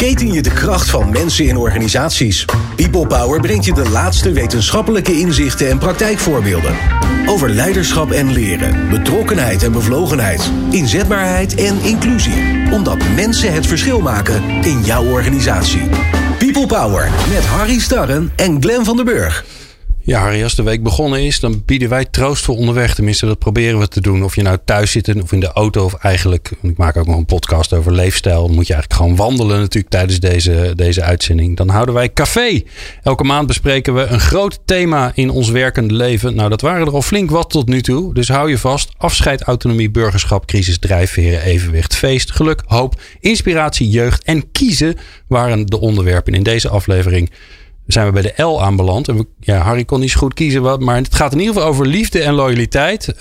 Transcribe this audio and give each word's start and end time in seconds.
ontketen 0.00 0.32
je 0.32 0.42
de 0.42 0.52
kracht 0.52 0.90
van 0.90 1.10
mensen 1.10 1.44
in 1.44 1.56
organisaties. 1.56 2.44
People 2.76 3.06
Power 3.06 3.40
brengt 3.40 3.64
je 3.64 3.74
de 3.74 3.88
laatste 3.88 4.32
wetenschappelijke 4.32 5.12
inzichten 5.18 5.70
en 5.70 5.78
praktijkvoorbeelden. 5.78 6.76
Over 7.26 7.50
leiderschap 7.50 8.10
en 8.10 8.32
leren, 8.32 8.88
betrokkenheid 8.88 9.62
en 9.62 9.72
bevlogenheid, 9.72 10.50
inzetbaarheid 10.70 11.54
en 11.54 11.80
inclusie. 11.82 12.70
Omdat 12.70 13.04
mensen 13.14 13.52
het 13.52 13.66
verschil 13.66 14.00
maken 14.00 14.42
in 14.62 14.82
jouw 14.84 15.04
organisatie. 15.04 15.88
People 16.38 16.66
Power 16.66 17.10
met 17.28 17.44
Harry 17.46 17.78
Starren 17.78 18.32
en 18.36 18.62
Glenn 18.62 18.84
van 18.84 18.96
der 18.96 19.04
Burg. 19.04 19.59
Ja, 20.02 20.20
Harry, 20.20 20.42
als 20.42 20.54
de 20.54 20.62
week 20.62 20.82
begonnen 20.82 21.24
is, 21.24 21.40
dan 21.40 21.62
bieden 21.66 21.88
wij 21.88 22.04
troost 22.04 22.44
voor 22.44 22.56
onderweg. 22.56 22.94
Tenminste, 22.94 23.26
dat 23.26 23.38
proberen 23.38 23.78
we 23.78 23.88
te 23.88 24.00
doen. 24.00 24.24
Of 24.24 24.34
je 24.34 24.42
nou 24.42 24.58
thuis 24.64 24.90
zit 24.90 25.22
of 25.22 25.32
in 25.32 25.40
de 25.40 25.52
auto 25.52 25.84
of 25.84 25.94
eigenlijk... 25.94 26.50
Ik 26.62 26.76
maak 26.76 26.96
ook 26.96 27.06
nog 27.06 27.16
een 27.16 27.24
podcast 27.24 27.72
over 27.72 27.92
leefstijl. 27.92 28.46
Dan 28.46 28.54
moet 28.54 28.66
je 28.66 28.72
eigenlijk 28.72 29.02
gewoon 29.02 29.26
wandelen 29.26 29.58
natuurlijk 29.58 29.92
tijdens 29.92 30.20
deze, 30.20 30.72
deze 30.74 31.02
uitzending. 31.02 31.56
Dan 31.56 31.68
houden 31.68 31.94
wij 31.94 32.12
café. 32.12 32.62
Elke 33.02 33.24
maand 33.24 33.46
bespreken 33.46 33.94
we 33.94 34.02
een 34.02 34.20
groot 34.20 34.60
thema 34.64 35.12
in 35.14 35.30
ons 35.30 35.50
werkende 35.50 35.94
leven. 35.94 36.34
Nou, 36.34 36.48
dat 36.48 36.60
waren 36.60 36.86
er 36.86 36.92
al 36.92 37.02
flink 37.02 37.30
wat 37.30 37.50
tot 37.50 37.68
nu 37.68 37.80
toe. 37.80 38.14
Dus 38.14 38.28
hou 38.28 38.50
je 38.50 38.58
vast. 38.58 38.92
Afscheid, 38.96 39.42
autonomie, 39.42 39.90
burgerschap, 39.90 40.46
crisis, 40.46 40.78
drijfveren, 40.78 41.42
evenwicht, 41.42 41.94
feest, 41.94 42.32
geluk, 42.32 42.62
hoop, 42.66 43.00
inspiratie, 43.20 43.88
jeugd 43.88 44.24
en 44.24 44.50
kiezen... 44.52 44.96
waren 45.26 45.66
de 45.66 45.80
onderwerpen 45.80 46.34
in 46.34 46.42
deze 46.42 46.68
aflevering 46.68 47.30
zijn 47.86 48.06
we 48.06 48.12
bij 48.12 48.22
de 48.22 48.42
L 48.42 48.62
aanbeland. 48.62 49.08
En 49.08 49.26
ja, 49.40 49.58
Harry 49.58 49.84
kon 49.84 50.00
niet 50.00 50.10
zo 50.10 50.18
goed 50.18 50.34
kiezen, 50.34 50.62
wat, 50.62 50.80
maar 50.80 50.96
het 50.96 51.14
gaat 51.14 51.32
in 51.32 51.38
ieder 51.38 51.54
geval 51.54 51.68
over 51.68 51.86
liefde 51.86 52.20
en 52.22 52.34
loyaliteit. 52.34 53.08
Uh, 53.08 53.18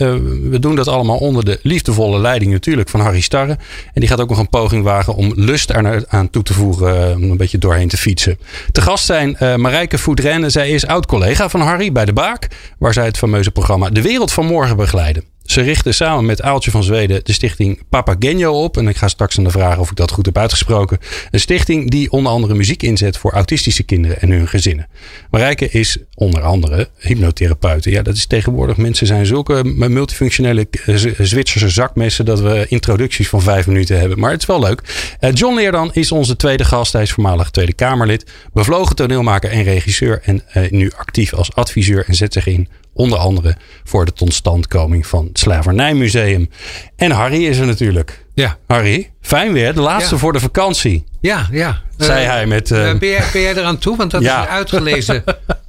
we 0.50 0.60
doen 0.60 0.76
dat 0.76 0.88
allemaal 0.88 1.18
onder 1.18 1.46
de 1.46 1.60
liefdevolle 1.64 2.20
leiding 2.20 2.52
natuurlijk 2.52 2.90
van 2.90 3.00
Harry 3.00 3.22
Starre. 3.22 3.58
En 3.94 4.02
die 4.02 4.08
gaat 4.08 4.22
ook 4.22 4.30
nog 4.30 4.38
een 4.38 4.50
poging 4.50 4.84
wagen 4.84 5.16
om 5.16 5.32
lust 5.36 5.70
er 5.70 6.06
aan 6.08 6.30
toe 6.30 6.44
te 6.44 6.54
voegen, 6.54 7.10
uh, 7.10 7.16
om 7.16 7.32
een 7.32 7.38
beetje 7.38 7.58
doorheen 7.58 7.88
te 7.88 7.98
fietsen. 7.98 8.40
Te 8.72 8.82
gast 8.82 9.06
zijn 9.06 9.38
uh, 9.40 9.56
Marijke 9.56 9.98
Voedrenne. 9.98 10.50
Zij 10.50 10.70
is 10.70 10.86
oud-collega 10.86 11.50
van 11.50 11.62
Harry 11.62 11.92
bij 11.92 12.06
de 12.06 12.14
Baak, 12.14 12.48
waar 12.78 12.94
zij 12.94 13.06
het 13.06 13.18
fameuze 13.18 13.52
programma 13.52 13.90
De 13.90 14.02
Wereld 14.02 14.32
van 14.32 14.46
Morgen 14.46 14.78
begeleiden. 14.78 15.24
Ze 15.50 15.62
richten 15.62 15.94
samen 15.94 16.26
met 16.26 16.42
Aaltje 16.42 16.72
van 16.72 16.84
Zweden 16.84 17.22
de 17.24 17.34
stichting 17.34 17.82
Papagenio 17.90 18.64
op. 18.64 18.78
En 18.78 18.88
ik 18.88 18.98
ga 18.98 19.08
straks 19.08 19.38
aan 19.38 19.44
de 19.44 19.50
vragen 19.50 19.80
of 19.80 19.90
ik 19.90 19.96
dat 19.96 20.12
goed 20.12 20.26
heb 20.26 20.38
uitgesproken. 20.38 20.98
Een 21.32 21.40
stichting 21.40 21.90
die 21.90 22.12
onder 22.12 22.32
andere 22.32 22.54
muziek 22.54 22.84
inzet 22.84 23.18
voor 23.18 23.32
autistische 23.32 23.84
kinderen 23.84 24.22
en 24.22 24.32
hun 24.32 24.48
gezinnen. 24.48 24.88
Marijke 25.30 25.70
is 25.70 25.98
onder 26.14 26.42
andere 26.42 26.90
hypnotherapeuten. 26.98 27.92
Ja, 27.92 28.02
dat 28.02 28.16
is 28.16 28.26
tegenwoordig. 28.26 28.78
Mensen 28.78 29.08
zijn 29.08 29.26
zulke 29.26 29.64
multifunctionele 29.64 30.68
eh, 30.86 30.96
Zwitserse 31.18 31.70
zakmessen 31.70 32.26
dat 32.26 32.40
we 32.40 32.66
introducties 32.68 33.30
van 33.30 33.42
vijf 33.42 33.68
minuten 33.68 34.00
hebben. 34.00 34.20
Maar 34.20 34.32
het 34.32 34.42
is 34.42 34.48
wel 34.48 34.60
leuk. 34.60 34.82
Eh, 35.20 35.34
John 35.34 35.56
Leerdan 35.56 35.94
is 35.94 36.12
onze 36.12 36.36
tweede 36.36 36.64
gast. 36.64 36.94
Hij 36.94 37.02
is 37.02 37.12
voormalig 37.12 37.50
Tweede 37.50 37.74
Kamerlid, 37.74 38.32
bevlogen 38.54 38.96
toneelmaker 38.96 39.52
en 39.52 39.64
regisseur. 39.64 40.22
En 40.24 40.42
uh, 40.54 40.70
nu 40.70 40.92
actief 40.98 41.34
als 41.34 41.54
adviseur 41.54 42.06
en 42.08 42.16
zet 42.16 42.34
zich 42.34 42.48
in 42.48 42.68
Onder 43.00 43.18
andere 43.20 43.56
voor 43.84 44.06
de 44.06 44.14
totstandkoming 44.14 45.08
van 45.08 45.26
het 45.26 45.40
Slavernijmuseum. 45.40 46.50
En 46.96 47.12
Harry 47.12 47.46
is 47.46 47.58
er 47.58 47.66
natuurlijk. 47.66 48.26
Ja. 48.34 48.58
Harry, 48.68 49.12
fijn 49.22 49.54
weer. 49.54 49.74
De 49.74 49.82
laatste 49.82 50.18
voor 50.18 50.34
de 50.34 50.40
vakantie. 50.40 51.04
Ja, 51.22 51.48
ja. 51.52 51.82
Zei 51.98 52.26
hij 52.26 52.46
met... 52.46 52.70
Uh, 52.70 52.78
ben, 52.78 53.10
jij, 53.10 53.24
ben 53.34 53.42
jij 53.42 53.56
eraan 53.56 53.78
toe? 53.78 53.98
Want 53.98 54.12
dat 54.12 54.22
ja. 54.30 54.42
is 54.42 54.48
een 54.48 54.52
uitgelezen 54.52 55.24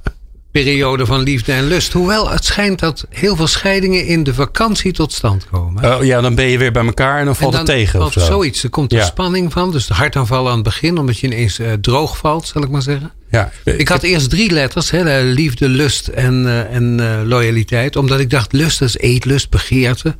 periode 0.51 1.05
van 1.05 1.19
liefde 1.19 1.51
en 1.51 1.67
lust. 1.67 1.93
Hoewel 1.93 2.29
het 2.29 2.45
schijnt 2.45 2.79
dat 2.79 3.05
heel 3.09 3.35
veel 3.35 3.47
scheidingen 3.47 4.05
in 4.05 4.23
de 4.23 4.33
vakantie 4.33 4.91
tot 4.91 5.13
stand 5.13 5.47
komen. 5.51 5.95
Oh, 5.95 6.03
ja, 6.03 6.21
dan 6.21 6.35
ben 6.35 6.45
je 6.45 6.57
weer 6.57 6.71
bij 6.71 6.85
elkaar 6.85 7.19
en 7.19 7.25
dan 7.25 7.35
valt 7.35 7.53
het 7.53 7.65
tegen. 7.65 7.99
Valt 7.99 8.15
of 8.15 8.23
zo. 8.23 8.31
zoiets. 8.31 8.63
Er 8.63 8.69
komt 8.69 8.91
er 8.91 8.97
ja. 8.97 9.05
spanning 9.05 9.51
van. 9.51 9.71
Dus 9.71 9.87
de 9.87 9.93
hartaanvallen 9.93 10.49
aan 10.49 10.55
het 10.55 10.63
begin. 10.63 10.97
Omdat 10.97 11.19
je 11.19 11.27
ineens 11.27 11.59
uh, 11.59 11.73
droog 11.73 12.17
valt, 12.17 12.47
zal 12.47 12.63
ik 12.63 12.69
maar 12.69 12.81
zeggen. 12.81 13.11
Ja, 13.29 13.51
ik 13.63 13.87
had 13.87 14.03
eerst 14.03 14.29
drie 14.29 14.51
letters. 14.51 14.91
Hè, 14.91 15.21
liefde, 15.21 15.69
lust 15.69 16.07
en, 16.07 16.43
uh, 16.43 16.75
en 16.75 17.27
loyaliteit. 17.27 17.95
Omdat 17.95 18.19
ik 18.19 18.29
dacht, 18.29 18.53
lust 18.53 18.81
is 18.81 18.97
eetlust, 18.97 19.49
begeerte. 19.49 20.15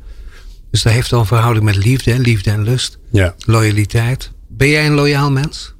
Dus 0.70 0.82
dat 0.82 0.92
heeft 0.92 1.10
dan 1.10 1.20
een 1.20 1.26
verhouding 1.26 1.64
met 1.64 1.76
liefde. 1.76 2.18
Liefde 2.18 2.50
en 2.50 2.62
lust. 2.62 2.98
Ja. 3.10 3.34
Loyaliteit. 3.46 4.30
Ben 4.48 4.68
jij 4.68 4.86
een 4.86 4.94
loyaal 4.94 5.30
mens? 5.30 5.74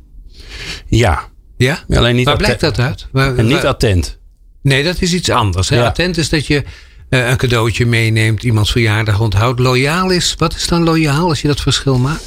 Ja. 0.87 1.31
Ja? 1.57 1.85
Alleen 1.89 2.17
niet 2.17 2.27
Waar 2.27 2.37
blijkt 2.37 2.61
dat 2.61 2.79
uit? 2.79 3.07
En 3.12 3.47
niet 3.47 3.65
attent. 3.65 4.21
Nee, 4.62 4.84
dat 4.84 5.00
is 5.00 5.12
iets 5.12 5.31
anders. 5.31 5.69
Hè? 5.69 5.77
Ja. 5.77 5.87
Attent 5.87 6.17
is 6.17 6.28
dat 6.28 6.47
je 6.47 6.62
uh, 7.11 7.28
een 7.28 7.37
cadeautje 7.37 7.87
meeneemt, 7.87 8.43
iemands 8.43 8.71
verjaardag 8.73 9.21
onthoudt. 9.21 9.61
Loyaal 9.61 10.11
is, 10.11 10.34
wat 10.39 10.55
is 10.55 10.67
dan 10.67 10.83
loyaal 10.84 11.28
als 11.28 11.41
je 11.43 11.49
dat 11.49 11.61
verschil 11.61 11.99
maakt? 11.99 12.25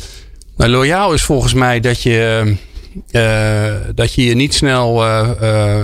Nou, 0.58 0.72
loyaal 0.72 1.14
is 1.14 1.22
volgens 1.24 1.54
mij 1.54 1.80
dat 1.80 2.02
je, 2.02 2.54
uh, 3.12 3.94
dat 3.96 4.14
je 4.14 4.26
je 4.26 4.36
niet 4.36 4.54
snel 4.54 5.06
uh, 5.06 5.84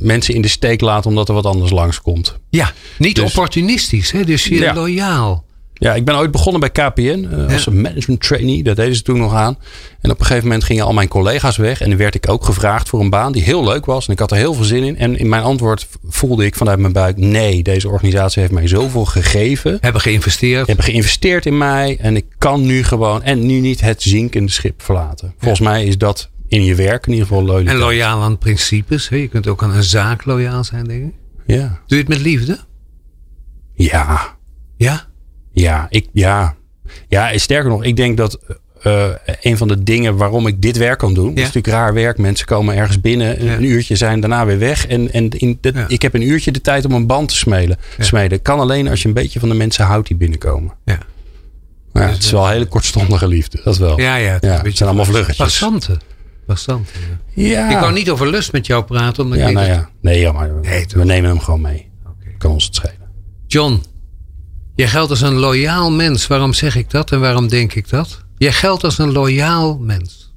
mensen 0.00 0.34
in 0.34 0.42
de 0.42 0.48
steek 0.48 0.80
laat 0.80 1.06
omdat 1.06 1.28
er 1.28 1.34
wat 1.34 1.46
anders 1.46 1.70
langskomt. 1.70 2.36
Ja, 2.50 2.72
niet 2.98 3.16
dus, 3.16 3.24
opportunistisch, 3.24 4.10
hè? 4.10 4.24
dus 4.24 4.44
je 4.44 4.54
Ja. 4.54 4.74
loyaal. 4.74 5.44
Ja, 5.84 5.94
ik 5.94 6.04
ben 6.04 6.16
ooit 6.16 6.30
begonnen 6.30 6.60
bij 6.60 6.70
KPN 6.70 7.28
uh, 7.32 7.52
als 7.52 7.66
een 7.66 7.80
management 7.80 8.20
trainee. 8.20 8.62
Dat 8.62 8.76
deden 8.76 8.96
ze 8.96 9.02
toen 9.02 9.18
nog 9.18 9.34
aan. 9.34 9.58
En 10.00 10.10
op 10.10 10.20
een 10.20 10.26
gegeven 10.26 10.46
moment 10.48 10.64
gingen 10.64 10.84
al 10.84 10.92
mijn 10.92 11.08
collega's 11.08 11.56
weg. 11.56 11.80
En 11.80 11.88
dan 11.88 11.98
werd 11.98 12.14
ik 12.14 12.28
ook 12.28 12.44
gevraagd 12.44 12.88
voor 12.88 13.00
een 13.00 13.10
baan 13.10 13.32
die 13.32 13.42
heel 13.42 13.64
leuk 13.64 13.86
was. 13.86 14.06
En 14.06 14.12
ik 14.12 14.18
had 14.18 14.30
er 14.30 14.36
heel 14.36 14.54
veel 14.54 14.64
zin 14.64 14.82
in. 14.82 14.98
En 14.98 15.18
in 15.18 15.28
mijn 15.28 15.42
antwoord 15.42 15.88
voelde 16.08 16.44
ik 16.44 16.54
vanuit 16.54 16.78
mijn 16.78 16.92
buik: 16.92 17.16
nee, 17.16 17.62
deze 17.62 17.88
organisatie 17.88 18.40
heeft 18.40 18.52
mij 18.54 18.68
zoveel 18.68 19.04
gegeven. 19.04 19.78
Hebben 19.80 20.00
geïnvesteerd. 20.00 20.66
Hebben 20.66 20.84
geïnvesteerd 20.84 21.46
in 21.46 21.58
mij. 21.58 21.96
En 22.00 22.16
ik 22.16 22.26
kan 22.38 22.66
nu 22.66 22.84
gewoon 22.84 23.22
en 23.22 23.46
nu 23.46 23.60
niet 23.60 23.80
het 23.80 24.02
zinkende 24.02 24.50
schip 24.50 24.82
verlaten. 24.82 25.34
Volgens 25.38 25.60
ja. 25.60 25.70
mij 25.70 25.84
is 25.84 25.98
dat 25.98 26.30
in 26.48 26.64
je 26.64 26.74
werk 26.74 27.06
in 27.06 27.12
ieder 27.12 27.26
geval 27.28 27.44
loyaal. 27.44 27.74
En 27.74 27.76
loyaal 27.76 28.22
aan 28.22 28.38
principes. 28.38 29.08
Hè? 29.08 29.16
Je 29.16 29.28
kunt 29.28 29.46
ook 29.46 29.62
aan 29.62 29.74
een 29.74 29.84
zaak 29.84 30.24
loyaal 30.24 30.64
zijn, 30.64 30.84
denk 30.84 31.04
ik. 31.04 31.14
Ja. 31.46 31.66
Doe 31.66 31.78
je 31.86 31.96
het 31.96 32.08
met 32.08 32.20
liefde? 32.20 32.58
Ja. 33.74 34.36
Ja? 34.76 35.12
Ja, 35.54 35.86
ik, 35.90 36.08
ja. 36.12 36.54
ja, 37.08 37.38
sterker 37.38 37.70
nog, 37.70 37.84
ik 37.84 37.96
denk 37.96 38.16
dat 38.16 38.38
uh, 38.86 39.08
een 39.40 39.56
van 39.56 39.68
de 39.68 39.82
dingen 39.82 40.16
waarom 40.16 40.46
ik 40.46 40.62
dit 40.62 40.76
werk 40.76 40.98
kan 40.98 41.14
doen. 41.14 41.28
Ja. 41.28 41.34
is 41.34 41.36
natuurlijk 41.36 41.66
raar 41.66 41.94
werk. 41.94 42.18
Mensen 42.18 42.46
komen 42.46 42.76
ergens 42.76 43.00
binnen, 43.00 43.44
ja. 43.44 43.56
een 43.56 43.64
uurtje 43.64 43.96
zijn 43.96 44.20
daarna 44.20 44.46
weer 44.46 44.58
weg. 44.58 44.86
En, 44.86 45.12
en 45.12 45.28
in 45.30 45.58
ja. 45.60 45.84
ik 45.88 46.02
heb 46.02 46.14
een 46.14 46.28
uurtje 46.28 46.50
de 46.50 46.60
tijd 46.60 46.84
om 46.84 46.92
een 46.92 47.06
band 47.06 47.28
te 47.28 47.36
smeden. 47.36 47.78
smeden. 47.98 48.42
Kan 48.42 48.60
alleen 48.60 48.88
als 48.88 49.02
je 49.02 49.08
een 49.08 49.14
beetje 49.14 49.40
van 49.40 49.48
de 49.48 49.54
mensen 49.54 49.84
houdt 49.84 50.08
die 50.08 50.16
binnenkomen. 50.16 50.72
Ja. 50.84 50.98
Dus 51.92 52.10
het 52.10 52.22
is 52.22 52.30
wel 52.30 52.44
een 52.44 52.52
hele 52.52 52.66
kortstondige 52.66 53.28
liefde, 53.28 53.60
dat 53.64 53.76
wel. 53.76 54.00
Ja, 54.00 54.16
ja. 54.16 54.32
Het, 54.32 54.42
het 54.42 54.76
zijn 54.76 54.88
allemaal 54.88 55.04
vluggetjes. 55.04 55.36
Passanten. 55.36 56.00
Passanten. 56.46 56.94
Ja. 57.34 57.70
Ik 57.70 57.78
wou 57.78 57.92
niet 57.92 58.10
over 58.10 58.30
lust 58.30 58.52
met 58.52 58.66
jou 58.66 58.84
praten. 58.84 59.24
Omdat 59.24 59.38
ja, 59.38 59.48
ik 59.48 59.54
nou 59.54 59.66
ja. 59.66 59.88
Nee, 60.00 60.20
ja, 60.20 60.32
maar 60.32 60.50
nee, 60.62 60.86
we 60.88 61.04
nemen 61.04 61.30
hem 61.30 61.40
gewoon 61.40 61.60
mee. 61.60 61.90
Okay. 62.02 62.34
Kan 62.38 62.50
ons 62.50 62.64
het 62.64 62.74
schelen. 62.74 63.08
John, 63.46 63.82
Jij 64.74 64.88
geldt 64.88 65.10
als 65.10 65.20
een 65.20 65.34
loyaal 65.34 65.90
mens. 65.90 66.26
Waarom 66.26 66.52
zeg 66.52 66.76
ik 66.76 66.90
dat 66.90 67.12
en 67.12 67.20
waarom 67.20 67.48
denk 67.48 67.74
ik 67.74 67.88
dat? 67.88 68.24
Jij 68.36 68.52
geldt 68.52 68.84
als 68.84 68.98
een 68.98 69.12
loyaal 69.12 69.78
mens. 69.78 70.32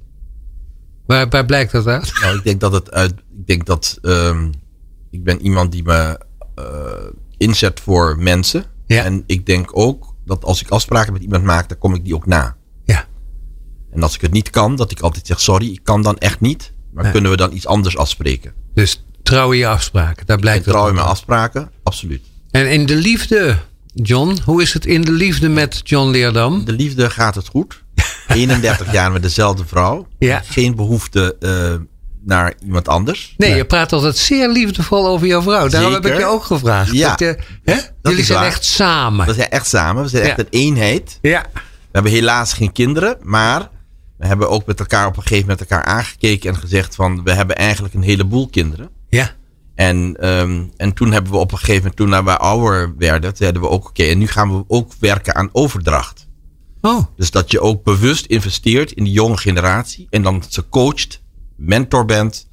Waar, 1.06 1.28
waar 1.28 1.46
blijkt 1.46 1.72
dat 1.72 1.86
uit? 1.86 2.12
Nou, 2.20 2.36
ik 2.36 2.44
denk 2.44 2.60
dat 2.60 2.72
het 2.72 2.90
uit. 2.90 3.12
Ik 3.12 3.46
denk 3.46 3.66
dat. 3.66 3.98
Um, 4.02 4.52
ik 5.10 5.24
ben 5.24 5.40
iemand 5.42 5.72
die 5.72 5.82
me 5.82 6.20
uh, 6.58 6.64
inzet 7.36 7.80
voor 7.80 8.18
mensen. 8.18 8.64
Ja. 8.86 9.04
En 9.04 9.24
ik 9.26 9.46
denk 9.46 9.70
ook 9.72 10.14
dat 10.24 10.44
als 10.44 10.60
ik 10.60 10.68
afspraken 10.68 11.12
met 11.12 11.22
iemand 11.22 11.44
maak, 11.44 11.68
dan 11.68 11.78
kom 11.78 11.94
ik 11.94 12.04
die 12.04 12.14
ook 12.14 12.26
na. 12.26 12.56
Ja. 12.84 13.04
En 13.90 14.02
als 14.02 14.14
ik 14.14 14.20
het 14.20 14.32
niet 14.32 14.50
kan, 14.50 14.76
dat 14.76 14.90
ik 14.90 15.00
altijd 15.00 15.26
zeg: 15.26 15.40
sorry, 15.40 15.72
ik 15.72 15.80
kan 15.82 16.02
dan 16.02 16.18
echt 16.18 16.40
niet. 16.40 16.72
Maar 16.92 17.10
kunnen 17.10 17.30
we 17.30 17.36
dan 17.36 17.52
iets 17.52 17.66
anders 17.66 17.96
afspreken? 17.96 18.52
Dus 18.74 19.04
trouw 19.22 19.52
je 19.52 19.66
afspraken, 19.66 20.26
daar 20.26 20.38
blijkt 20.38 20.66
en 20.66 20.72
trouw 20.72 20.86
je 20.86 20.92
mijn 20.92 21.06
afspraken, 21.06 21.70
absoluut. 21.82 22.22
En 22.50 22.70
in 22.72 22.86
de 22.86 22.96
liefde, 22.96 23.58
John, 24.02 24.38
hoe 24.44 24.62
is 24.62 24.72
het 24.72 24.86
in 24.86 25.00
de 25.02 25.12
liefde 25.12 25.48
met 25.48 25.80
John 25.84 26.10
Leerdam? 26.10 26.64
De 26.64 26.72
liefde 26.72 27.10
gaat 27.10 27.34
het 27.34 27.48
goed. 27.48 27.82
31 28.28 28.92
jaar 28.96 29.12
met 29.12 29.22
dezelfde 29.22 29.66
vrouw. 29.66 30.06
Ja. 30.18 30.42
Geen 30.44 30.74
behoefte 30.76 31.36
uh, 31.40 31.74
naar 32.24 32.54
iemand 32.64 32.88
anders. 32.88 33.34
Nee, 33.36 33.54
je 33.56 33.64
praat 33.64 33.92
altijd 33.92 34.16
zeer 34.16 34.48
liefdevol 34.48 35.06
over 35.08 35.26
jouw 35.26 35.42
vrouw. 35.42 35.68
Daarom 35.68 35.92
Zeker. 35.92 36.08
heb 36.08 36.18
ik 36.18 36.24
je 36.26 36.32
ook 36.32 36.44
gevraagd. 36.44 36.92
Ja. 36.92 37.08
Dat 37.08 37.18
je, 37.18 37.38
hè? 37.64 37.74
Dat 37.74 37.84
Jullie 38.02 38.24
zijn 38.24 38.38
waar. 38.38 38.48
echt 38.48 38.64
samen. 38.64 39.26
We 39.26 39.34
zijn 39.34 39.48
echt 39.50 39.66
samen. 39.66 40.02
We 40.02 40.08
zijn 40.08 40.22
echt 40.22 40.38
een 40.38 40.46
eenheid. 40.50 41.18
Ja. 41.22 41.44
We 41.52 41.60
hebben 41.92 42.12
helaas 42.12 42.52
geen 42.52 42.72
kinderen, 42.72 43.16
maar 43.22 43.70
we 44.18 44.26
hebben 44.26 44.50
ook 44.50 44.66
met 44.66 44.80
elkaar 44.80 45.06
op 45.06 45.16
een 45.16 45.22
gegeven 45.22 45.48
moment 45.48 45.60
elkaar 45.60 45.84
aangekeken 45.84 46.50
en 46.50 46.56
gezegd 46.56 46.94
van 46.94 47.24
we 47.24 47.32
hebben 47.32 47.56
eigenlijk 47.56 47.94
een 47.94 48.02
heleboel 48.02 48.48
kinderen. 48.48 48.88
Ja. 49.08 49.30
En, 49.78 50.26
um, 50.28 50.70
en 50.76 50.92
toen 50.92 51.12
hebben 51.12 51.32
we 51.32 51.38
op 51.38 51.52
een 51.52 51.58
gegeven 51.58 51.76
moment, 51.76 51.96
toen 51.96 52.24
we 52.24 52.36
ouder 52.38 52.94
werden, 52.96 53.36
zeiden 53.36 53.62
we 53.62 53.68
ook 53.68 53.80
oké, 53.80 53.88
okay, 53.88 54.10
en 54.10 54.18
nu 54.18 54.26
gaan 54.26 54.56
we 54.56 54.64
ook 54.68 54.92
werken 55.00 55.34
aan 55.34 55.48
overdracht. 55.52 56.26
Oh. 56.80 57.04
Dus 57.16 57.30
dat 57.30 57.50
je 57.50 57.60
ook 57.60 57.82
bewust 57.84 58.26
investeert 58.26 58.92
in 58.92 59.04
de 59.04 59.10
jonge 59.10 59.36
generatie 59.36 60.06
en 60.10 60.22
dan 60.22 60.42
ze 60.48 60.68
coacht, 60.68 61.22
mentor 61.56 62.04
bent. 62.04 62.48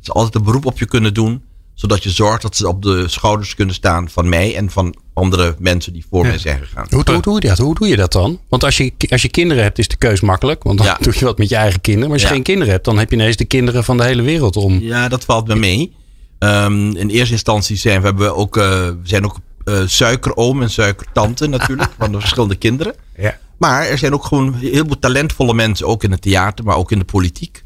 Ze 0.00 0.12
altijd 0.12 0.34
een 0.34 0.42
beroep 0.42 0.66
op 0.66 0.78
je 0.78 0.86
kunnen 0.86 1.14
doen. 1.14 1.42
Zodat 1.74 2.02
je 2.02 2.10
zorgt 2.10 2.42
dat 2.42 2.56
ze 2.56 2.68
op 2.68 2.82
de 2.82 3.08
schouders 3.08 3.54
kunnen 3.54 3.74
staan 3.74 4.08
van 4.10 4.28
mij 4.28 4.56
en 4.56 4.70
van 4.70 4.94
andere 5.14 5.54
mensen 5.58 5.92
die 5.92 6.06
voor 6.10 6.22
Ja. 6.22 6.28
mij 6.28 6.38
zijn 6.38 6.58
gegaan. 6.58 6.86
Hoe, 6.90 7.02
hoe, 7.12 7.20
doe 7.22 7.34
je 7.34 7.48
dat? 7.48 7.58
hoe 7.58 7.74
doe 7.74 7.88
je 7.88 7.96
dat 7.96 8.12
dan? 8.12 8.40
Want 8.48 8.64
als 8.64 8.76
je, 8.76 8.92
als 9.08 9.22
je 9.22 9.28
kinderen 9.28 9.62
hebt, 9.62 9.78
is 9.78 9.88
de 9.88 9.96
keus 9.96 10.20
makkelijk. 10.20 10.62
Want 10.62 10.78
dan 10.78 10.86
Ja. 10.86 10.98
doe 11.04 11.14
je 11.18 11.24
wat 11.24 11.38
met 11.38 11.48
je 11.48 11.56
eigen 11.56 11.80
kinderen. 11.80 12.08
Maar 12.10 12.18
als 12.18 12.22
je 12.22 12.28
Ja. 12.28 12.34
geen 12.34 12.44
kinderen 12.44 12.72
hebt, 12.72 12.84
dan 12.84 12.98
heb 12.98 13.10
je 13.10 13.16
ineens 13.16 13.36
de 13.36 13.44
kinderen 13.44 13.84
van 13.84 13.96
de 13.96 14.04
hele 14.04 14.22
wereld 14.22 14.56
om. 14.56 14.78
Ja, 14.80 15.08
dat 15.08 15.24
valt 15.24 15.46
me 15.46 15.54
mee. 15.54 15.92
Ehm, 16.38 16.96
in 16.96 17.08
eerste 17.08 17.32
instantie 17.32 17.76
zijn 17.76 18.00
we, 18.00 18.06
hebben 18.06 18.36
ook, 18.36 18.56
eh, 18.56 18.64
we 18.64 18.98
zijn 19.02 19.24
ook 19.24 19.38
eh, 19.64 19.82
suikeroom 19.86 20.62
en 20.62 20.70
suikertante 20.70 21.46
natuurlijk. 21.46 21.90
van 21.98 22.12
de 22.12 22.20
verschillende 22.20 22.56
kinderen. 22.56 22.94
Ja. 23.16 23.38
Maar 23.56 23.86
er 23.86 23.98
zijn 23.98 24.14
ook 24.14 24.24
gewoon 24.24 24.54
heel 24.54 24.86
veel 24.86 24.98
talentvolle 24.98 25.54
mensen, 25.54 25.86
ook 25.86 26.04
in 26.04 26.10
het 26.10 26.22
theater, 26.22 26.64
maar 26.64 26.76
ook 26.76 26.92
in 26.92 26.98
de 26.98 27.04
politiek. 27.04 27.64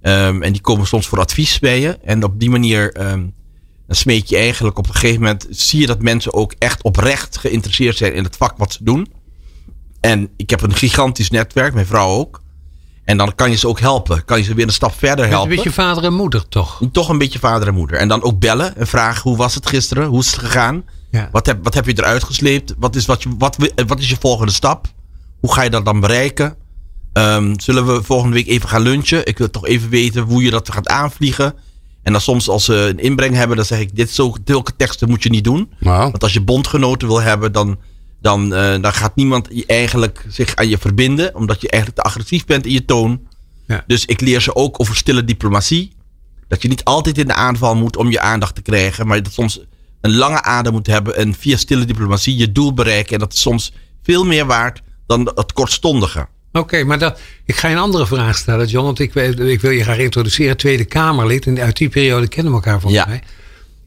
Ehm, 0.00 0.42
en 0.42 0.52
die 0.52 0.60
komen 0.60 0.86
soms 0.86 1.06
voor 1.06 1.20
advies 1.20 1.58
bij 1.58 1.80
je. 1.80 1.98
En 2.04 2.24
op 2.24 2.40
die 2.40 2.50
manier 2.50 2.92
ehm, 2.92 3.24
dan 3.86 3.96
smeet 3.96 4.28
je 4.28 4.36
eigenlijk 4.36 4.78
op 4.78 4.86
een 4.86 4.94
gegeven 4.94 5.20
moment, 5.20 5.46
zie 5.50 5.80
je 5.80 5.86
dat 5.86 6.02
mensen 6.02 6.32
ook 6.32 6.54
echt 6.58 6.82
oprecht 6.82 7.38
geïnteresseerd 7.38 7.96
zijn 7.96 8.14
in 8.14 8.24
het 8.24 8.36
vak 8.36 8.56
wat 8.56 8.72
ze 8.72 8.84
doen. 8.84 9.12
En 10.00 10.28
ik 10.36 10.50
heb 10.50 10.62
een 10.62 10.74
gigantisch 10.74 11.30
netwerk, 11.30 11.74
mijn 11.74 11.86
vrouw 11.86 12.08
ook. 12.08 12.42
En 13.06 13.16
dan 13.16 13.34
kan 13.34 13.50
je 13.50 13.56
ze 13.56 13.68
ook 13.68 13.80
helpen. 13.80 14.24
Kan 14.24 14.38
je 14.38 14.44
ze 14.44 14.54
weer 14.54 14.66
een 14.66 14.72
stap 14.72 14.92
verder 14.98 15.16
Met 15.16 15.24
een 15.24 15.30
helpen. 15.30 15.54
beetje 15.56 15.72
vader 15.72 16.04
en 16.04 16.12
moeder 16.14 16.48
toch? 16.48 16.80
Toch 16.92 17.08
een 17.08 17.18
beetje 17.18 17.38
vader 17.38 17.68
en 17.68 17.74
moeder. 17.74 17.96
En 17.96 18.08
dan 18.08 18.22
ook 18.22 18.38
bellen 18.38 18.76
en 18.76 18.86
vragen 18.86 19.22
hoe 19.22 19.36
was 19.36 19.54
het 19.54 19.66
gisteren? 19.66 20.06
Hoe 20.06 20.20
is 20.20 20.30
het 20.30 20.40
gegaan? 20.40 20.84
Ja. 21.10 21.28
Wat, 21.32 21.46
heb, 21.46 21.58
wat 21.62 21.74
heb 21.74 21.86
je 21.86 21.92
eruit 21.96 22.24
gesleept? 22.24 22.74
Wat 22.78 22.96
is, 22.96 23.06
wat, 23.06 23.22
je, 23.22 23.28
wat, 23.38 23.56
wi- 23.56 23.72
wat 23.86 23.98
is 23.98 24.08
je 24.10 24.16
volgende 24.20 24.52
stap? 24.52 24.86
Hoe 25.40 25.52
ga 25.52 25.62
je 25.62 25.70
dat 25.70 25.84
dan 25.84 26.00
bereiken? 26.00 26.56
Ehm, 27.12 27.54
zullen 27.56 27.86
we 27.86 28.02
volgende 28.02 28.34
week 28.34 28.46
even 28.46 28.68
gaan 28.68 28.82
lunchen? 28.82 29.26
Ik 29.26 29.38
wil 29.38 29.50
toch 29.50 29.66
even 29.66 29.88
weten 29.88 30.22
hoe 30.22 30.42
je 30.42 30.50
dat 30.50 30.72
gaat 30.72 30.88
aanvliegen. 30.88 31.54
En 32.02 32.12
dan 32.12 32.20
soms 32.20 32.48
als 32.48 32.64
ze 32.64 32.74
een 32.74 32.98
inbreng 32.98 33.34
hebben, 33.34 33.56
dan 33.56 33.66
zeg 33.66 33.78
ik: 33.80 33.96
dit 33.96 34.10
zulke 34.10 34.76
teksten 34.76 35.08
moet 35.08 35.22
je 35.22 35.28
niet 35.30 35.44
doen. 35.44 35.70
Nou, 35.78 36.00
Want 36.10 36.22
als 36.22 36.32
je 36.32 36.40
bondgenoten 36.40 37.08
wil 37.08 37.20
hebben, 37.22 37.52
dan, 37.52 37.78
dan, 38.20 38.54
eh, 38.54 38.80
dan 38.80 38.92
gaat 38.92 39.16
niemand 39.16 39.48
je 39.52 39.66
eigenlijk 39.66 40.24
zich 40.28 40.56
aan 40.56 40.68
je 40.68 40.78
verbinden. 40.78 41.34
Omdat 41.34 41.60
je 41.60 41.68
eigenlijk 41.70 42.02
te 42.02 42.08
agressief 42.08 42.44
bent 42.44 42.66
in 42.66 42.72
je 42.72 42.84
toon. 42.84 43.20
Ja. 43.66 43.84
Dus 43.86 44.04
ik 44.04 44.20
leer 44.20 44.40
ze 44.40 44.54
ook 44.54 44.80
over 44.80 44.96
stille 44.96 45.24
diplomatie. 45.24 45.94
Dat 46.48 46.62
je 46.62 46.68
niet 46.68 46.84
altijd 46.84 47.18
in 47.18 47.26
de 47.26 47.34
aanval 47.34 47.76
moet 47.76 47.96
om 47.96 48.10
je 48.10 48.20
aandacht 48.20 48.54
te 48.54 48.62
krijgen. 48.62 49.06
Maar 49.06 49.22
dat 49.22 49.32
soms 49.32 49.60
een 50.00 50.16
lange 50.16 50.42
adem 50.42 50.72
moet 50.72 50.86
hebben. 50.86 51.16
En 51.16 51.34
via 51.34 51.56
stille 51.56 51.84
diplomatie 51.84 52.36
je 52.36 52.52
doel 52.52 52.74
bereiken. 52.74 53.12
En 53.12 53.18
dat 53.18 53.32
is 53.32 53.40
soms 53.40 53.72
veel 54.02 54.24
meer 54.24 54.46
waard 54.46 54.82
dan 55.06 55.30
het 55.34 55.52
kortstondige. 55.52 56.26
Oké, 56.52 56.84
maar 56.84 56.98
dat, 56.98 57.20
ik 57.44 57.56
ga 57.56 57.68
je 57.68 57.74
een 57.74 57.80
andere 57.80 58.06
vraag 58.06 58.36
stellen, 58.36 58.66
John. 58.66 58.84
Want 58.84 58.98
ik, 58.98 59.12
wil 59.60 59.70
je 59.70 59.82
graag 59.82 59.98
introduceren. 59.98 60.56
Tweede 60.56 60.84
Kamerlid. 60.84 61.46
En 61.46 61.60
uit 61.60 61.76
die 61.76 61.88
periode 61.88 62.28
kennen 62.28 62.52
we 62.52 62.58
elkaar 62.58 62.80
volgens 62.80 63.02
Ja. 63.02 63.08
mij. 63.08 63.22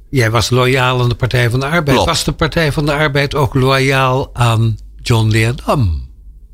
Jij 0.09 0.31
was 0.31 0.49
loyaal 0.49 1.01
aan 1.01 1.09
de 1.09 1.15
Partij 1.15 1.49
van 1.49 1.59
de 1.59 1.65
Arbeid. 1.65 1.97
Klopt. 1.97 2.05
Was 2.05 2.23
de 2.23 2.31
Partij 2.31 2.71
van 2.71 2.85
de 2.85 2.93
Arbeid 2.93 3.35
ook 3.35 3.53
loyaal 3.53 4.35
aan 4.35 4.77
John 5.01 5.27
Leerdam? 5.27 6.09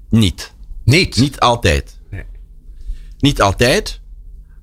Niet. 0.10 0.54
Niet. 0.84 1.16
Niet 1.16 1.40
altijd. 1.40 2.00
Nee. 2.10 2.24
Niet 3.20 3.42
altijd. 3.42 4.02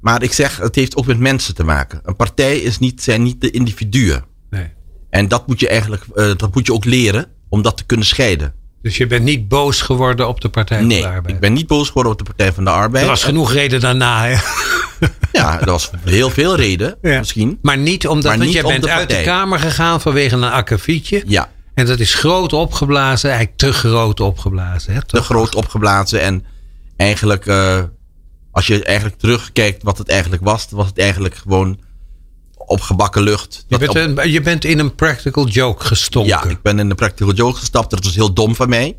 Maar 0.00 0.22
ik 0.22 0.32
zeg, 0.32 0.56
het 0.56 0.74
heeft 0.74 0.96
ook 0.96 1.06
met 1.06 1.18
mensen 1.18 1.54
te 1.54 1.64
maken. 1.64 2.00
Een 2.02 2.16
partij 2.16 2.58
is 2.58 2.78
niet, 2.78 3.02
zijn 3.02 3.22
niet 3.22 3.40
de 3.40 3.50
individuen. 3.50 4.24
Nee. 4.50 4.70
En 5.10 5.28
dat 5.28 5.46
moet 5.46 5.60
je 5.60 5.68
eigenlijk, 5.68 6.04
eh, 6.14 6.36
dat 6.36 6.54
moet 6.54 6.66
je 6.66 6.72
ook 6.72 6.84
leren 6.84 7.26
om 7.48 7.62
dat 7.62 7.76
te 7.76 7.84
kunnen 7.84 8.06
scheiden. 8.06 8.54
Dus 8.82 8.96
je 8.96 9.06
bent 9.06 9.25
niet 9.25 9.49
boos 9.49 9.81
geworden 9.81 10.29
op 10.29 10.40
de 10.40 10.49
Partij 10.49 10.79
van 10.79 10.87
Nee, 10.87 11.00
de 11.00 11.06
Arbeid? 11.08 11.34
ik 11.34 11.40
ben 11.40 11.52
niet 11.52 11.67
boos 11.67 11.87
geworden 11.87 12.12
op 12.12 12.19
de 12.19 12.25
Partij 12.25 12.52
van 12.52 12.64
de 12.64 12.70
Arbeid. 12.70 13.02
Er 13.05 13.11
was 13.11 13.25
genoeg 13.25 13.52
reden 13.52 13.81
daarna, 13.81 14.25
hè? 14.26 14.37
Ja, 15.32 15.61
er 15.61 15.67
was 15.70 15.90
heel 16.05 16.31
veel 16.31 16.56
reden, 16.56 16.96
Ja. 17.02 17.19
misschien. 17.19 17.58
Maar 17.62 17.79
niet 17.79 18.06
omdat, 18.08 18.37
Maar 18.37 18.44
niet 18.46 18.52
jij 18.55 18.62
bent 18.62 18.82
de 18.82 18.90
uit 18.90 19.08
de. 19.11 19.23
Kamer 19.23 19.58
gegaan 19.58 20.00
vanwege 20.00 20.34
een 20.34 20.44
akkefietje. 20.44 21.23
Ja, 21.26 21.50
En 21.75 21.87
dat 21.87 21.99
is 21.99 22.14
groot 22.14 22.52
opgeblazen, 22.52 23.31
eigenlijk 23.31 23.58
te 23.58 23.73
groot 23.73 24.20
opgeblazen. 24.20 24.94
Hè, 24.94 25.05
te 25.06 25.23
groot 25.23 25.55
opgeblazen. 25.55 26.20
En 26.20 26.44
eigenlijk, 26.96 27.46
eh, 27.46 27.79
als 28.50 28.67
je 28.67 28.82
eigenlijk 28.84 29.19
terugkijkt 29.19 29.82
wat 29.82 29.99
het 29.99 30.08
eigenlijk 30.08 30.43
was, 30.44 30.67
was 30.70 30.87
het 30.87 30.99
eigenlijk 30.99 31.34
gewoon 31.34 31.79
op 32.66 32.80
gebakken 32.80 33.22
lucht. 33.22 33.64
Je 33.68 33.78
bent, 33.78 33.94
een, 33.94 34.30
je 34.30 34.40
bent 34.40 34.64
in 34.64 34.78
een 34.78 34.94
practical 34.94 35.46
joke 35.46 35.84
gestonken. 35.84 36.30
ja, 36.30 36.44
ik 36.44 36.62
ben 36.62 36.78
in 36.78 36.88
de 36.88 36.94
practical 36.94 37.34
joke 37.34 37.58
gestapt. 37.58 37.90
Dat 37.90 38.04
was 38.04 38.14
heel 38.14 38.32
dom 38.32 38.54
van 38.54 38.68
mij. 38.68 38.96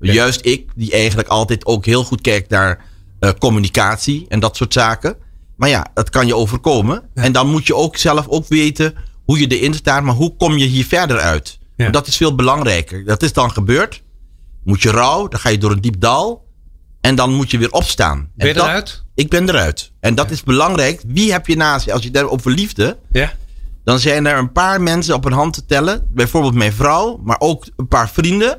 Juist 0.00 0.46
ik, 0.46 0.70
die 0.74 0.92
eigenlijk 0.92 1.28
altijd 1.28 1.66
ook 1.66 1.84
heel 1.84 2.04
goed 2.04 2.20
kijkt 2.20 2.50
naar 2.50 2.84
eh, 3.20 3.30
communicatie 3.38 4.26
en 4.28 4.40
dat 4.40 4.56
soort 4.56 4.72
zaken. 4.72 5.16
Maar 5.56 5.68
ja, 5.68 5.86
dat 5.94 6.10
kan 6.10 6.26
je 6.26 6.36
overkomen. 6.36 7.02
En 7.14 7.32
dan 7.32 7.50
moet 7.50 7.66
je 7.66 7.74
ook 7.74 7.96
zelf 7.96 8.28
ook 8.28 8.48
weten 8.48 8.94
hoe 9.24 9.38
je 9.38 9.46
erin 9.46 9.74
staat. 9.74 10.02
Maar 10.02 10.14
hoe 10.14 10.36
kom 10.36 10.58
je 10.58 10.66
hier 10.66 10.84
verder 10.84 11.18
uit? 11.18 11.58
Ja. 11.76 11.90
Dat 11.90 12.06
is 12.06 12.16
veel 12.16 12.34
belangrijker. 12.34 13.04
Dat 13.04 13.22
is 13.22 13.32
dan 13.32 13.50
gebeurd. 13.50 14.02
Moet 14.64 14.82
je 14.82 14.90
rouw, 14.90 15.28
dan 15.28 15.40
ga 15.40 15.48
je 15.48 15.58
door 15.58 15.70
een 15.70 15.80
diep 15.80 16.00
dal. 16.00 16.43
En 17.04 17.14
dan 17.14 17.32
moet 17.32 17.50
je 17.50 17.58
weer 17.58 17.72
opstaan. 17.72 18.18
En 18.18 18.30
Ben 18.36 18.46
je 18.48 18.54
dat- 18.54 18.64
eruit? 18.66 19.02
Ik 19.14 19.28
ben 19.30 19.48
eruit. 19.48 19.92
En 20.00 20.14
dat 20.14 20.30
is 20.30 20.42
belangrijk. 20.42 21.02
Wie 21.06 21.32
heb 21.32 21.46
je 21.46 21.56
naast 21.56 21.84
je? 21.84 21.92
Als 21.92 22.02
je 22.02 22.08
hebt 22.12 22.28
over 22.28 22.50
liefde, 22.50 22.98
Ja. 23.12 23.32
dan 23.84 23.98
zijn 23.98 24.26
er 24.26 24.38
een 24.38 24.52
paar 24.52 24.80
mensen 24.80 25.14
op 25.14 25.24
een 25.24 25.32
hand 25.32 25.52
te 25.54 25.66
tellen. 25.66 26.08
Bijvoorbeeld 26.12 26.54
mijn 26.54 26.72
vrouw, 26.72 27.20
maar 27.24 27.36
ook 27.38 27.66
een 27.76 27.88
paar 27.88 28.10
vrienden. 28.10 28.58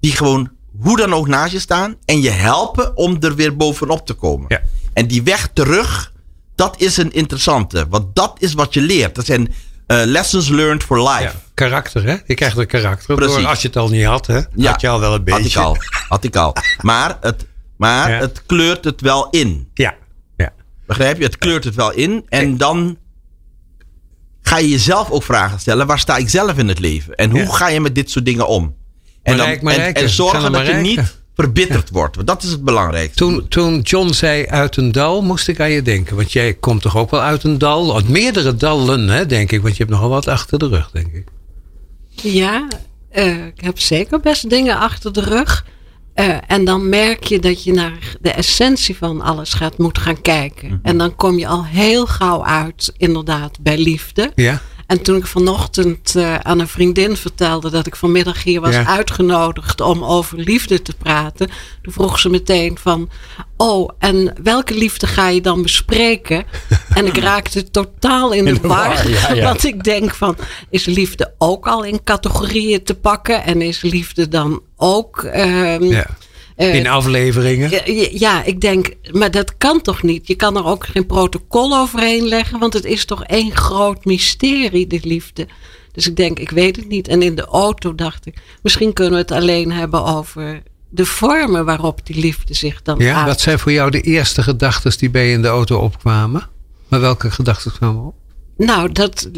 Die 0.00 0.12
gewoon 0.16 0.50
hoe 0.80 0.96
dan 0.96 1.14
ook 1.14 1.28
naast 1.28 1.52
je 1.52 1.58
staan. 1.58 1.94
En 2.04 2.20
je 2.22 2.30
helpen 2.30 2.96
om 2.96 3.16
er 3.20 3.34
weer 3.34 3.56
bovenop 3.56 4.06
te 4.06 4.14
komen. 4.14 4.44
Ja. 4.48 4.60
En 4.92 5.06
die 5.06 5.22
weg 5.22 5.48
terug, 5.52 6.12
dat 6.54 6.80
is 6.80 6.96
een 6.96 7.12
interessante. 7.12 7.86
Want 7.88 8.14
dat 8.14 8.36
is 8.38 8.52
wat 8.54 8.74
je 8.74 8.80
leert. 8.80 9.14
Dat 9.14 9.26
zijn 9.26 9.52
eh, 9.86 10.00
lessons 10.04 10.48
learned 10.48 10.82
for 10.82 10.98
life. 11.08 11.22
ja. 11.22 11.32
Karakter, 11.54 12.04
hè? 12.04 12.16
Je 12.26 12.34
krijgt 12.34 12.56
er 12.58 12.66
karakter 12.66 13.14
Precies. 13.16 13.36
door. 13.36 13.46
Als 13.46 13.60
je 13.62 13.66
het 13.68 13.76
al 13.76 13.88
niet 13.88 14.04
had, 14.04 14.26
hè? 14.26 14.40
Had 14.56 14.80
je 14.80 14.88
al 14.88 15.00
wel 15.00 15.14
een 15.14 15.24
beetje. 15.24 15.40
Had 15.42 15.50
ik 15.50 15.56
al. 15.56 15.76
Had 16.08 16.24
ik 16.24 16.36
al. 16.36 16.52
Maar, 16.80 17.16
het, 17.20 17.46
maar 17.76 18.10
Ja. 18.10 18.18
het 18.18 18.42
kleurt 18.46 18.84
het 18.84 19.00
wel 19.00 19.30
in. 19.30 19.68
Ja. 19.74 19.94
ja. 20.36 20.52
Begrijp 20.86 21.18
je? 21.18 21.24
Het 21.24 21.38
kleurt 21.38 21.64
het 21.64 21.74
wel 21.74 21.92
in. 21.92 22.24
En 22.28 22.56
dan 22.56 22.98
ga 24.42 24.58
je 24.58 24.68
jezelf 24.68 25.10
ook 25.10 25.22
vragen 25.22 25.60
stellen. 25.60 25.86
Waar 25.86 25.98
sta 25.98 26.16
ik 26.16 26.28
zelf 26.28 26.58
in 26.58 26.68
het 26.68 26.78
leven? 26.78 27.14
En 27.14 27.30
hoe 27.30 27.40
Ja. 27.40 27.46
ga 27.50 27.68
je 27.68 27.80
met 27.80 27.94
dit 27.94 28.10
soort 28.10 28.24
dingen 28.24 28.48
om? 28.48 28.74
En, 29.22 29.36
Marijke, 29.62 30.00
en, 30.00 30.08
zorgen 30.08 30.52
dat 30.52 30.66
je 30.66 30.72
niet 30.72 31.18
verbitterd 31.34 31.90
wordt. 31.90 32.16
Want 32.16 32.26
dat 32.28 32.42
is 32.42 32.50
het 32.50 32.64
belangrijkste. 32.64 33.16
Toen, 33.16 33.48
toen 33.48 33.80
John 33.80 34.12
zei 34.12 34.46
uit 34.46 34.76
een 34.76 34.92
dal, 34.92 35.22
moest 35.22 35.48
ik 35.48 35.60
aan 35.60 35.70
je 35.70 35.82
denken. 35.82 36.16
Want 36.16 36.32
jij 36.32 36.54
komt 36.54 36.82
toch 36.82 36.96
ook 36.96 37.10
wel 37.10 37.20
uit 37.20 37.44
een 37.44 37.58
dal? 37.58 37.94
Uit 37.94 38.08
meerdere 38.08 38.54
dallen, 38.54 39.08
hè, 39.08 39.26
denk 39.26 39.52
ik. 39.52 39.62
Want 39.62 39.76
je 39.76 39.82
hebt 39.82 39.94
nogal 39.94 40.08
wat 40.08 40.28
achter 40.28 40.58
de 40.58 40.68
rug, 40.68 40.90
denk 40.90 41.12
ik. 41.12 41.26
Ja, 42.08 42.68
eh, 43.10 43.46
ik 43.46 43.60
heb 43.60 43.78
zeker 43.78 44.20
best 44.20 44.50
dingen 44.50 44.78
achter 44.78 45.12
de 45.12 45.20
rug. 45.20 45.66
Eh, 46.16 46.36
en 46.46 46.64
dan 46.64 46.88
merk 46.88 47.24
je 47.24 47.38
dat 47.38 47.64
je 47.64 47.72
naar 47.72 48.16
de 48.20 48.30
essentie 48.30 48.96
van 48.96 49.20
alles 49.20 49.52
gaat 49.52 49.78
moeten 49.78 50.02
gaan 50.02 50.20
kijken. 50.20 50.80
En 50.82 50.98
dan 50.98 51.14
kom 51.14 51.38
je 51.38 51.46
al 51.46 51.64
heel 51.64 52.06
gauw 52.06 52.44
uit, 52.44 52.92
inderdaad, 52.96 53.58
bij 53.60 53.78
liefde. 53.78 54.32
Ja? 54.34 54.60
En 54.86 55.02
toen 55.02 55.16
ik 55.16 55.26
vanochtend 55.26 56.16
eh, 56.16 56.34
aan 56.34 56.58
een 56.58 56.68
vriendin 56.68 57.16
vertelde 57.16 57.70
dat 57.70 57.86
ik 57.86 57.96
vanmiddag 57.96 58.42
hier 58.42 58.60
was 58.60 58.74
Ja. 58.74 58.86
uitgenodigd 58.86 59.80
om 59.80 60.04
over 60.04 60.38
liefde 60.38 60.82
te 60.82 60.94
praten, 60.98 61.48
toen 61.82 61.92
vroeg 61.92 62.18
ze 62.18 62.28
meteen 62.28 62.78
van, 62.80 63.10
oh, 63.56 63.90
en 63.98 64.32
welke 64.42 64.74
liefde 64.74 65.06
ga 65.06 65.28
je 65.28 65.40
dan 65.40 65.62
bespreken? 65.62 66.44
en 66.94 67.06
ik 67.06 67.16
raakte 67.18 67.70
totaal 67.70 68.32
in 68.32 68.44
de, 68.44 68.60
de 68.60 68.68
war, 68.68 68.88
war, 68.88 69.08
ja, 69.08 69.32
ja. 69.32 69.44
want 69.44 69.64
ik 69.64 69.84
denk 69.84 70.14
van, 70.14 70.36
is 70.70 70.84
liefde 70.84 71.34
ook 71.38 71.66
al 71.66 71.84
in 71.84 72.04
categorieën 72.04 72.82
te 72.82 72.94
pakken? 72.94 73.44
En 73.44 73.62
is 73.62 73.82
liefde 73.82 74.28
dan 74.28 74.62
ook... 74.76 75.22
ehm, 75.22 76.02
eh, 76.56 76.74
In 76.74 76.86
afleveringen. 76.86 77.70
ja, 77.70 77.80
ja, 77.84 78.08
ja, 78.10 78.44
ik 78.44 78.60
denk, 78.60 78.94
maar 79.12 79.30
dat 79.30 79.56
kan 79.56 79.80
toch 79.82 80.02
niet? 80.02 80.26
Je 80.26 80.34
kan 80.34 80.56
er 80.56 80.64
ook 80.64 80.86
geen 80.86 81.06
protocol 81.06 81.76
overheen 81.76 82.24
leggen, 82.28 82.58
want 82.58 82.72
het 82.72 82.84
is 82.84 83.04
toch 83.04 83.24
één 83.24 83.56
groot 83.56 84.04
mysterie, 84.04 84.86
de 84.86 85.00
liefde. 85.02 85.46
Dus 85.92 86.06
ik 86.06 86.16
denk, 86.16 86.38
ik 86.38 86.50
weet 86.50 86.76
het 86.76 86.88
niet. 86.88 87.08
En 87.08 87.22
in 87.22 87.34
de 87.34 87.44
auto 87.44 87.94
dacht 87.94 88.26
ik, 88.26 88.36
misschien 88.62 88.92
kunnen 88.92 89.12
we 89.12 89.18
het 89.18 89.30
alleen 89.30 89.72
hebben 89.72 90.04
over 90.04 90.62
de 90.88 91.06
vormen 91.06 91.64
waarop 91.64 92.06
die 92.06 92.16
liefde 92.20 92.54
zich 92.54 92.82
dan 92.82 92.98
Ja, 92.98 93.16
uit. 93.18 93.26
wat 93.26 93.40
zijn 93.40 93.58
voor 93.58 93.72
jou 93.72 93.90
de 93.90 94.00
eerste 94.00 94.42
gedachten 94.42 94.98
die 94.98 95.10
bij 95.10 95.26
je 95.26 95.32
in 95.32 95.42
de 95.42 95.48
auto 95.48 95.78
opkwamen? 95.78 96.48
Maar 96.88 97.00
welke 97.00 97.30
gedachten 97.30 97.72
kwamen 97.72 98.04
op? 98.04 98.14
Nou, 98.56 98.92
dat, 98.92 99.28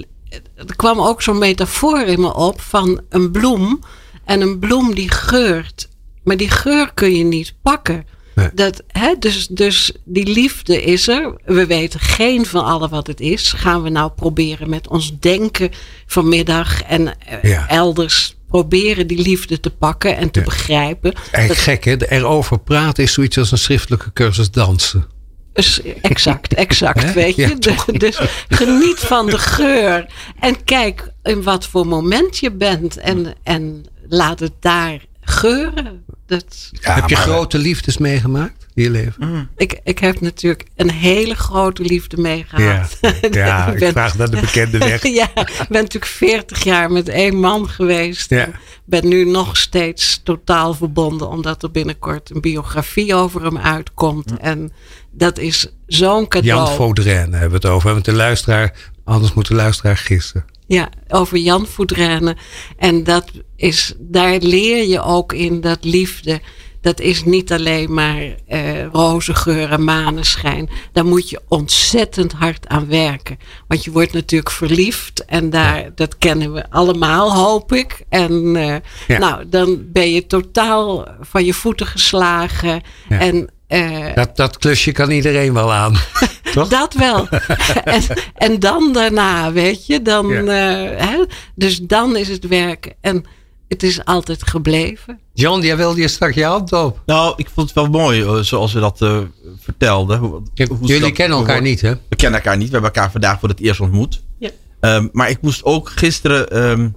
er 0.56 0.76
kwam 0.76 1.00
ook 1.00 1.22
zo'n 1.22 1.38
metafoor 1.38 2.00
in 2.00 2.20
me 2.20 2.34
op 2.34 2.60
van 2.60 3.00
een 3.08 3.30
bloem. 3.30 3.80
En 4.24 4.40
een 4.40 4.58
bloem 4.58 4.94
die 4.94 5.10
geurt. 5.10 5.88
Maar 6.28 6.36
die 6.36 6.50
geur 6.50 6.90
kun 6.94 7.16
je 7.16 7.24
niet 7.24 7.54
pakken. 7.62 8.06
Nee. 8.34 8.48
Dat, 8.54 8.82
hè, 8.88 9.14
dus, 9.18 9.46
dus 9.46 9.92
die 10.04 10.26
liefde 10.26 10.82
is 10.82 11.08
er. 11.08 11.34
We 11.44 11.66
weten 11.66 12.00
geen 12.00 12.46
van 12.46 12.64
alle 12.64 12.88
wat 12.88 13.06
het 13.06 13.20
is. 13.20 13.52
Gaan 13.52 13.82
we 13.82 13.88
nou 13.88 14.10
proberen 14.10 14.68
met 14.70 14.88
ons 14.88 15.18
denken 15.20 15.70
vanmiddag 16.06 16.82
en 16.82 17.18
eh, 17.20 17.42
Ja. 17.50 17.68
elders 17.68 18.36
proberen 18.48 19.06
die 19.06 19.22
liefde 19.22 19.60
te 19.60 19.70
pakken 19.70 20.16
en 20.16 20.30
te 20.30 20.38
Ja. 20.38 20.44
begrijpen. 20.44 21.12
Eigenlijk 21.30 21.60
gek, 21.82 21.84
hè? 21.84 22.10
Erover 22.10 22.58
praten 22.58 23.04
is 23.04 23.12
zoiets 23.12 23.38
als 23.38 23.52
een 23.52 23.58
schriftelijke 23.58 24.12
cursus 24.12 24.50
dansen. 24.50 25.06
Dus 25.52 25.80
Exact, 26.02 26.54
exact, 26.54 27.12
weet 27.22 27.36
je. 27.36 27.56
Ja, 27.60 27.76
dus 28.06 28.20
geniet 28.48 28.98
van 28.98 29.26
de 29.26 29.38
geur. 29.38 30.06
En 30.40 30.64
kijk 30.64 31.10
in 31.22 31.42
wat 31.42 31.66
voor 31.66 31.86
moment 31.86 32.38
je 32.38 32.50
bent. 32.50 32.96
En, 32.98 33.34
en 33.42 33.84
laat 34.08 34.40
het 34.40 34.52
daar 34.60 35.04
geuren. 35.38 36.04
Dat, 36.26 36.70
Heb 36.80 37.08
je 37.08 37.16
grote 37.16 37.58
liefdes 37.58 37.98
meegemaakt 37.98 38.66
in 38.74 38.82
je 38.82 38.90
leven? 38.90 39.50
ik, 39.56 39.80
ik 39.84 39.98
heb 39.98 40.20
natuurlijk 40.20 40.64
een 40.76 40.90
hele 40.90 41.34
grote 41.34 41.82
liefde 41.82 42.16
meegehad. 42.16 42.98
ja 43.30 43.66
ik 43.66 43.78
ben- 43.78 43.92
vraag 43.92 44.16
naar 44.18 44.30
de 44.30 44.40
bekende 44.40 44.78
weg. 44.78 45.02
ja, 45.20 45.28
ik 45.36 45.66
ben 45.68 45.82
natuurlijk 45.82 46.06
40 46.12 46.64
jaar 46.64 46.90
met 46.92 47.08
één 47.08 47.36
man 47.36 47.68
geweest. 47.68 48.30
Ja. 48.30 48.46
Ik 48.46 48.54
ben 48.84 49.08
nu 49.08 49.24
nog 49.24 49.56
steeds 49.56 50.20
totaal 50.24 50.74
verbonden, 50.74 51.28
omdat 51.28 51.62
er 51.62 51.70
binnenkort 51.70 52.30
een 52.30 52.40
biografie 52.40 53.14
over 53.14 53.44
hem 53.44 53.58
uitkomt. 53.58 54.32
En 54.40 54.72
dat 55.10 55.38
is 55.38 55.68
zo'n 55.86 56.28
cadeau. 56.28 56.66
Jan 56.66 56.74
Vaudrijn 56.76 57.32
hebben 57.32 57.48
we 57.50 57.54
het 57.54 57.66
over. 57.66 57.92
Want 57.92 58.04
de 58.04 58.12
luisteraar, 58.12 58.74
anders 59.08 59.32
moet 59.32 59.48
de 59.48 59.54
luisteraar 59.54 59.96
gissen. 59.96 60.44
Ja, 60.66 60.88
over 61.08 61.38
Jan 61.38 61.66
Voedranen. 61.66 62.36
En 62.76 63.04
dat 63.04 63.30
is, 63.56 63.94
daar 63.98 64.36
leer 64.40 64.88
je 64.88 65.02
ook 65.02 65.32
in 65.32 65.60
dat 65.60 65.78
liefde. 65.84 66.40
Dat 66.80 67.00
is 67.00 67.24
niet 67.24 67.52
alleen 67.52 67.94
maar 67.94 68.22
eh 68.46 68.84
roze 68.92 69.34
geur 69.34 69.70
en 69.70 69.84
maneschijn. 69.84 70.68
Daar 70.92 71.04
moet 71.04 71.30
je 71.30 71.40
ontzettend 71.48 72.32
hard 72.32 72.68
aan 72.68 72.88
werken. 72.88 73.38
Want 73.68 73.84
je 73.84 73.90
wordt 73.90 74.12
natuurlijk 74.12 74.50
verliefd. 74.50 75.24
En 75.24 75.50
daar, 75.50 75.90
dat 75.94 76.18
kennen 76.18 76.52
we 76.52 76.70
allemaal, 76.70 77.34
hoop 77.34 77.72
ik. 77.72 78.02
En 78.08 78.56
eh, 78.56 78.76
Ja. 79.06 79.18
nou, 79.18 79.48
dan 79.48 79.78
ben 79.92 80.12
je 80.12 80.26
totaal 80.26 81.08
van 81.20 81.44
je 81.44 81.54
voeten 81.54 81.86
geslagen. 81.86 82.82
Ja. 83.08 83.18
En 83.20 83.48
eh, 83.66 84.14
Dat, 84.14 84.36
dat 84.36 84.58
klusje 84.58 84.92
kan 84.92 85.10
iedereen 85.10 85.52
wel 85.54 85.72
aan. 85.72 85.94
Toch? 86.52 86.68
dat 86.68 86.94
wel. 86.94 87.28
en, 87.84 88.02
en 88.34 88.58
dan 88.58 88.92
daarna, 88.92 89.52
weet 89.52 89.86
je, 89.86 90.02
dan, 90.02 90.28
Ja. 90.28 90.40
eh, 90.42 91.06
hè, 91.08 91.24
dus 91.54 91.78
dan 91.78 92.16
is 92.16 92.28
het 92.28 92.46
werken. 92.48 92.92
En 93.00 93.24
het 93.68 93.82
is 93.82 94.04
altijd 94.04 94.48
gebleven. 94.48 95.18
John, 95.34 95.62
jij 95.62 95.76
wilde 95.76 96.00
je 96.00 96.08
straks 96.08 96.34
je 96.34 96.44
hand 96.44 96.72
op. 96.72 97.02
Nou, 97.06 97.32
ik 97.36 97.48
vond 97.54 97.66
het 97.66 97.76
wel 97.76 97.86
mooi 97.88 98.22
eh, 98.22 98.36
zoals 98.38 98.70
ze 98.70 98.80
dat 98.80 99.02
eh 99.02 99.18
vertelde. 99.60 100.16
Hoe- 100.16 100.30
hoe 100.30 100.78
ze 100.80 100.84
Jullie 100.86 101.00
dat 101.00 101.12
kennen 101.12 101.38
elkaar 101.38 101.60
niet, 101.62 101.80
hè? 101.80 101.94
We 102.08 102.16
kennen 102.16 102.40
elkaar 102.40 102.56
niet. 102.56 102.66
We 102.66 102.72
hebben 102.72 102.92
elkaar 102.94 103.10
vandaag 103.10 103.40
voor 103.40 103.48
het 103.48 103.60
eerst 103.60 103.80
ontmoet. 103.80 104.22
Ja. 104.38 104.50
Ehm, 104.80 105.08
maar 105.12 105.30
ik 105.30 105.38
moest 105.40 105.64
ook 105.64 105.90
gisteren. 105.90 106.50
ehm, 106.50 106.88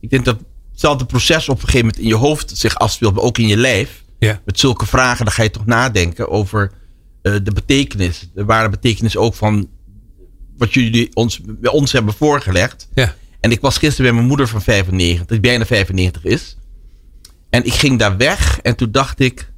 ik 0.00 0.10
denk 0.10 0.24
dat 0.24 0.36
hetzelfde 0.70 1.04
proces 1.04 1.48
op 1.48 1.54
een 1.56 1.60
gegeven 1.64 1.86
moment 1.86 2.02
in 2.02 2.08
je 2.08 2.14
hoofd 2.14 2.52
zich 2.58 2.74
afspeelt, 2.74 3.14
maar 3.14 3.24
ook 3.24 3.38
in 3.38 3.46
je 3.48 3.56
lijf. 3.56 4.02
Ja. 4.18 4.40
Met 4.44 4.58
zulke 4.60 4.86
vragen, 4.86 5.24
dan 5.24 5.34
ga 5.34 5.42
je 5.42 5.50
toch 5.50 5.66
nadenken 5.66 6.28
over 6.30 6.72
de 7.42 7.52
betekenis. 7.52 8.28
De 8.34 8.44
ware 8.44 8.68
betekenis 8.68 9.16
ook 9.16 9.34
van 9.34 9.68
wat 10.56 10.74
jullie 10.74 11.14
ons, 11.14 11.40
ons 11.62 11.92
hebben 11.92 12.14
voorgelegd. 12.14 12.88
Ja. 12.94 13.14
En 13.40 13.50
ik 13.50 13.60
was 13.60 13.78
gisteren 13.78 14.04
bij 14.04 14.14
mijn 14.14 14.26
moeder 14.26 14.48
van 14.48 14.62
95, 14.62 15.26
die 15.26 15.40
bijna 15.40 15.66
95 15.66 16.24
is. 16.24 16.56
En 17.50 17.64
ik 17.64 17.72
ging 17.72 17.98
daar 17.98 18.16
weg 18.16 18.60
en 18.60 18.76
toen 18.76 18.90
dacht 18.90 19.20
ik, 19.20 19.52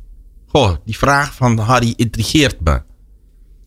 goh, 0.46 0.76
die 0.84 0.98
vraag 0.98 1.34
van 1.34 1.58
Harry 1.58 1.92
intrigeert 1.96 2.60
me. 2.60 2.82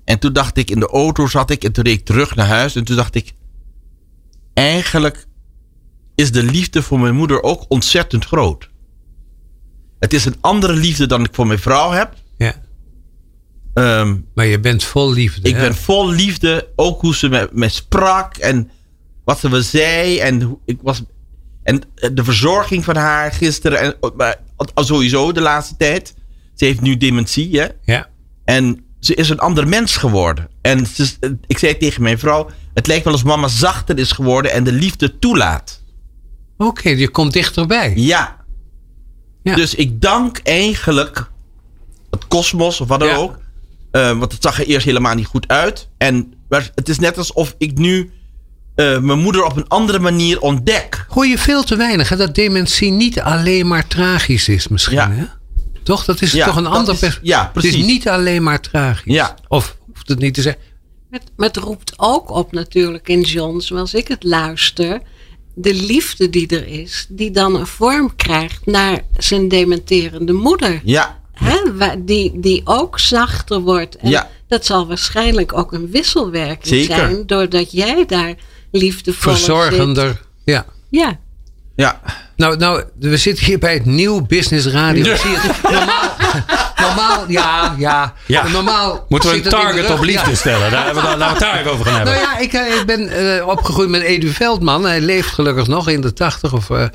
En 0.03 0.19
toen 0.19 0.33
dacht 0.33 0.57
ik, 0.57 0.69
in 0.69 0.79
de 0.79 0.87
auto 0.87 1.27
zat 1.27 1.49
ik 1.49 1.63
en 1.63 1.71
toen 1.71 1.83
reed 1.83 1.99
ik 1.99 2.05
terug 2.05 2.35
naar 2.35 2.47
huis. 2.47 2.75
En 2.75 2.83
toen 2.83 2.95
dacht 2.95 3.15
ik, 3.15 3.33
eigenlijk 4.53 5.25
is 6.15 6.31
de 6.31 6.43
liefde 6.43 6.81
voor 6.81 6.99
mijn 6.99 7.15
moeder 7.15 7.43
ook 7.43 7.65
ontzettend 7.67 8.25
groot. 8.25 8.69
Het 9.99 10.13
is 10.13 10.25
een 10.25 10.37
andere 10.41 10.73
liefde 10.73 11.05
dan 11.05 11.23
ik 11.23 11.33
voor 11.33 11.47
mijn 11.47 11.59
vrouw 11.59 11.91
heb. 11.91 12.13
ja. 12.37 12.61
Ehm, 13.73 14.15
Maar 14.35 14.45
je 14.45 14.59
bent 14.59 14.83
vol 14.83 15.11
liefde. 15.11 15.47
ik 15.49 15.55
hè? 15.55 15.61
ben 15.61 15.75
vol 15.75 16.09
liefde, 16.09 16.67
ook 16.75 17.01
hoe 17.01 17.15
ze 17.15 17.29
me, 17.29 17.49
me 17.51 17.69
sprak 17.69 18.37
en 18.37 18.69
wat 19.25 19.39
ze 19.39 19.49
me 19.49 19.61
zei. 19.61 20.19
En, 20.19 20.57
ik 20.65 20.79
was, 20.81 21.03
en 21.63 21.81
de 22.13 22.23
verzorging 22.23 22.83
van 22.83 22.95
haar 22.95 23.31
gisteren, 23.31 23.79
en, 23.79 23.95
maar 24.15 24.35
al 24.73 24.83
sowieso 24.83 25.31
de 25.31 25.41
laatste 25.41 25.75
tijd. 25.77 26.13
Ze 26.55 26.65
heeft 26.65 26.81
nu 26.81 26.97
dementie, 26.97 27.59
hè? 27.59 27.67
Ja. 27.83 28.09
En 28.45 28.85
ze 28.99 29.15
is 29.15 29.29
een 29.29 29.39
ander 29.39 29.67
mens 29.67 29.95
geworden. 29.97 30.47
En 30.61 30.79
is- 30.97 31.17
ik 31.47 31.57
zei 31.57 31.77
tegen 31.77 32.01
mijn 32.03 32.19
vrouw: 32.19 32.49
Het 32.73 32.87
lijkt 32.87 33.03
wel 33.03 33.13
als 33.13 33.23
mama 33.23 33.47
zachter 33.47 33.99
is 33.99 34.11
geworden 34.11 34.51
en 34.51 34.63
de 34.63 34.71
liefde 34.71 35.19
toelaat. 35.19 35.81
Oké, 36.57 36.89
je 36.89 37.09
komt 37.09 37.33
dichterbij. 37.33 37.93
Ja. 37.95 38.41
Ja. 39.43 39.55
Dus 39.55 39.75
ik 39.75 40.01
dank 40.01 40.37
eigenlijk 40.43 41.29
het 42.09 42.27
kosmos 42.27 42.81
of 42.81 42.87
wat 42.87 42.99
dan 42.99 43.09
Ja. 43.09 43.15
ook. 43.15 43.39
Eh, 43.93 44.17
want 44.19 44.31
het 44.31 44.41
zag 44.43 44.59
er 44.59 44.65
eerst 44.67 44.85
helemaal 44.85 45.15
niet 45.15 45.25
goed 45.25 45.47
uit. 45.47 45.87
En 45.97 46.33
maar 46.49 46.71
het 46.75 46.89
is 46.89 46.99
net 46.99 47.17
alsof 47.17 47.55
ik 47.57 47.77
nu 47.77 48.11
eh, 48.75 48.99
mijn 48.99 49.19
moeder 49.19 49.43
op 49.45 49.55
een 49.57 49.67
andere 49.67 49.99
manier 49.99 50.39
ontdek. 50.41 51.05
Hoor 51.09 51.25
je 51.25 51.37
veel 51.37 51.63
te 51.63 51.75
weinig, 51.75 52.09
hè? 52.09 52.15
Dat 52.15 52.35
dementie 52.35 52.91
niet 52.91 53.19
alleen 53.19 53.67
maar 53.67 53.87
tragisch 53.87 54.47
is 54.49 54.67
misschien, 54.67 54.97
Ja. 54.97 55.11
hè? 55.11 55.23
Toch? 55.83 56.05
Dat 56.05 56.21
is 56.21 56.31
Ja, 56.31 56.45
toch 56.45 56.55
een 56.55 56.65
ander 56.65 56.93
is- 56.93 56.99
pers- 56.99 57.19
ja, 57.21 57.51
Het 57.53 57.63
is 57.63 57.69
precies. 57.71 57.85
niet 57.85 58.07
alleen 58.09 58.43
maar 58.43 58.59
tragisch. 58.61 59.13
Ja. 59.13 59.35
Of 59.47 59.77
hoeft 59.93 60.07
het 60.07 60.19
niet 60.19 60.33
te 60.33 60.41
zeggen. 60.41 60.61
Maar 61.09 61.19
het- 61.19 61.31
maar 61.35 61.47
het 61.47 61.57
roept 61.57 61.93
ook 61.97 62.29
op 62.31 62.51
natuurlijk 62.51 63.07
in 63.09 63.21
John, 63.21 63.59
zoals 63.59 63.93
ik 63.93 64.07
het 64.07 64.23
luister. 64.23 65.01
De 65.55 65.73
liefde 65.73 66.29
die 66.29 66.47
er 66.47 66.67
is, 66.67 67.05
die 67.09 67.31
dan 67.31 67.55
een 67.55 67.67
vorm 67.67 68.15
krijgt 68.15 68.65
naar 68.65 69.01
zijn 69.17 69.47
dementerende 69.47 70.33
moeder. 70.33 70.81
Ja, 70.83 71.21
Hè, 71.33 72.03
die, 72.05 72.39
die 72.39 72.61
ook 72.65 72.99
zachter 72.99 73.59
wordt. 73.59 73.95
En 73.97 74.09
Ja. 74.09 74.29
dat 74.47 74.65
zal 74.65 74.87
waarschijnlijk 74.87 75.53
ook 75.57 75.73
een 75.73 75.91
wisselwerking 75.91 76.65
Zeker. 76.75 76.95
zijn. 76.95 77.25
Doordat 77.25 77.71
jij 77.71 78.05
daar 78.05 78.33
liefdevol 78.71 79.33
Verzorgender. 79.33 80.21
Ja. 80.45 80.65
Ja. 80.89 81.19
ja. 81.75 82.01
Nou, 82.35 82.57
nou, 82.57 82.83
we 82.99 83.17
zitten 83.17 83.45
hier 83.45 83.59
bij 83.59 83.73
het 83.73 83.85
Nieuw 83.85 84.21
Business 84.25 84.67
Radio. 84.67 85.03
Zie 85.15 85.29
je 85.29 85.37
het? 85.39 85.61
Normaal, 85.71 86.09
normaal, 86.87 87.25
ja, 87.27 87.75
ja. 87.77 88.13
Ja. 88.25 88.47
Normaal 88.47 89.05
Moeten 89.09 89.29
we 89.29 89.35
een 89.35 89.41
target 89.43 89.91
op 89.91 90.03
liefde 90.03 90.29
Ja. 90.29 90.35
stellen? 90.35 90.71
Daar 90.71 90.85
hebben 90.85 91.03
we, 91.03 91.09
dan- 91.09 91.17
laten 91.17 91.39
we 91.39 91.45
het 91.45 91.63
daar 91.63 91.73
over 91.73 91.85
gaan 91.85 91.95
hebben. 91.95 92.13
Nou 92.13 92.25
ja, 92.25 92.37
ik, 92.37 92.53
eh, 92.53 92.79
ik 92.79 92.85
ben 92.85 93.09
eh, 93.37 93.47
opgegroeid 93.47 93.89
met 93.89 94.01
Edu 94.01 94.27
Veldman. 94.29 94.85
Hij 94.85 95.01
leeft 95.01 95.27
gelukkig 95.29 95.67
nog 95.67 95.89
in 95.89 96.01
de 96.01 96.13
tachtig. 96.13 96.53
Of 96.53 96.69
eh 96.69 96.85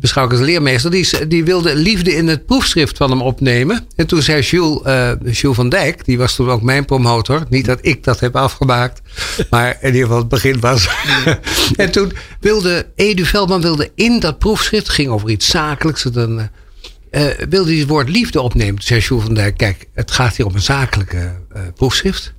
beschouw 0.00 0.24
ik 0.24 0.30
als 0.30 0.40
leermeester. 0.40 0.90
Die, 0.90 1.26
die 1.28 1.44
wilde 1.44 1.74
liefde 1.76 2.14
in 2.14 2.28
het 2.28 2.46
proefschrift 2.46 2.96
van 2.96 3.10
hem 3.10 3.22
opnemen. 3.22 3.86
En 3.96 4.06
toen 4.06 4.22
zei 4.22 4.42
Jules, 4.42 4.80
Jules 5.40 5.56
van 5.56 5.68
Dijk. 5.68 6.04
Die 6.04 6.18
was 6.18 6.34
toen 6.34 6.50
ook 6.50 6.62
mijn 6.62 6.84
promotor. 6.84 7.42
Niet 7.48 7.64
dat 7.66 7.78
ik 7.82 8.04
dat 8.04 8.20
heb 8.20 8.36
afgemaakt. 8.36 9.00
Maar 9.50 9.76
in 9.80 9.86
ieder 9.86 10.02
geval 10.02 10.18
het 10.18 10.28
begin 10.28 10.60
was. 10.60 10.88
en 11.76 11.90
toen 11.90 12.12
wilde 12.40 12.86
Edu 12.96 13.24
Veldman 13.24 13.60
wilde 13.60 13.90
in 13.94 14.20
dat 14.20 14.38
proefschrift. 14.38 14.86
Het 14.86 14.94
ging 14.94 15.08
over 15.08 15.30
iets 15.30 15.46
zakelijks. 15.50 16.02
Dan, 16.02 16.48
wilde 17.48 17.70
hij 17.70 17.78
het 17.78 17.88
woord 17.88 18.08
liefde 18.08 18.40
opnemen. 18.40 18.82
Zei 18.82 19.02
van 19.02 19.34
Dijk. 19.34 19.56
Kijk, 19.56 19.88
het 19.94 20.10
gaat 20.10 20.36
hier 20.36 20.46
om 20.46 20.54
een 20.54 20.60
zakelijke 20.60 21.36
eh, 21.52 21.62
proefschrift. 21.74 22.34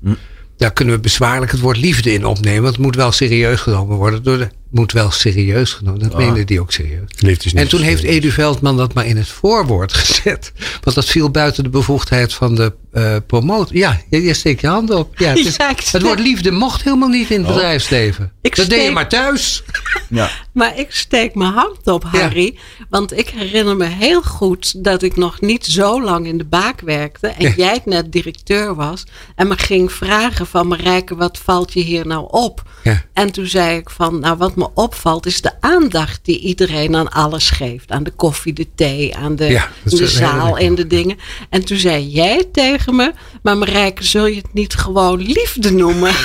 Daar 0.58 0.74
kunnen 0.74 0.96
we 0.96 1.02
bezwaarlijk 1.02 1.52
het 1.52 1.60
woord 1.60 1.78
liefde 1.78 2.14
in 2.14 2.26
opnemen. 2.26 2.62
Want 2.62 2.76
het 2.76 2.86
moet 2.86 2.96
wel 2.96 3.12
serieus 3.12 3.60
genomen 3.60 3.98
worden. 3.98 4.24
Door 4.24 4.38
de, 4.38 4.50
moet 4.72 4.92
wel 4.92 5.12
serieus 5.12 5.74
genomen 5.74 6.00
Dat 6.00 6.18
meende 6.18 6.44
die 6.44 6.62
ook 6.62 6.72
serieus. 6.72 7.10
Niet 7.20 7.54
En 7.54 7.68
toen 7.68 7.82
heeft. 7.82 8.04
Edu 8.04 8.32
Veldman 8.32 8.78
dat 8.78 8.94
maar 8.94 9.06
in 9.06 9.18
het 9.18 9.28
voorwoord 9.28 9.94
gezet. 10.04 10.52
Want 10.82 10.96
dat 10.96 11.06
viel 11.06 11.30
buiten 11.32 11.64
de 11.64 11.70
bevoegdheid 11.70 12.34
van 12.34 12.56
de 12.56 12.74
eh 12.92 13.16
promotor. 13.28 13.76
Ja, 13.76 14.02
je, 14.10 14.22
je 14.24 14.34
steekt 14.34 14.62
je 14.62 14.68
hand 14.68 14.90
op. 14.92 15.18
Ja, 15.20 15.30
het, 15.30 15.38
is- 15.46 15.56
Ja, 15.56 15.70
ik 15.70 15.78
het 15.78 15.88
steek- 15.88 16.02
woord 16.02 16.20
liefde 16.20 16.52
mocht 16.52 16.84
helemaal 16.84 17.10
niet 17.10 17.30
in 17.30 17.44
het 17.44 17.48
bedrijfsleven. 17.54 18.32
Ik 18.42 18.56
dat 18.56 18.66
deed 18.66 18.76
je 18.76 18.82
steek- 18.82 18.94
maar 18.94 19.10
thuis. 19.10 19.64
ja. 20.10 20.30
Maar 20.54 20.80
ik 20.80 20.88
steek 20.92 21.36
mijn 21.36 21.54
hand 21.54 21.88
op, 21.88 22.04
Harry. 22.04 22.58
Want 22.90 23.18
ik 23.18 23.30
herinner 23.30 23.76
me 23.76 23.86
heel 23.86 24.22
goed 24.22 24.84
dat 24.84 25.02
ik 25.02 25.16
nog 25.16 25.42
niet 25.42 25.66
zo 25.66 26.04
lang 26.04 26.28
in 26.28 26.38
de 26.38 26.46
baak 26.46 26.82
werkte. 26.82 27.28
En 27.28 27.46
Ja. 27.48 27.54
jij 27.58 27.82
net 27.86 28.12
directeur 28.12 28.76
was. 28.76 29.04
En 29.36 29.48
me 29.48 29.58
ging 29.58 29.92
vragen 29.92 30.48
van 30.48 30.68
Marijke, 30.68 31.16
wat 31.16 31.38
valt 31.38 31.74
je 31.74 31.82
hier 31.82 32.08
nou 32.08 32.28
op? 32.32 32.64
Ja. 32.84 33.04
En 33.14 33.32
toen 33.32 33.46
zei 33.48 33.78
ik 33.78 33.90
van, 33.90 34.20
nou 34.20 34.38
wat 34.38 34.56
me 34.60 34.70
opvalt 34.74 35.26
is 35.26 35.42
de 35.42 35.52
aandacht 35.60 36.20
die 36.24 36.40
iedereen 36.40 36.96
aan 36.96 37.10
alles 37.12 37.50
geeft. 37.50 37.92
Aan 37.92 38.04
de 38.04 38.12
koffie, 38.12 38.54
de 38.54 38.68
thee, 38.76 39.16
aan 39.16 39.36
de, 39.36 39.46
Ja, 39.46 39.70
dat 39.84 40.00
zaal 40.10 40.58
en 40.58 40.76
de 40.76 40.88
dingen. 40.88 41.18
En 41.50 41.66
toen 41.66 41.78
zei 41.78 42.08
jij 42.10 42.44
tegen 42.52 42.96
me, 42.96 43.14
maar 43.44 43.58
Marijke, 43.58 44.04
zul 44.06 44.26
je 44.26 44.36
het 44.36 44.54
niet 44.54 44.74
gewoon 44.74 45.22
liefde 45.22 45.72
noemen? 45.72 46.12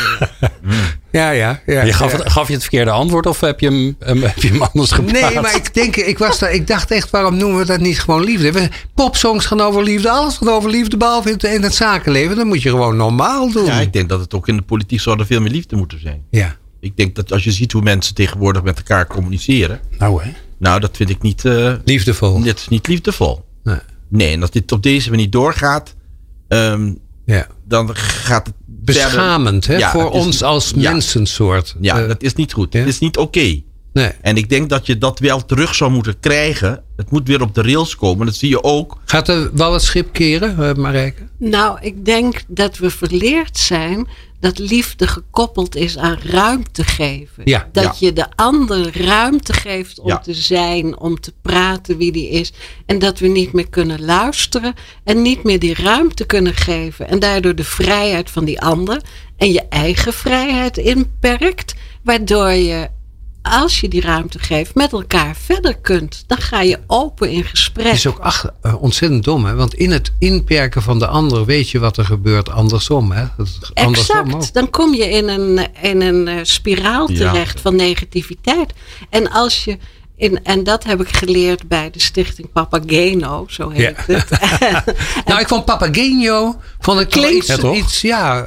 Ja, 1.11 1.31
ja. 1.31 1.61
ja 1.67 1.83
Je 1.83 1.93
gaf, 1.93 2.13
ja. 2.13 2.19
het, 2.19 2.31
gaf 2.33 2.47
je 2.47 2.53
het 2.53 2.63
verkeerde 2.63 2.91
antwoord 2.91 3.27
of 3.27 3.41
heb 3.41 3.61
je 3.61 3.67
hem, 3.67 3.97
hem- 3.99 4.23
heb 4.23 4.37
je 4.43 4.49
hem 4.49 4.63
anders 4.63 4.91
geplaatst? 4.91 5.23
Nee, 5.33 5.41
maar 5.41 5.55
ik 5.55 5.75
denk, 5.75 5.97
ik, 5.97 6.19
was 6.19 6.39
daar, 6.39 6.53
ik 6.53 6.67
dacht 6.67 6.91
echt, 6.91 7.11
waarom 7.11 7.37
noemen 7.37 7.59
we 7.59 7.65
dat 7.65 7.81
niet 7.81 8.01
gewoon 8.01 8.25
liefde? 8.25 8.53
We- 8.53 8.69
Popsongs 8.95 9.47
gaan 9.47 9.61
over 9.61 9.83
liefde, 9.83 10.11
alles 10.11 10.37
gaat 10.37 10.49
over 10.49 10.71
liefde, 10.71 10.97
behalve 10.97 11.29
in 11.29 11.35
het, 11.35 11.45
in 11.45 11.63
het 11.63 11.75
zakenleven. 11.75 12.37
Dan 12.37 12.47
moet 12.47 12.63
je 12.63 12.69
gewoon 12.71 12.97
normaal 12.97 13.51
doen. 13.53 13.65
ja, 13.65 13.81
ik 13.81 13.93
denk 13.93 14.09
dat 14.09 14.21
het 14.21 14.35
ook 14.35 14.49
in 14.49 14.57
de 14.57 14.63
politiek 14.63 15.01
zou 15.01 15.19
er 15.19 15.27
veel 15.27 15.41
meer 15.41 15.51
liefde 15.51 15.77
moeten 15.77 16.01
zijn. 16.01 16.23
Ja. 16.31 16.57
Ik 16.85 16.97
denk 16.97 17.15
dat 17.15 17.33
als 17.33 17.45
je 17.45 17.53
ziet 17.53 17.73
hoe 17.73 17.83
mensen 17.83 18.15
tegenwoordig 18.15 18.63
met 18.63 18.77
elkaar 18.77 19.07
communiceren. 19.07 19.81
Nou 19.99 20.23
hè. 20.23 20.31
Nou, 20.59 20.81
dat 20.81 20.97
vind 20.97 21.11
ik 21.11 21.23
niet, 21.23 21.45
eh, 21.45 21.75
Liefdevol. 21.85 22.41
dit 22.43 22.59
is 22.59 22.69
niet 22.69 22.87
liefdevol. 22.87 23.45
Nee. 23.63 23.79
Nee, 24.09 24.33
en 24.33 24.41
als 24.41 24.51
dit 24.51 24.73
op 24.73 24.83
deze 24.83 25.11
manier 25.11 25.31
doorgaat. 25.31 25.95
ehm, 26.49 26.93
Ja. 27.25 27.47
dan 27.69 27.97
gaat 27.97 28.47
het 28.47 28.55
Beschamend 28.67 29.67
hè, 29.67 29.77
Ja, 29.77 29.91
voor 29.91 30.11
ons 30.11 30.43
als 30.43 30.73
ja. 30.77 30.91
mensensoort. 30.93 31.77
Ja, 31.81 32.01
Eh, 32.03 32.09
dat 32.09 32.23
is 32.23 32.35
niet 32.35 32.53
goed. 32.53 32.73
Het 32.73 32.87
is 32.87 32.99
niet 32.99 33.17
oké. 33.17 33.63
Nee. 33.95 34.11
En 34.21 34.37
ik 34.37 34.49
denk 34.49 34.69
dat 34.71 34.87
je 34.87 34.99
dat 34.99 35.19
wel 35.19 35.45
terug 35.45 35.75
zou 35.75 35.91
moeten 35.91 36.21
krijgen. 36.21 36.83
Het 36.97 37.11
moet 37.11 37.29
weer 37.29 37.43
op 37.43 37.55
de 37.55 37.63
rails 37.63 37.97
komen. 37.97 38.27
Dat 38.27 38.35
zie 38.35 38.49
je 38.49 38.63
ook. 38.63 38.99
Gaat 39.05 39.29
er 39.29 39.51
wel 39.55 39.73
het 39.73 39.83
schip 39.83 40.13
keren, 40.13 40.69
eh, 40.69 40.75
Marijke? 40.75 41.23
Nou, 41.39 41.79
ik 41.81 42.05
denk 42.05 42.43
dat 42.49 42.79
we 42.79 42.91
verleerd 42.91 43.59
zijn 43.59 44.09
dat 44.41 44.59
liefde 44.59 45.07
gekoppeld 45.07 45.77
is 45.77 45.99
aan 45.99 46.19
ruimte 46.23 46.85
geven. 46.85 47.43
Ja. 47.45 47.69
dat 47.73 47.85
Ja. 47.85 47.93
je 48.07 48.13
de 48.13 48.27
ander 48.35 49.03
ruimte 49.05 49.53
geeft 49.53 50.01
om 50.01 50.09
Ja. 50.09 50.19
te 50.19 50.35
zijn, 50.35 50.99
om 50.99 51.21
te 51.21 51.33
praten 51.43 51.97
wie 51.97 52.13
die 52.13 52.29
is. 52.31 52.53
En 52.87 52.99
dat 52.99 53.19
we 53.19 53.27
niet 53.27 53.53
meer 53.53 53.69
kunnen 53.69 54.05
luisteren 54.05 54.75
en 55.05 55.23
niet 55.23 55.43
meer 55.43 55.59
die 55.59 55.75
ruimte 55.75 56.25
kunnen 56.25 56.55
geven. 56.55 57.09
En 57.09 57.19
daardoor 57.19 57.55
de 57.55 57.65
vrijheid 57.65 58.31
van 58.31 58.45
die 58.45 58.61
ander 58.61 59.01
en 59.37 59.53
je 59.53 59.63
eigen 59.69 60.13
vrijheid 60.13 60.77
inperkt. 60.77 61.75
Waardoor 62.03 62.51
je, 62.51 62.89
als 63.51 63.81
je 63.81 63.89
die 63.89 64.01
ruimte 64.01 64.39
geeft, 64.39 64.75
met 64.75 64.93
elkaar 64.93 65.37
verder 65.37 65.77
kunt. 65.79 66.25
Dan 66.27 66.39
ga 66.39 66.61
je 66.61 66.79
open 66.87 67.31
in 67.31 67.45
gesprek. 67.45 67.87
Het 67.87 67.95
is 67.95 68.07
ook 68.07 68.19
ach, 68.19 68.51
eh, 68.63 68.83
ontzettend 68.83 69.25
dom, 69.25 69.45
hè? 69.45 69.55
Want 69.55 69.75
in 69.75 69.91
het 69.91 70.13
inperken 70.19 70.83
van 70.83 70.99
de 70.99 71.07
ander 71.07 71.45
weet 71.45 71.71
je 71.71 71.79
wat 71.79 71.97
er 71.97 72.05
gebeurt 72.05 72.51
andersom, 72.51 73.13
hè? 73.13 73.25
Andersom 73.75 74.19
ook. 74.19 74.27
Exact. 74.27 74.55
Dan 74.55 74.71
kom 74.71 74.95
je 74.95 75.09
in 75.11 75.29
een, 75.29 75.67
in 75.83 76.01
een 76.01 76.29
eh, 76.29 76.37
spiraal 76.43 77.11
Ja. 77.11 77.17
terecht 77.17 77.61
van 77.61 77.77
negativiteit. 77.77 78.73
En 79.11 79.31
als 79.31 79.65
je. 79.65 79.79
In, 80.17 80.45
en 80.45 80.65
dat 80.65 80.85
heb 80.85 81.01
ik 81.01 81.17
geleerd 81.17 81.69
bij 81.69 81.91
de 81.91 82.01
stichting 82.01 82.53
Papageno, 82.53 83.45
zo 83.49 83.69
heet 83.71 83.97
Ja. 84.07 84.15
het. 84.15 84.29
Nou, 85.27 85.41
ik 85.41 85.49
vond 85.49 85.65
Papageno 85.65 86.61
vond 86.81 87.01
ik 87.01 87.09
Klinkt- 87.09 87.35
iets, 87.37 87.47
Ja, 87.47 87.57
toch? 87.57 87.77
iets, 87.77 88.01
ja. 88.01 88.47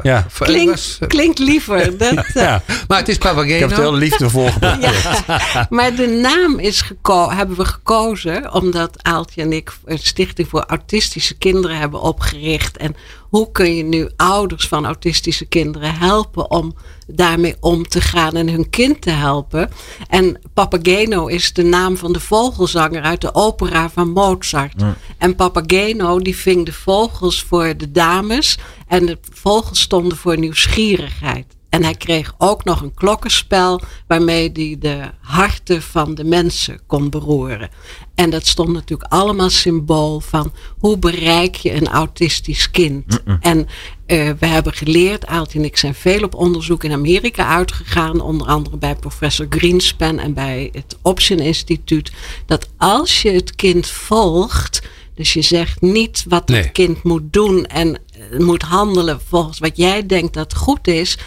Was, 0.69 0.97
eh, 0.99 1.07
klinkt 1.07 1.39
liever. 1.39 1.97
Dat, 1.97 2.13
eh, 2.15 2.33
Ja, 2.33 2.63
maar 2.87 2.97
het 2.97 3.07
is 3.09 3.15
ik 3.15 3.23
heb 3.23 3.33
het 3.33 3.49
heel 3.49 3.69
Papageno. 3.69 3.91
liefdevol 3.97 4.51
geprobeerd. 4.51 5.03
Ja, 5.27 5.67
maar 5.69 5.95
de 5.95 6.07
naam 6.07 6.59
is 6.59 6.81
geko- 6.81 7.29
hebben 7.29 7.57
we 7.57 7.65
gekozen 7.65 8.53
omdat 8.53 9.03
Aaltje 9.03 9.41
en 9.41 9.53
ik 9.53 9.71
een 9.85 9.99
stichting 9.99 10.47
voor 10.47 10.63
autistische 10.67 11.33
kinderen 11.37 11.77
hebben 11.77 12.01
opgericht. 12.01 12.77
En 12.77 12.95
hoe 13.37 13.51
kun 13.51 13.75
je 13.75 13.83
nu 13.83 14.09
ouders 14.15 14.67
van 14.67 14.85
autistische 14.85 15.45
kinderen 15.45 15.95
helpen 15.95 16.51
om 16.51 16.75
daarmee 17.07 17.55
om 17.59 17.87
te 17.87 18.01
gaan 18.01 18.33
en 18.33 18.49
hun 18.49 18.69
kind 18.69 19.01
te 19.01 19.09
helpen? 19.09 19.69
En 20.07 20.39
Papageno 20.53 21.27
is 21.27 21.53
de 21.53 21.63
naam 21.63 21.97
van 21.97 22.13
de 22.13 22.19
vogelzanger 22.19 23.01
uit 23.01 23.21
de 23.21 23.35
opera 23.35 23.89
van 23.89 24.09
Mozart. 24.09 24.83
En 25.17 25.35
Papageno 25.35 26.19
die 26.19 26.37
ving 26.37 26.65
de 26.65 26.73
vogels 26.73 27.43
voor 27.43 27.77
de 27.77 27.91
dames 27.91 28.57
en 28.87 29.05
de 29.05 29.17
vogels 29.31 29.79
stonden 29.79 30.17
voor 30.17 30.37
nieuwsgierigheid. 30.37 31.56
En 31.69 31.83
hij 31.83 31.95
kreeg 31.95 32.33
ook 32.37 32.63
nog 32.63 32.81
een 32.81 32.93
klokkenspel 32.93 33.81
waarmee 34.07 34.49
hij 34.53 34.75
de 34.79 35.01
harten 35.21 35.81
van 35.81 36.15
de 36.15 36.23
mensen 36.23 36.79
kon 36.87 37.09
beroeren. 37.09 37.69
En 38.15 38.29
dat 38.29 38.45
stond 38.47 38.73
natuurlijk 38.73 39.11
allemaal 39.11 39.49
symbool 39.49 40.19
van 40.19 40.53
hoe 40.79 40.97
bereik 40.97 41.55
je 41.55 41.73
een 41.73 41.87
autistisch 41.87 42.71
kind. 42.71 43.21
En 43.39 43.67
eh, 44.05 44.29
we 44.39 44.45
hebben 44.45 44.73
geleerd, 44.73 45.25
Aaltje 45.25 45.59
en 45.59 45.65
ik 45.65 45.77
zijn 45.77 45.95
veel 45.95 46.23
op 46.23 46.35
onderzoek 46.35 46.83
in 46.83 46.91
Amerika 46.91 47.47
uitgegaan. 47.47 48.19
Onder 48.21 48.47
andere 48.47 48.77
bij 48.77 48.95
professor 48.95 49.45
Greenspan 49.49 50.19
en 50.19 50.33
bij 50.33 50.69
het 50.71 50.97
Option 51.01 51.39
Instituut. 51.39 52.11
Dat 52.45 52.69
als 52.77 53.21
je 53.21 53.31
het 53.31 53.55
kind 53.55 53.87
volgt, 53.87 54.81
dus 55.15 55.33
je 55.33 55.41
zegt 55.41 55.81
niet 55.81 56.25
wat 56.27 56.47
Nee. 56.47 56.61
het 56.61 56.71
kind 56.71 57.03
moet 57.03 57.33
doen 57.33 57.65
en 57.65 57.95
eh, 58.31 58.39
moet 58.39 58.61
handelen 58.61 59.21
volgens 59.27 59.59
wat 59.59 59.77
jij 59.77 60.05
denkt 60.05 60.33
dat 60.33 60.55
goed 60.55 60.87
is. 60.87 61.17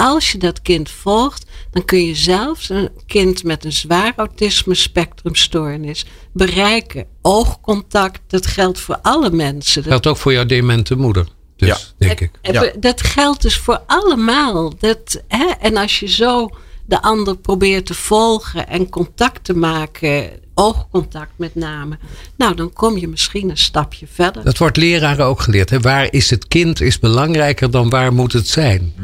Als 0.00 0.32
je 0.32 0.38
dat 0.38 0.62
kind 0.62 0.90
volgt, 0.90 1.46
dan 1.70 1.84
kun 1.84 2.06
je 2.06 2.14
zelfs 2.14 2.68
een 2.68 2.90
kind 3.06 3.44
met 3.44 3.64
een 3.64 3.72
zwaar 3.72 4.12
autisme 4.16 4.74
spectrumstoornis 4.74 6.04
bereiken. 6.32 7.06
Oogcontact, 7.22 8.20
dat 8.26 8.46
geldt 8.46 8.80
voor 8.80 8.98
alle 9.02 9.30
mensen. 9.30 9.82
Dat, 9.82 9.90
geldt 9.90 10.06
ook 10.06 10.16
voor 10.16 10.32
jouw 10.32 10.44
demente 10.44 10.96
moeder. 10.96 11.26
Dus, 11.56 11.68
Ja. 11.68 12.06
denk 12.06 12.20
ik. 12.20 12.30
Ja. 12.42 12.72
dat 12.78 13.02
geldt 13.02 13.42
dus 13.42 13.58
voor 13.58 13.82
allemaal. 13.86 14.72
Dat, 14.78 15.22
hè, 15.28 15.46
en 15.60 15.76
als 15.76 16.00
je 16.00 16.08
zo 16.08 16.50
de 16.90 17.02
ander 17.02 17.36
probeert 17.36 17.86
te 17.86 17.94
volgen 17.94 18.68
en 18.68 18.88
contact 18.88 19.44
te 19.44 19.54
maken, 19.54 20.30
oogcontact 20.54 21.30
met 21.36 21.54
name, 21.54 21.98
nou 22.36 22.54
dan 22.54 22.72
kom 22.72 22.98
je 22.98 23.08
misschien 23.08 23.50
een 23.50 23.56
stapje 23.56 24.06
verder. 24.12 24.44
Dat 24.44 24.58
wordt 24.58 24.76
leraren 24.76 25.24
ook 25.24 25.40
geleerd. 25.40 25.70
Hè? 25.70 25.80
Waar 25.80 26.08
is 26.10 26.30
het 26.30 26.48
kind 26.48 26.80
is 26.80 26.98
belangrijker 26.98 27.70
dan 27.70 27.90
waar 27.90 28.12
moet 28.12 28.32
het 28.32 28.48
zijn. 28.48 28.94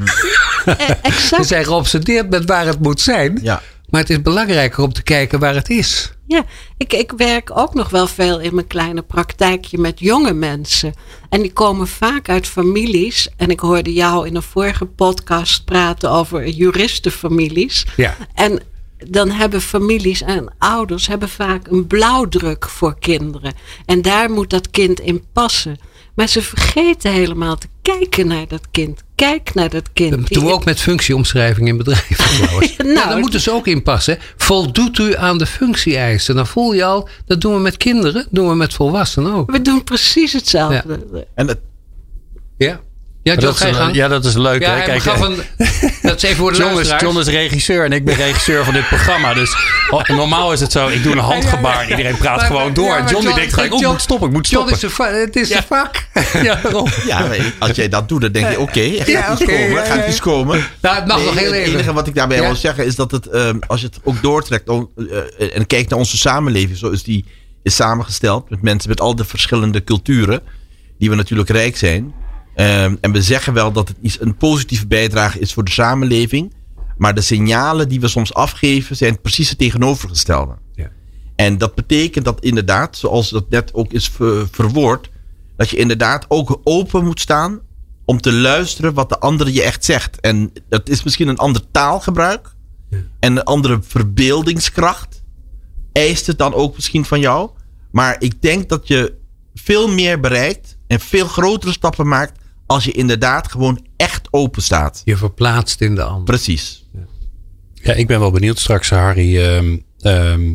Eh, 0.64 0.79
Ze 0.79 0.96
exact. 1.03 1.46
zijn 1.46 1.64
geobsedeerd 1.64 2.31
met 2.31 2.44
waar 2.44 2.66
het 2.66 2.81
moet 2.81 3.01
zijn. 3.01 3.38
Ja. 3.42 3.62
Maar 3.90 4.01
het 4.01 4.11
is 4.11 4.22
belangrijker 4.22 4.83
om 4.83 4.92
te 4.92 5.03
kijken 5.03 5.38
waar 5.38 5.55
het 5.55 5.70
is. 5.70 6.12
Ja, 6.27 6.44
ik, 6.77 6.92
ik 6.92 7.12
werk 7.16 7.59
ook 7.59 7.75
nog 7.75 7.90
wel 7.90 8.07
veel 8.07 8.40
in 8.40 8.55
mijn 8.55 8.66
kleine 8.66 9.03
praktijkje 9.03 9.79
met 9.79 10.01
jonge 10.01 10.33
mensen. 10.33 10.94
En 11.29 11.40
die 11.42 11.53
komen 11.53 11.88
vaak 11.88 12.29
uit 12.29 12.46
families. 12.46 13.29
En 13.37 13.51
ik 13.51 13.61
hoorde 13.61 13.92
jou 13.92 14.27
in 14.27 14.37
een 14.37 14.42
vorige 14.42 14.87
podcast 14.87 15.64
praten 15.64 16.11
over 16.11 16.49
juristenfamilies. 16.49 17.87
Ja. 17.96 18.16
En 18.35 18.61
dan 18.99 19.31
hebben 19.31 19.61
families 19.61 20.22
en 20.22 20.55
ouders 20.59 21.07
hebben 21.07 21.29
vaak 21.29 21.66
een 21.66 21.87
blauwdruk 21.87 22.68
voor 22.68 22.99
kinderen. 22.99 23.55
En 23.85 24.03
daar 24.03 24.31
moet 24.31 24.51
dat 24.51 24.70
kind 24.70 25.01
in 25.01 25.25
passen. 25.33 25.79
Maar 26.17 26.29
ze 26.29 26.43
vergeten 26.43 27.13
helemaal 27.13 27.57
te 27.57 27.67
kijken 27.83 28.27
naar 28.27 28.49
dat 28.49 28.71
kind. 28.71 29.03
Kijk 29.15 29.55
naar 29.55 29.71
dat 29.71 29.93
kind. 29.93 30.11
Dat 30.11 30.29
doen 30.29 30.45
we 30.45 30.53
ook 30.53 30.65
met 30.65 30.81
functieomschrijving 30.81 31.69
in 31.69 31.77
bedrijven 31.77 32.17
trouwens. 32.37 32.77
Nou, 32.77 32.91
ja, 32.91 33.09
daar 33.09 33.19
moeten 33.19 33.41
ze 33.41 33.53
ook 33.53 33.67
in 33.67 33.83
passen. 33.83 34.19
Voldoet 34.37 34.99
u 34.99 35.17
aan 35.17 35.39
de 35.39 35.47
functie-eisen? 35.47 36.35
Dan 36.35 36.47
voel 36.47 36.73
je 36.73 36.85
al, 36.85 37.09
dat 37.27 37.41
doen 37.41 37.55
we 37.55 37.61
met 37.61 37.77
kinderen, 37.77 38.27
doen 38.31 38.49
we 38.49 38.55
met 38.55 38.75
volwassenen 38.75 39.33
ook. 39.33 39.51
We 39.51 39.63
doen 39.63 39.85
precies 39.85 40.33
hetzelfde. 40.33 41.27
En 41.35 41.49
het, 41.49 41.59
Ja, 42.57 42.81
ja 43.27 43.33
John, 43.35 43.47
dat 43.71 43.89
is, 43.89 43.95
ja, 43.97 44.09
dat 44.09 44.25
is 44.25 44.35
leuk. 44.35 44.61
Ja, 44.62 44.69
hè? 44.71 44.77
hij 44.77 44.85
Kijk, 44.85 45.03
gaf 45.03 45.21
eh, 45.21 45.23
een, 45.29 45.43
dat 46.03 46.17
is 46.17 46.23
even 46.23 46.37
voor 46.37 46.53
de 46.53 46.59
John 46.59 46.81
is. 46.81 46.95
John 46.99 47.19
regisseur 47.19 47.85
en 47.85 47.93
ik 47.93 48.05
ben 48.05 48.15
regisseur 48.15 48.65
van 48.65 48.75
dit 48.75 48.89
programma. 48.89 49.35
Dus 49.35 49.57
oh, 49.91 50.09
normaal 50.09 50.53
is 50.53 50.61
het 50.61 50.73
zo, 50.73 50.89
ik 50.89 51.03
doe 51.03 51.12
een 51.12 51.19
handgebaar 51.19 51.81
en 51.83 51.91
iedereen 51.91 52.17
praat 52.17 52.37
Maar- 52.37 52.47
gewoon 52.47 52.75
door. 52.75 52.87
ja, 52.87 52.97
en 52.99 53.07
John, 53.07 53.27
die 53.27 53.35
denkt 53.35 53.53
gelijk, 53.55 53.71
oh, 53.73 53.77
ik 53.77 53.83
John- 53.83 53.93
moet 53.95 54.03
stoppen, 54.03 54.29
ik 54.29 54.35
moet 54.35 54.49
John 54.49 54.67
stoppen. 54.69 54.89
is 54.89 54.97
een 54.99 55.05
va- 55.05 55.12
het 55.21 55.37
is 55.37 55.51
een 55.51 55.62
vak. 55.62 56.07
Ja, 56.43 56.55
daarom. 56.62 56.89
ja, 57.07 57.27
als 57.59 57.71
jij 57.77 57.89
dat 57.89 58.09
doet, 58.09 58.21
dan 58.21 58.33
denk 58.33 58.51
je: 58.51 58.61
oké, 58.61 58.81
er 58.81 58.97
gaat 58.97 59.07
Ja, 59.07 59.33
oké, 59.33 59.45
komen. 59.45 59.71
ja, 59.71 59.85
gaat 59.85 60.09
iets 60.09 60.21
komen. 60.21 60.65
Nou, 60.81 60.97
het 60.97 61.07
mag 61.07 61.17
Nee, 61.17 61.27
nog 61.27 61.35
heel 61.35 61.53
het 61.53 61.61
even. 61.61 61.73
enige 61.75 61.93
wat 61.93 62.07
ik 62.07 62.15
daarbij 62.15 62.37
Ja. 62.37 62.43
wil 62.43 62.55
zeggen 62.57 62.87
is 62.87 62.95
dat 62.97 63.11
het, 63.11 63.27
ehm, 63.27 63.57
als 63.67 63.81
je 63.81 63.87
het 63.87 63.99
ook 64.05 64.23
doortrekt 64.23 64.69
eh, 64.69 65.57
en 65.57 65.67
kijkt 65.67 65.91
naar 65.91 65.99
onze 65.99 66.17
samenleving, 66.19 66.77
zoals 66.79 67.03
die 67.03 67.25
is 67.62 67.75
samengesteld 67.75 68.51
met 68.51 68.62
mensen 68.62 68.89
met 68.91 69.01
al 69.01 69.15
de 69.17 69.25
verschillende 69.25 69.85
culturen, 69.85 70.41
die 70.99 71.11
we 71.11 71.17
natuurlijk 71.17 71.49
rijk 71.51 71.77
zijn. 71.77 72.15
Ehm, 72.57 72.97
en 73.01 73.12
we 73.12 73.23
zeggen 73.23 73.53
wel 73.53 73.73
dat 73.73 73.88
het 73.88 73.97
iets, 74.01 74.21
een 74.21 74.37
positieve 74.37 74.87
bijdrage 74.87 75.38
is 75.38 75.53
voor 75.53 75.64
de 75.64 75.71
samenleving, 75.71 76.53
maar 76.99 77.14
de 77.14 77.21
signalen 77.21 77.88
die 77.88 78.01
we 78.01 78.09
soms 78.09 78.35
afgeven 78.35 78.97
zijn 78.97 79.21
precies 79.21 79.49
het 79.49 79.59
tegenovergestelde. 79.59 80.55
Ja. 80.75 80.90
En 81.35 81.59
dat 81.59 81.75
betekent 81.75 82.25
dat 82.25 82.40
inderdaad, 82.40 82.97
zoals 82.97 83.31
dat 83.31 83.51
net 83.51 83.75
ook 83.75 83.92
is 83.92 84.09
ver- 84.09 84.49
verwoord, 84.51 85.11
dat 85.57 85.71
je 85.71 85.77
inderdaad 85.77 86.25
ook 86.29 86.61
open 86.64 87.05
moet 87.05 87.21
staan 87.21 87.61
om 88.05 88.21
te 88.21 88.33
luisteren 88.33 88.95
wat 88.95 89.09
de 89.09 89.19
andere 89.19 89.53
je 89.53 89.62
echt 89.62 89.85
zegt. 89.85 90.21
En 90.21 90.53
dat 90.69 90.88
is 90.88 91.03
misschien 91.03 91.29
een 91.29 91.38
ander 91.38 91.62
taalgebruik 91.71 92.55
en 92.90 93.07
een 93.21 93.42
andere 93.45 93.79
verbeeldingskracht. 93.83 95.23
Eist 95.92 96.27
het 96.27 96.38
dan 96.38 96.55
ook 96.55 96.75
misschien 96.75 97.05
van 97.05 97.21
jou. 97.21 97.51
Maar 97.90 98.16
ik 98.19 98.42
denk 98.42 98.69
dat 98.69 98.88
je 98.88 99.14
veel 99.55 99.88
meer 99.88 100.21
bereikt 100.21 100.77
en 100.87 101.01
veel 101.01 101.27
grotere 101.27 101.73
stappen 101.73 102.09
maakt 102.09 102.45
als 102.67 102.85
je 102.85 102.93
inderdaad 102.93 103.51
gewoon 103.51 103.87
echt 103.97 104.29
open 104.31 104.63
staat. 104.63 105.03
Je 105.05 105.17
verplaatst 105.17 105.81
in 105.81 105.95
de 105.95 106.03
ander. 106.03 106.25
Precies. 106.25 106.85
Ja, 107.75 107.93
ik 107.93 108.07
ben 108.07 108.21
wel 108.21 108.31
benieuwd 108.31 108.59
straks, 108.59 108.91
Harry, 108.91 109.43
ehm, 109.43 109.79
ehm, 110.01 110.55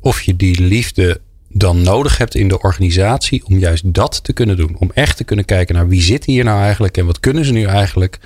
of 0.00 0.22
je 0.22 0.36
die 0.36 0.60
liefde 0.60 1.20
dan 1.52 1.82
nodig 1.82 2.18
hebt 2.18 2.34
in 2.34 2.48
de 2.48 2.60
organisatie 2.60 3.44
om 3.44 3.58
juist 3.58 3.94
dat 3.94 4.24
te 4.24 4.32
kunnen 4.32 4.56
doen. 4.56 4.76
Om 4.78 4.90
echt 4.94 5.16
te 5.16 5.24
kunnen 5.24 5.44
kijken 5.44 5.74
naar 5.74 5.88
wie 5.88 6.02
zit 6.02 6.24
hier 6.24 6.44
nou 6.44 6.60
eigenlijk 6.62 6.96
en 6.96 7.06
wat 7.06 7.20
kunnen 7.20 7.44
ze 7.44 7.52
nu 7.52 7.64
eigenlijk 7.64 8.18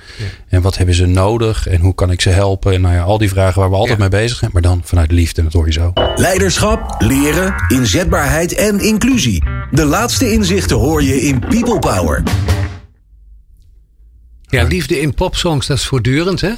en 0.47 0.61
wat 0.61 0.77
hebben 0.77 0.95
ze 0.95 1.05
nodig 1.05 1.67
en 1.67 1.81
hoe 1.81 1.95
kan 1.95 2.11
ik 2.11 2.21
ze 2.21 2.29
helpen. 2.29 2.73
En 2.73 2.81
nou 2.81 2.93
ja, 2.93 3.01
al 3.01 3.17
die 3.17 3.29
vragen 3.29 3.59
waar 3.61 3.69
we 3.69 3.75
altijd 3.75 3.97
Ja. 3.97 4.07
mee 4.09 4.21
bezig 4.21 4.37
zijn, 4.37 4.51
maar 4.53 4.61
dan 4.61 4.81
vanuit 4.83 5.11
liefde, 5.11 5.43
dat 5.43 5.53
hoor 5.53 5.65
je 5.65 5.71
zo. 5.71 5.91
Leiderschap, 6.15 6.95
leren, 6.99 7.55
inzetbaarheid 7.67 8.53
en 8.53 8.79
inclusie. 8.79 9.43
De 9.71 9.85
laatste 9.85 10.31
inzichten 10.31 10.77
hoor 10.77 11.03
je 11.03 11.21
in 11.21 11.39
People 11.39 11.79
Power. 11.79 12.23
Ja, 14.41 14.63
liefde 14.63 14.99
in 14.99 15.13
popsongs, 15.13 15.67
dat 15.67 15.77
is 15.77 15.85
voortdurend, 15.85 16.41
hè? 16.41 16.51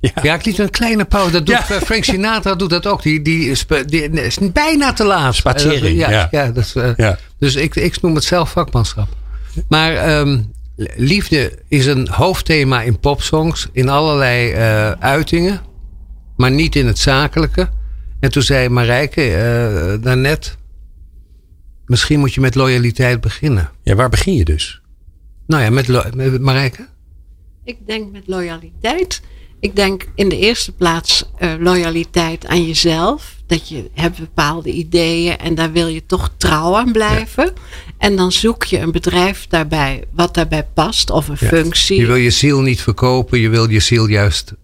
Ja. 0.00 0.10
Ja, 0.22 0.34
ik 0.34 0.44
liet 0.44 0.58
een 0.58 0.70
kleine 0.70 1.04
pauze. 1.04 1.30
Dat 1.30 1.46
doet, 1.46 1.54
Ja. 1.68 1.74
eh, 1.74 1.80
Frank 1.82 2.04
Sinatra 2.04 2.54
doet 2.54 2.70
dat 2.70 2.86
ook. 2.86 3.02
Die, 3.02 3.22
die, 3.22 3.54
spe- 3.54 3.84
die 3.84 4.10
is 4.10 4.38
bijna 4.52 4.92
te 4.92 5.04
laat. 5.04 5.34
Spatiëring, 5.34 5.82
Eh, 5.84 5.96
ja, 5.98 6.10
ja. 6.10 6.28
ja. 6.30 6.50
dat 6.50 6.64
is, 6.64 6.74
eh, 6.74 6.90
Ja. 6.96 7.18
Dus 7.38 7.54
ik, 7.54 7.76
ik 7.76 8.00
noem 8.00 8.14
het 8.14 8.24
zelf 8.24 8.50
vakmanschap. 8.50 9.08
Maar 9.68 9.94
ehm, 9.94 10.42
liefde 10.96 11.58
is 11.68 11.86
een 11.86 12.08
hoofdthema 12.08 12.82
in 12.82 12.98
popsongs, 12.98 13.68
in 13.72 13.88
allerlei 13.88 14.50
eh, 14.52 14.90
uitingen, 14.90 15.60
maar 16.36 16.50
niet 16.50 16.76
in 16.76 16.86
het 16.86 16.98
zakelijke. 16.98 17.68
En 18.20 18.30
toen 18.30 18.42
zei 18.42 18.68
Marijke 18.68 19.26
uh, 19.28 20.02
daarnet, 20.04 20.56
misschien 21.86 22.18
moet 22.18 22.34
je 22.34 22.40
met 22.40 22.54
loyaliteit 22.54 23.20
beginnen. 23.20 23.70
Ja, 23.82 23.94
waar 23.94 24.08
begin 24.08 24.34
je 24.34 24.44
dus? 24.44 24.80
Nou 25.46 25.62
ja, 25.62 25.70
met, 25.70 26.14
met 26.14 26.40
Marijke? 26.40 26.86
Ik 27.64 27.76
denk 27.86 28.12
met 28.12 28.22
loyaliteit. 28.26 29.22
Ik 29.60 29.76
denk 29.76 30.08
in 30.14 30.28
de 30.28 30.38
eerste 30.38 30.72
plaats 30.72 31.24
uh, 31.38 31.52
loyaliteit 31.58 32.46
aan 32.46 32.66
jezelf. 32.66 33.34
Dat 33.46 33.68
je 33.68 33.90
hebt 33.94 34.18
bepaalde 34.18 34.70
ideeën 34.70 35.38
en 35.38 35.54
daar 35.54 35.72
wil 35.72 35.86
je 35.86 36.06
toch 36.06 36.30
trouw 36.36 36.76
aan 36.76 36.92
blijven. 36.92 37.52
En 37.98 38.16
dan 38.16 38.32
zoek 38.32 38.64
je 38.64 38.78
een 38.78 38.92
bedrijf 38.92 39.46
daarbij 39.46 40.04
wat 40.12 40.34
daarbij 40.34 40.64
past 40.64 41.10
of 41.10 41.28
een 41.28 41.36
ja. 41.40 41.46
functie. 41.46 42.00
Je 42.00 42.06
wil 42.06 42.16
je 42.16 42.30
ziel 42.30 42.60
niet 42.60 42.80
verkopen, 42.80 43.40
je 43.40 43.48
wil 43.48 43.70
je 43.70 43.80
ziel 43.80 44.06
juist 44.06 44.54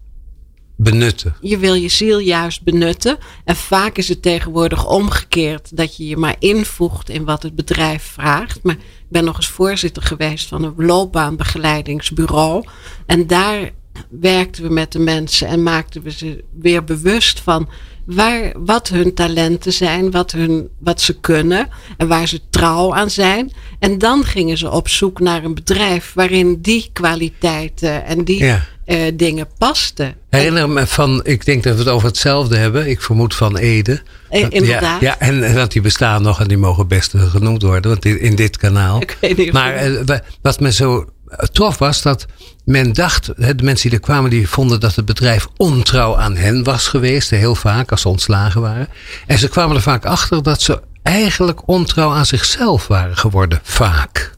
benutten. 0.77 1.35
Je 1.41 1.57
wil 1.57 1.73
je 1.73 1.89
ziel 1.89 2.19
juist 2.19 2.63
benutten. 2.63 3.17
En 3.45 3.55
vaak 3.55 3.97
is 3.97 4.07
het 4.07 4.21
tegenwoordig 4.21 4.87
omgekeerd 4.87 5.77
dat 5.77 5.97
je 5.97 6.07
je 6.07 6.17
maar 6.17 6.35
invoegt 6.39 7.09
in 7.09 7.25
wat 7.25 7.43
het 7.43 7.55
bedrijf 7.55 8.03
vraagt. 8.03 8.59
Maar 8.63 8.75
ik 8.75 9.09
ben 9.09 9.23
nog 9.23 9.35
eens 9.35 9.47
voorzitter 9.47 10.03
geweest 10.03 10.47
van 10.47 10.63
een 10.63 10.73
loopbaanbegeleidingsbureau. 10.77 12.65
En 13.05 13.27
daar 13.27 13.71
werkten 14.09 14.63
we 14.63 14.69
met 14.69 14.91
de 14.91 14.99
mensen 14.99 15.47
en 15.47 15.63
maakten 15.63 16.03
we 16.03 16.11
ze 16.11 16.43
weer 16.59 16.83
bewust 16.83 17.39
van 17.39 17.69
waar, 18.07 18.51
wat 18.57 18.87
hun 18.87 19.13
talenten 19.13 19.73
zijn, 19.73 20.11
wat, 20.11 20.31
hun, 20.31 20.69
wat 20.79 21.01
ze 21.01 21.19
kunnen 21.19 21.69
en 21.97 22.07
waar 22.07 22.27
ze 22.27 22.41
trouw 22.49 22.93
aan 22.95 23.09
zijn. 23.09 23.51
En 23.79 23.97
dan 23.97 24.23
gingen 24.23 24.57
ze 24.57 24.71
op 24.71 24.89
zoek 24.89 25.19
naar 25.19 25.43
een 25.43 25.55
bedrijf 25.55 26.11
waarin 26.13 26.57
die 26.61 26.89
kwaliteiten 26.93 28.05
en 28.05 28.23
die 28.23 28.43
ja. 28.43 28.65
uh, 28.85 29.01
dingen 29.13 29.47
pasten. 29.57 30.15
Herinner 30.29 30.69
me 30.69 30.87
van, 30.87 31.21
ik 31.23 31.45
denk 31.45 31.63
dat 31.63 31.73
we 31.73 31.79
het 31.79 31.89
over 31.89 32.07
hetzelfde 32.07 32.57
hebben. 32.57 32.89
Ik 32.89 33.01
vermoed 33.01 33.35
van 33.35 33.57
Ede. 33.57 34.01
Eh, 34.29 34.45
inderdaad. 34.49 35.01
Ja, 35.01 35.15
ja 35.19 35.19
en, 35.19 35.55
want 35.55 35.71
die 35.71 35.81
bestaan 35.81 36.21
nog 36.21 36.39
en 36.39 36.47
die 36.47 36.57
mogen 36.57 36.87
best 36.87 37.13
genoemd 37.17 37.61
worden 37.61 37.91
want 37.91 38.05
in, 38.05 38.19
in 38.19 38.35
dit 38.35 38.57
kanaal. 38.57 39.01
Ik 39.01 39.17
weet 39.21 39.37
niet 39.37 39.53
maar 39.53 39.89
uh, 39.89 40.17
wat 40.41 40.59
me 40.59 40.71
zo 40.71 41.05
tof 41.51 41.77
was 41.77 42.01
dat 42.01 42.25
men 42.65 42.93
dacht, 42.93 43.25
de 43.25 43.55
mensen 43.61 43.89
die 43.89 43.99
er 43.99 44.05
kwamen, 44.05 44.29
die 44.29 44.49
vonden 44.49 44.79
dat 44.79 44.95
het 44.95 45.05
bedrijf 45.05 45.47
ontrouw 45.57 46.17
aan 46.17 46.35
hen 46.35 46.63
was 46.63 46.87
geweest. 46.87 47.29
Heel 47.29 47.55
vaak 47.55 47.91
als 47.91 48.01
ze 48.01 48.09
ontslagen 48.09 48.61
waren. 48.61 48.87
En 49.27 49.37
ze 49.37 49.47
kwamen 49.47 49.75
er 49.75 49.81
vaak 49.81 50.05
achter 50.05 50.43
dat 50.43 50.61
ze 50.61 50.81
eigenlijk 51.03 51.67
ontrouw 51.67 52.11
aan 52.11 52.25
zichzelf 52.25 52.87
waren 52.87 53.17
geworden. 53.17 53.59
Vaak. 53.63 54.35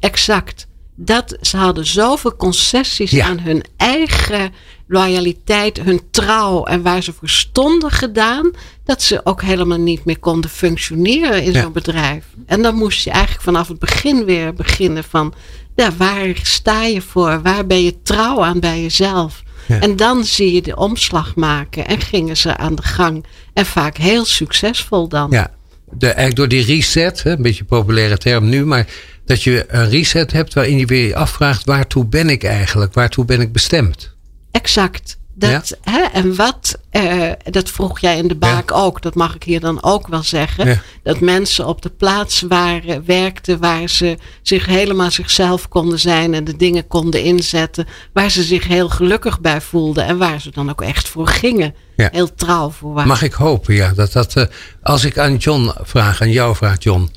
Exact. 0.00 0.66
Dat, 0.98 1.36
ze 1.40 1.56
hadden 1.56 1.86
zoveel 1.86 2.36
concessies 2.36 3.10
Ja. 3.10 3.26
aan 3.26 3.38
hun 3.40 3.64
eigen 3.76 4.52
loyaliteit, 4.88 5.80
hun 5.82 6.00
trouw 6.10 6.64
en 6.64 6.82
waar 6.82 7.02
ze 7.02 7.12
voor 7.12 7.28
stonden 7.28 7.90
gedaan, 7.90 8.50
dat 8.84 9.02
ze 9.02 9.20
ook 9.24 9.42
helemaal 9.42 9.78
niet 9.78 10.04
meer 10.04 10.18
konden 10.18 10.50
functioneren 10.50 11.42
in 11.42 11.52
Ja. 11.52 11.62
zo'n 11.62 11.72
bedrijf. 11.72 12.24
En 12.46 12.62
dan 12.62 12.74
moest 12.74 13.04
je 13.04 13.10
eigenlijk 13.10 13.42
vanaf 13.42 13.68
het 13.68 13.78
begin 13.78 14.24
weer 14.24 14.54
beginnen 14.54 15.04
van, 15.04 15.34
ja, 15.76 15.96
waar 15.96 16.34
sta 16.42 16.84
je 16.84 17.02
voor? 17.02 17.42
Waar 17.42 17.66
ben 17.66 17.82
je 17.84 18.02
trouw 18.02 18.44
aan 18.44 18.60
bij 18.60 18.82
jezelf? 18.82 19.42
Ja. 19.68 19.80
En 19.80 19.96
dan 19.96 20.24
zie 20.24 20.52
je 20.52 20.62
de 20.62 20.76
omslag 20.76 21.34
maken 21.34 21.86
en 21.86 22.00
gingen 22.00 22.36
ze 22.36 22.56
aan 22.56 22.74
de 22.74 22.82
gang. 22.82 23.24
En 23.52 23.66
vaak 23.66 23.96
heel 23.96 24.24
succesvol 24.24 25.08
dan. 25.08 25.30
Ja, 25.30 25.50
de, 25.90 26.06
eigenlijk 26.06 26.36
door 26.36 26.48
die 26.48 26.64
reset, 26.64 27.22
hè, 27.22 27.30
een 27.30 27.42
beetje 27.42 27.60
een 27.60 27.66
populaire 27.66 28.18
term 28.18 28.48
nu, 28.48 28.64
maar 28.64 28.86
dat 29.24 29.42
je 29.42 29.64
een 29.68 29.88
reset 29.88 30.32
hebt 30.32 30.54
waarin 30.54 30.78
je 30.78 30.86
weer 30.86 31.06
je 31.06 31.16
afvraagt: 31.16 31.64
waartoe 31.64 32.06
ben 32.06 32.28
ik 32.28 32.44
eigenlijk? 32.44 32.94
Waartoe 32.94 33.24
ben 33.24 33.40
ik 33.40 33.52
bestemd? 33.52 34.14
Exact. 34.50 35.15
Dat, 35.38 35.76
hè, 35.82 36.00
en 36.00 36.36
wat, 36.36 36.78
eh, 36.90 37.30
dat 37.44 37.70
vroeg 37.70 37.98
jij 37.98 38.16
in 38.18 38.28
de 38.28 38.34
baak 38.34 38.72
ook, 38.72 39.02
dat 39.02 39.14
mag 39.14 39.34
ik 39.34 39.42
hier 39.42 39.60
dan 39.60 39.82
ook 39.82 40.08
wel 40.08 40.22
zeggen. 40.22 40.68
Ja. 40.68 40.82
Dat 41.02 41.20
mensen 41.20 41.66
op 41.66 41.82
de 41.82 41.90
plaats 41.90 42.40
waren, 42.40 43.06
werkten 43.06 43.58
waar 43.58 43.88
ze 43.88 44.18
zich 44.42 44.66
helemaal 44.66 45.10
zichzelf 45.10 45.68
konden 45.68 45.98
zijn 45.98 46.34
en 46.34 46.44
de 46.44 46.56
dingen 46.56 46.86
konden 46.86 47.22
inzetten. 47.22 47.86
Waar 48.12 48.30
ze 48.30 48.42
zich 48.42 48.66
heel 48.66 48.88
gelukkig 48.88 49.40
bij 49.40 49.60
voelden 49.60 50.04
en 50.06 50.18
waar 50.18 50.40
ze 50.40 50.50
dan 50.50 50.70
ook 50.70 50.82
echt 50.82 51.08
voor 51.08 51.28
gingen. 51.28 51.74
Heel 51.96 52.34
trouw 52.34 52.70
voor 52.70 52.92
waren. 52.92 53.08
Mag 53.08 53.22
ik 53.22 53.32
hopen, 53.32 53.74
ja. 53.74 53.92
Dat 53.92 54.12
dat, 54.12 54.36
eh, 54.36 54.44
als 54.82 55.04
ik 55.04 55.18
aan 55.18 55.36
John 55.36 55.72
vraag, 55.80 56.20
aan 56.20 56.30
jou 56.30 56.56
vraag, 56.56 56.82
John. 56.82 57.10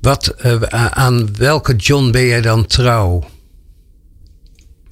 Wat, 0.00 0.26
eh, 0.26 0.86
aan 0.86 1.36
welke 1.36 1.76
John 1.76 2.10
ben 2.10 2.26
jij 2.26 2.40
dan 2.40 2.66
trouw? 2.66 3.24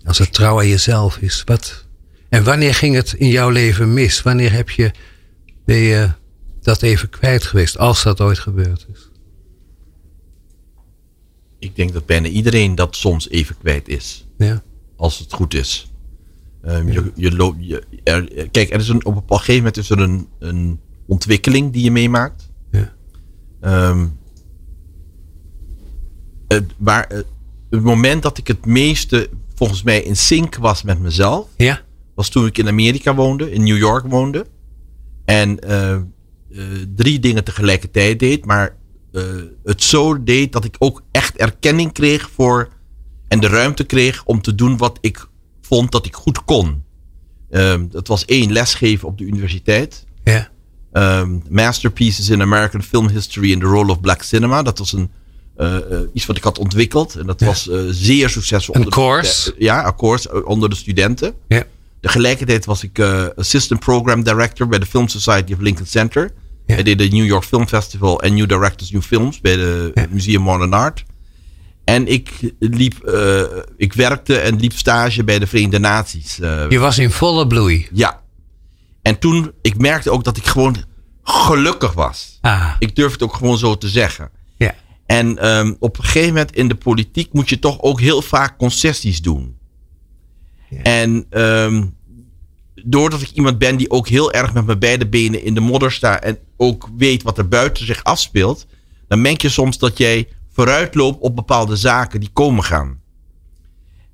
Als 0.05 0.19
het 0.19 0.33
trouw 0.33 0.59
aan 0.59 0.69
jezelf 0.69 1.17
is. 1.17 1.43
Wat, 1.45 1.85
en 2.33 2.45
wanneer 2.45 2.75
ging 2.75 2.95
het 2.95 3.13
in 3.13 3.29
jouw 3.29 3.51
leven 3.51 3.93
mis? 3.93 4.23
Wanneer 4.23 4.53
heb 4.53 4.71
je, 4.71 4.91
ben 5.65 5.77
je 5.77 6.11
dat 6.61 6.83
even 6.83 7.09
kwijt 7.09 7.45
geweest? 7.45 7.79
Als 7.79 8.03
dat 8.03 8.21
ooit 8.21 8.39
gebeurd 8.39 8.87
is. 8.93 9.11
Ik 11.59 11.77
denk 11.77 11.93
dat 11.93 12.07
bijna 12.07 12.29
iedereen 12.29 12.75
dat 12.75 12.97
soms 12.97 13.29
even 13.29 13.59
kwijt 13.59 13.89
is. 13.89 14.27
Ja. 14.39 14.63
Als 14.97 15.19
het 15.19 15.33
goed 15.33 15.55
is. 15.55 15.91
Ehm, 16.63 16.89
je, 16.89 17.13
je 17.15 17.37
loopt, 17.37 17.57
je, 17.61 17.83
er, 18.05 18.49
kijk, 18.51 18.71
er 18.73 18.81
is 18.81 18.89
een, 18.89 19.05
op 19.05 19.31
een 19.31 19.37
gegeven 19.37 19.57
moment 19.57 19.77
is 19.77 19.91
er 19.91 19.99
een, 19.99 20.29
een 20.39 20.81
ontwikkeling 21.07 21.73
die 21.73 21.85
je 21.85 21.91
meemaakt. 21.91 22.51
Ja. 22.71 22.95
Ehm, 23.61 24.07
het, 26.49 26.65
waar, 26.77 27.09
het 27.71 27.83
moment 27.83 28.23
dat 28.23 28.39
ik 28.39 28.47
het 28.47 28.67
meeste 28.67 29.31
volgens 29.55 29.83
mij 29.83 30.03
in 30.03 30.17
sync 30.17 30.57
was 30.57 30.83
met 30.83 30.99
mezelf, 30.99 31.49
Ja? 31.57 31.83
Was 32.15 32.29
toen 32.29 32.47
ik 32.47 32.59
in 32.59 32.69
Amerika 32.69 33.15
woonde, 33.15 33.53
in 33.53 33.63
New 33.63 33.77
York 33.77 34.07
woonde. 34.07 34.47
En 35.25 35.59
eh, 35.61 35.93
eh, 35.95 36.03
drie 36.95 37.19
dingen 37.19 37.45
tegelijkertijd 37.45 38.19
deed, 38.19 38.45
maar 38.45 38.77
eh, 39.13 39.23
het 39.65 39.83
zo 39.83 40.23
deed 40.23 40.53
dat 40.53 40.65
ik 40.65 40.77
ook 40.79 41.03
echt 41.11 41.37
erkenning 41.37 41.93
kreeg 41.93 42.31
voor 42.35 42.69
en 43.29 43.41
de 43.41 43.49
ruimte 43.49 43.85
kreeg 43.85 44.25
om 44.25 44.43
te 44.43 44.55
doen 44.55 44.77
wat 44.77 44.99
ik 45.01 45.27
vond 45.61 45.93
dat 45.93 46.07
ik 46.07 46.15
goed 46.15 46.45
kon. 46.45 46.83
Ehm, 47.51 47.89
dat 47.89 48.09
was 48.09 48.25
één, 48.25 48.53
lesgeven 48.53 49.09
op 49.09 49.19
de 49.19 49.25
universiteit. 49.25 50.07
Ja. 50.25 50.51
Ehm, 50.93 51.39
Masterpieces 51.49 52.29
in 52.29 52.43
American 52.43 52.83
Film 52.83 53.09
History 53.09 53.51
in 53.51 53.59
the 53.59 53.67
Role 53.67 53.91
of 53.91 54.01
Black 54.01 54.23
Cinema. 54.23 54.63
Dat 54.63 54.79
was 54.79 54.93
een, 54.93 55.11
iets 56.13 56.27
wat 56.27 56.37
ik 56.37 56.43
had 56.43 56.59
ontwikkeld. 56.59 57.17
En 57.17 57.27
dat 57.27 57.41
Ja. 57.41 57.47
was 57.47 57.69
zeer 57.91 58.29
succesvol. 58.29 58.75
Een 58.75 58.83
de 58.83 58.89
course? 58.91 59.55
ja, 59.59 59.87
een 59.87 59.97
course 59.97 60.45
onder 60.45 60.71
de 60.71 60.77
studenten. 60.77 61.35
Ja. 61.49 61.65
Tegelijkertijd 62.03 62.65
was 62.65 62.83
ik 62.83 62.99
eh, 62.99 63.25
Assistant 63.37 63.81
Program 63.81 64.23
Director 64.23 64.69
bij 64.69 64.79
de 64.79 64.87
Film 64.87 65.09
Society 65.09 65.53
of 65.53 65.59
Lincoln 65.61 65.87
Center. 65.87 66.31
Ja. 66.67 66.77
Ik 66.77 66.85
deed 66.85 66.99
de 66.99 67.09
New 67.09 67.25
York 67.27 67.45
Film 67.45 67.69
Festival 67.69 68.21
en 68.23 68.35
New 68.35 68.49
Directors 68.49 68.91
New 68.91 69.03
Films 69.03 69.41
bij 69.41 69.57
de 69.57 69.91
Ja. 69.95 70.07
Museum 70.11 70.43
Modern 70.43 70.73
Art. 70.73 71.05
En 71.85 72.07
ik, 72.09 72.53
liep, 72.59 72.99
eh, 73.05 73.43
ik 73.77 73.93
werkte 73.93 74.39
en 74.39 74.57
liep 74.57 74.73
stage 74.73 75.25
bij 75.25 75.39
de 75.39 75.47
Verenigde 75.47 75.79
Naties. 75.79 76.41
eh, 76.41 76.65
Je 76.71 76.79
was 76.79 76.99
in 76.99 77.11
volle 77.11 77.47
bloei. 77.47 77.89
ja. 77.93 78.21
En 79.03 79.19
toen, 79.19 79.53
ik 79.63 79.79
merkte 79.79 80.11
ook 80.11 80.25
dat 80.25 80.37
ik 80.37 80.47
gewoon 80.47 80.77
gelukkig 81.23 81.93
was. 81.93 82.39
Ah. 82.41 82.71
Ik 82.79 82.97
durf 82.97 83.13
het 83.13 83.23
ook 83.23 83.35
gewoon 83.35 83.59
zo 83.59 83.79
te 83.79 83.89
zeggen. 83.89 84.31
Ja. 84.57 84.75
En 85.07 85.39
ehm, 85.39 85.75
op 85.79 85.99
een 85.99 86.05
gegeven 86.05 86.29
moment 86.29 86.55
in 86.55 86.69
de 86.69 86.75
politiek 86.75 87.33
moet 87.33 87.49
je 87.49 87.59
toch 87.59 87.81
ook 87.81 88.01
heel 88.01 88.23
vaak 88.23 88.59
concessies 88.59 89.21
doen. 89.23 89.57
Ja. 90.73 90.83
En 90.83 91.27
ehm, 91.31 91.85
doordat 92.85 93.21
ik 93.23 93.31
iemand 93.31 93.59
ben 93.59 93.77
die 93.77 93.91
ook 93.91 94.09
heel 94.09 94.33
erg 94.33 94.53
met 94.53 94.67
mijn 94.67 94.79
beide 94.79 95.09
benen 95.09 95.43
in 95.45 95.55
de 95.55 95.61
modder 95.61 95.93
staat 95.93 96.23
en 96.23 96.39
ook 96.57 96.89
weet 96.97 97.23
wat 97.23 97.39
er 97.39 97.49
buiten 97.49 97.87
zich 97.87 98.05
afspeelt, 98.05 98.67
dan 99.09 99.21
merk 99.21 99.43
je 99.43 99.49
soms 99.49 99.79
dat 99.79 99.99
jij 99.99 100.29
vooruitloopt 100.53 101.21
op 101.21 101.37
bepaalde 101.37 101.77
zaken 101.77 102.21
die 102.21 102.31
komen 102.33 102.65
gaan. 102.65 103.01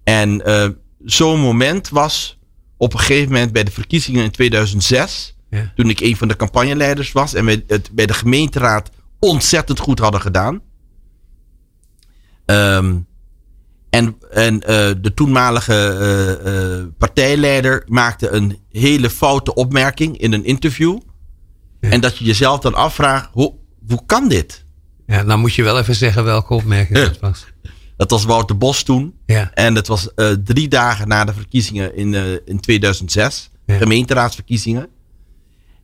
En 0.05 0.45
eh, 0.45 0.69
zo'n 1.05 1.41
moment 1.41 1.89
was 1.89 2.39
op 2.77 2.93
een 2.93 2.99
gegeven 2.99 3.33
moment 3.33 3.53
bij 3.53 3.65
de 3.65 3.71
verkiezingen 3.71 4.25
in 4.25 4.31
2006, 4.31 5.37
Ja. 5.51 5.73
toen 5.75 5.89
ik 5.91 6.01
een 6.01 6.17
van 6.17 6.29
de 6.29 6.37
campagneleiders 6.37 7.13
was 7.13 7.35
en 7.35 7.45
we 7.45 7.65
het 7.67 7.91
bij 7.93 8.07
de 8.07 8.15
gemeenteraad 8.15 8.91
ontzettend 9.19 9.79
goed 9.79 9.99
hadden 9.99 10.21
gedaan. 10.21 10.61
Ehm, 12.45 12.97
en 13.91 14.17
en 14.31 14.63
eh, 14.63 14.91
de 15.01 15.15
toenmalige 15.15 15.75
eh, 15.75 16.79
eh, 16.79 16.87
partijleider 16.99 17.83
maakte 17.87 18.31
een 18.31 18.59
hele 18.71 19.11
foute 19.11 19.55
opmerking 19.55 20.19
in 20.19 20.33
een 20.33 20.45
interview. 20.45 20.99
Ja. 21.81 21.91
En 21.91 22.01
dat 22.01 22.19
je 22.19 22.25
jezelf 22.25 22.61
dan 22.61 22.75
afvraagt, 22.75 23.29
hoe, 23.33 23.55
hoe 23.89 24.03
kan 24.07 24.29
dit? 24.29 24.65
ja, 25.07 25.23
nou 25.23 25.39
moet 25.39 25.55
je 25.55 25.63
wel 25.63 25.79
even 25.79 25.95
zeggen 25.95 26.25
welke 26.25 26.55
opmerking 26.55 26.99
dat 26.99 27.21
was. 27.21 27.47
Dat 27.97 28.11
was 28.11 28.25
Wouter 28.25 28.59
Bos 28.59 28.83
toen. 28.83 29.15
Ja. 29.27 29.51
En 29.55 29.75
dat 29.75 29.87
was 29.87 30.09
drie 30.45 30.69
dagen 30.69 31.09
na 31.09 31.25
de 31.25 31.33
verkiezingen 31.33 31.97
in, 31.97 32.41
in 32.45 32.61
2006. 32.61 33.51
Ja. 33.67 33.77
Gemeenteraadsverkiezingen. 33.77 34.89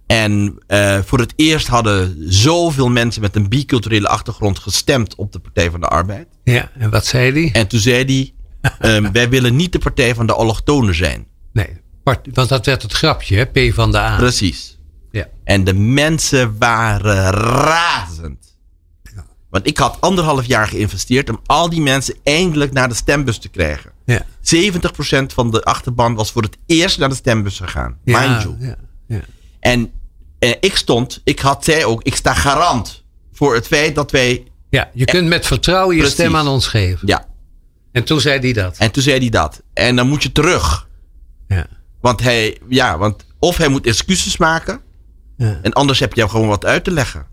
En 0.07 0.59
uh, 0.69 0.99
voor 1.05 1.19
het 1.19 1.33
eerst 1.37 1.67
hadden 1.67 2.17
zoveel 2.33 2.89
mensen 2.89 3.23
met 3.23 3.37
een 3.37 3.49
biculturele 3.49 4.09
achtergrond 4.09 4.59
gestemd 4.59 5.15
op 5.15 5.33
de 5.33 5.39
Partij 5.39 5.71
van 5.71 5.81
de 5.81 5.87
Arbeid. 5.87 6.29
Ja, 6.45 6.71
en 6.79 6.91
wat 6.91 7.07
zei 7.07 7.33
hij? 7.33 7.51
En 7.53 7.67
toen 7.67 7.81
zei 7.81 8.05
hij: 8.05 8.33
um, 8.97 9.13
Wij 9.13 9.29
willen 9.29 9.57
niet 9.57 9.73
de 9.73 9.79
Partij 9.79 10.15
van 10.15 10.27
de 10.27 10.35
Allochtonen 10.35 10.95
zijn. 10.95 11.27
Nee, 11.53 11.69
want 12.05 12.49
dat 12.49 12.67
werd 12.67 12.83
het 12.83 12.93
grapje, 12.93 13.37
hè? 13.37 13.45
P 13.45 13.75
van 13.75 13.93
de 13.93 13.99
A. 13.99 14.17
Precies. 14.17 14.79
Ja. 15.11 15.29
En 15.45 15.65
de 15.65 15.75
mensen 15.75 16.59
waren 16.59 17.31
razend. 17.31 18.57
Ja. 19.03 19.25
Want 19.51 19.67
ik 19.67 19.79
had 19.79 20.01
anderhalf 20.01 20.47
jaar 20.47 20.69
geïnvesteerd 20.69 21.31
om 21.31 21.41
al 21.47 21.71
die 21.71 21.81
mensen 21.81 22.15
eindelijk 22.23 22.73
naar 22.73 22.89
de 22.89 22.95
stembus 22.95 23.39
te 23.39 23.49
krijgen. 23.49 23.91
Ja. 24.05 24.25
70% 24.25 25.27
van 25.27 25.51
de 25.51 25.63
achterban 25.63 26.15
was 26.15 26.33
voor 26.33 26.43
het 26.43 26.57
eerst 26.67 26.99
naar 26.99 27.09
de 27.09 27.15
stembus 27.15 27.59
gegaan. 27.59 27.99
Ja, 28.05 28.21
mind 28.21 28.43
you. 28.43 28.57
Ja. 28.59 28.77
En 29.65 29.93
eh, 30.39 30.51
ik 30.61 30.77
stond, 30.77 31.21
ik 31.25 31.39
had 31.39 31.65
zij 31.65 31.85
ook, 31.85 32.03
ik 32.03 32.17
sta 32.17 32.35
garant 32.35 33.05
voor 33.33 33.55
het 33.55 33.67
feit 33.67 33.95
dat 33.95 34.11
wij. 34.11 34.47
Ja, 34.71 34.91
je 34.95 35.05
kunt 35.05 35.29
met 35.29 35.47
vertrouwen 35.47 35.97
je 35.97 36.07
stem 36.07 36.37
aan 36.37 36.49
ons 36.49 36.67
geven. 36.67 37.09
Ja. 37.09 37.27
En 37.93 38.05
toen 38.05 38.21
zei 38.21 38.39
hij 38.39 38.53
dat. 38.53 38.77
En 38.77 38.91
toen 38.91 39.03
zei 39.03 39.19
hij 39.19 39.29
dat. 39.29 39.63
En 39.73 39.97
dan 39.97 40.09
moet 40.09 40.23
je 40.23 40.33
terug. 40.33 40.89
Ja. 41.49 41.67
Want 42.01 42.23
hij, 42.23 42.59
ja, 42.69 42.99
want 42.99 43.25
of 43.39 43.57
hij 43.57 43.69
moet 43.69 43.87
excuses 43.87 44.37
maken. 44.37 44.81
Ja. 45.37 45.59
En 45.63 45.73
anders 45.73 45.99
heb 45.99 46.15
je 46.15 46.29
gewoon 46.29 46.49
wat 46.49 46.65
uit 46.65 46.85
te 46.85 46.91
leggen. 46.91 47.27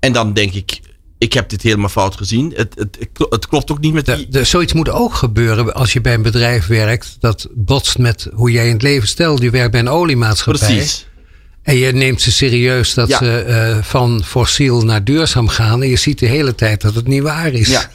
En 0.00 0.12
dan 0.12 0.32
denk 0.32 0.52
ik, 0.52 0.80
ik 1.18 1.32
heb 1.32 1.48
dit 1.48 1.62
helemaal 1.62 1.88
fout 1.88 2.16
gezien. 2.16 2.52
Het, 2.56 2.74
het, 2.76 2.98
het 3.30 3.46
klopt 3.46 3.70
ook 3.70 3.80
niet 3.80 3.92
met 3.92 4.06
die... 4.06 4.28
De, 4.28 4.44
zoiets 4.44 4.72
moet 4.72 4.88
ook 4.88 5.14
gebeuren 5.14 5.74
als 5.74 5.92
je 5.92 6.00
bij 6.00 6.14
een 6.14 6.22
bedrijf 6.22 6.66
werkt. 6.66 7.16
Dat 7.20 7.48
botst 7.54 7.98
met 7.98 8.28
hoe 8.34 8.50
jij 8.50 8.66
in 8.66 8.72
het 8.72 8.82
leven 8.82 9.08
stelt. 9.08 9.42
Je 9.42 9.50
werkt 9.50 9.70
bij 9.70 9.80
een 9.80 9.88
oliemaatschappij. 9.88 10.68
Precies. 10.68 11.06
En 11.62 11.76
je 11.76 11.92
neemt 11.92 12.20
ze 12.20 12.32
serieus 12.32 12.94
dat 12.94 13.10
ze 13.10 13.44
uh, 13.48 13.82
van 13.82 14.24
fossiel 14.24 14.82
naar 14.82 15.04
duurzaam 15.04 15.48
gaan. 15.48 15.82
En 15.82 15.88
je 15.88 15.96
ziet 15.96 16.18
de 16.18 16.26
hele 16.26 16.54
tijd 16.54 16.80
dat 16.80 16.94
het 16.94 17.06
niet 17.06 17.22
waar 17.22 17.52
is. 17.52 17.68
Ja. 17.68 17.90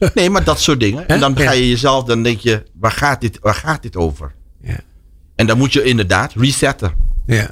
Nee, 0.14 0.30
maar 0.30 0.44
dat 0.44 0.60
soort 0.60 0.80
dingen. 0.80 1.08
En 1.08 1.20
dan 1.20 1.38
ga 1.38 1.52
je 1.52 1.68
jezelf, 1.68 2.04
dan 2.04 2.22
denk 2.22 2.40
je, 2.40 2.62
waar 2.78 2.92
gaat 2.92 3.20
dit, 3.20 3.38
waar 3.40 3.54
gaat 3.54 3.82
dit 3.82 3.96
over? 3.96 4.32
Ja. 4.62 4.80
En 5.36 5.46
dan 5.46 5.58
moet 5.58 5.72
je 5.72 5.82
inderdaad 5.82 6.32
resetten. 6.36 6.92
Ja. 7.26 7.50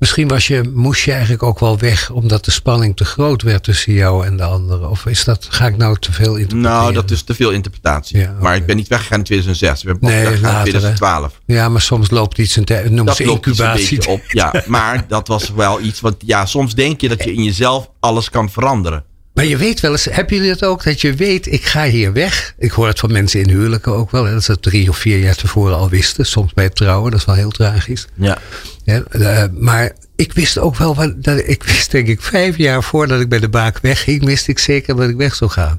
Misschien 0.00 0.28
was 0.28 0.46
je, 0.46 0.70
moest 0.74 1.04
je 1.04 1.12
eigenlijk 1.12 1.42
ook 1.42 1.58
wel 1.58 1.78
weg 1.78 2.10
omdat 2.10 2.44
de 2.44 2.50
spanning 2.50 2.96
te 2.96 3.04
groot 3.04 3.42
werd 3.42 3.62
tussen 3.62 3.92
jou 3.92 4.26
en 4.26 4.36
de 4.36 4.42
anderen. 4.42 4.90
Of 4.90 5.06
is 5.06 5.24
dat, 5.24 5.46
ga 5.50 5.66
ik 5.66 5.76
nou 5.76 5.98
te 5.98 6.12
veel 6.12 6.36
interpreteren? 6.36 6.78
Nou, 6.80 6.92
dat 6.92 7.10
is 7.10 7.22
te 7.22 7.34
veel 7.34 7.50
interpretatie. 7.50 8.28
Maar 8.40 8.56
ik 8.56 8.66
ben 8.66 8.76
niet 8.76 8.88
weggegaan 8.88 9.18
in 9.18 9.24
2006. 9.24 9.84
Ik 9.84 10.00
ben 10.00 10.10
nee, 10.10 10.24
weggegaan 10.24 10.56
in 10.56 10.62
2012. 10.62 11.40
Ja, 11.46 11.68
maar 11.68 11.80
soms 11.80 12.10
loopt 12.10 12.38
iets 12.38 12.56
een 12.56 12.64
tijd. 12.64 12.90
Noem 12.90 13.12
ze 13.12 13.24
incubatie. 13.24 14.06
op. 14.08 14.20
Ja, 14.28 14.62
maar 14.66 15.04
dat 15.08 15.28
was 15.28 15.50
wel 15.50 15.80
iets. 15.80 16.00
Want 16.00 16.16
ja, 16.18 16.46
soms 16.46 16.74
denk 16.74 17.00
je 17.00 17.08
dat 17.08 17.24
je 17.24 17.32
in 17.32 17.42
jezelf 17.42 17.90
alles 17.98 18.30
kan 18.30 18.50
veranderen. 18.50 19.04
Maar 19.40 19.48
je 19.48 19.56
weet 19.56 19.80
wel 19.80 19.90
eens, 19.90 20.04
hebben 20.04 20.36
jullie 20.36 20.50
dat 20.50 20.64
ook? 20.64 20.84
Dat 20.84 21.00
je 21.00 21.14
weet, 21.14 21.52
ik 21.52 21.64
ga 21.64 21.84
hier 21.84 22.12
weg. 22.12 22.54
Ik 22.58 22.70
hoor 22.70 22.86
het 22.86 22.98
van 22.98 23.12
mensen 23.12 23.40
in 23.40 23.48
huwelijken 23.48 23.92
ook 23.92 24.10
wel. 24.10 24.24
Hè, 24.24 24.32
dat 24.32 24.44
ze 24.44 24.52
het 24.52 24.62
drie 24.62 24.88
of 24.88 24.96
vier 24.96 25.18
jaar 25.18 25.34
tevoren 25.34 25.76
al 25.76 25.88
wisten. 25.88 26.26
Soms 26.26 26.52
bij 26.52 26.64
het 26.64 26.74
trouwen, 26.74 27.10
dat 27.10 27.20
is 27.20 27.26
wel 27.26 27.34
heel 27.34 27.50
tragisch. 27.50 28.06
Ja. 28.14 28.38
ja 28.84 29.02
uh, 29.12 29.44
maar 29.58 29.92
ik 30.16 30.32
wist 30.32 30.58
ook 30.58 30.76
wel, 30.76 30.94
wat, 30.94 31.22
dat, 31.22 31.42
ik 31.44 31.62
wist 31.62 31.90
denk 31.90 32.08
ik 32.08 32.22
vijf 32.22 32.56
jaar 32.56 32.82
voordat 32.82 33.20
ik 33.20 33.28
bij 33.28 33.38
de 33.38 33.48
baak 33.48 33.78
wegging, 33.78 34.24
wist 34.24 34.48
ik 34.48 34.58
zeker 34.58 34.96
dat 34.96 35.08
ik 35.08 35.16
weg 35.16 35.34
zou 35.34 35.50
gaan. 35.50 35.78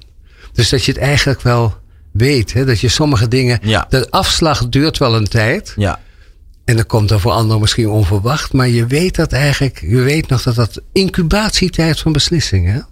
Dus 0.53 0.69
dat 0.69 0.85
je 0.85 0.91
het 0.91 1.01
eigenlijk 1.01 1.41
wel 1.41 1.75
weet. 2.11 2.53
Hè, 2.53 2.65
dat 2.65 2.79
je 2.79 2.87
sommige 2.87 3.27
dingen, 3.27 3.59
ja. 3.61 3.85
de 3.89 4.07
afslag 4.09 4.69
duurt 4.69 4.97
wel 4.97 5.15
een 5.15 5.27
tijd. 5.27 5.73
Ja. 5.75 5.99
En 6.65 6.75
dan 6.75 6.85
komt 6.85 7.11
er 7.11 7.19
voor 7.19 7.31
anderen 7.31 7.61
misschien 7.61 7.89
onverwacht. 7.89 8.53
Maar 8.53 8.69
je 8.69 8.85
weet 8.85 9.15
dat 9.15 9.31
eigenlijk, 9.31 9.81
je 9.81 10.01
weet 10.01 10.27
nog 10.27 10.41
dat 10.41 10.55
dat 10.55 10.81
incubatietijd 10.91 11.99
van 11.99 12.11
beslissingen? 12.11 12.89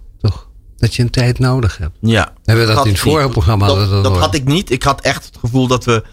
Dat 0.80 0.94
je 0.94 1.02
een 1.02 1.10
tijd 1.10 1.38
nodig 1.38 1.78
hebt. 1.78 1.96
Ja. 2.00 2.32
Hebben 2.44 2.66
we 2.66 2.74
dat, 2.74 2.84
in 2.84 2.92
het 2.92 3.00
vorige 3.00 3.28
programma 3.28 3.66
Dat, 3.66 3.90
dat, 3.90 4.04
dat 4.04 4.18
had 4.18 4.34
ik 4.34 4.44
niet. 4.44 4.70
Ik 4.70 4.82
had 4.82 5.00
echt 5.00 5.24
het 5.24 5.36
gevoel 5.40 5.66
dat 5.66 5.84
we 5.84 6.04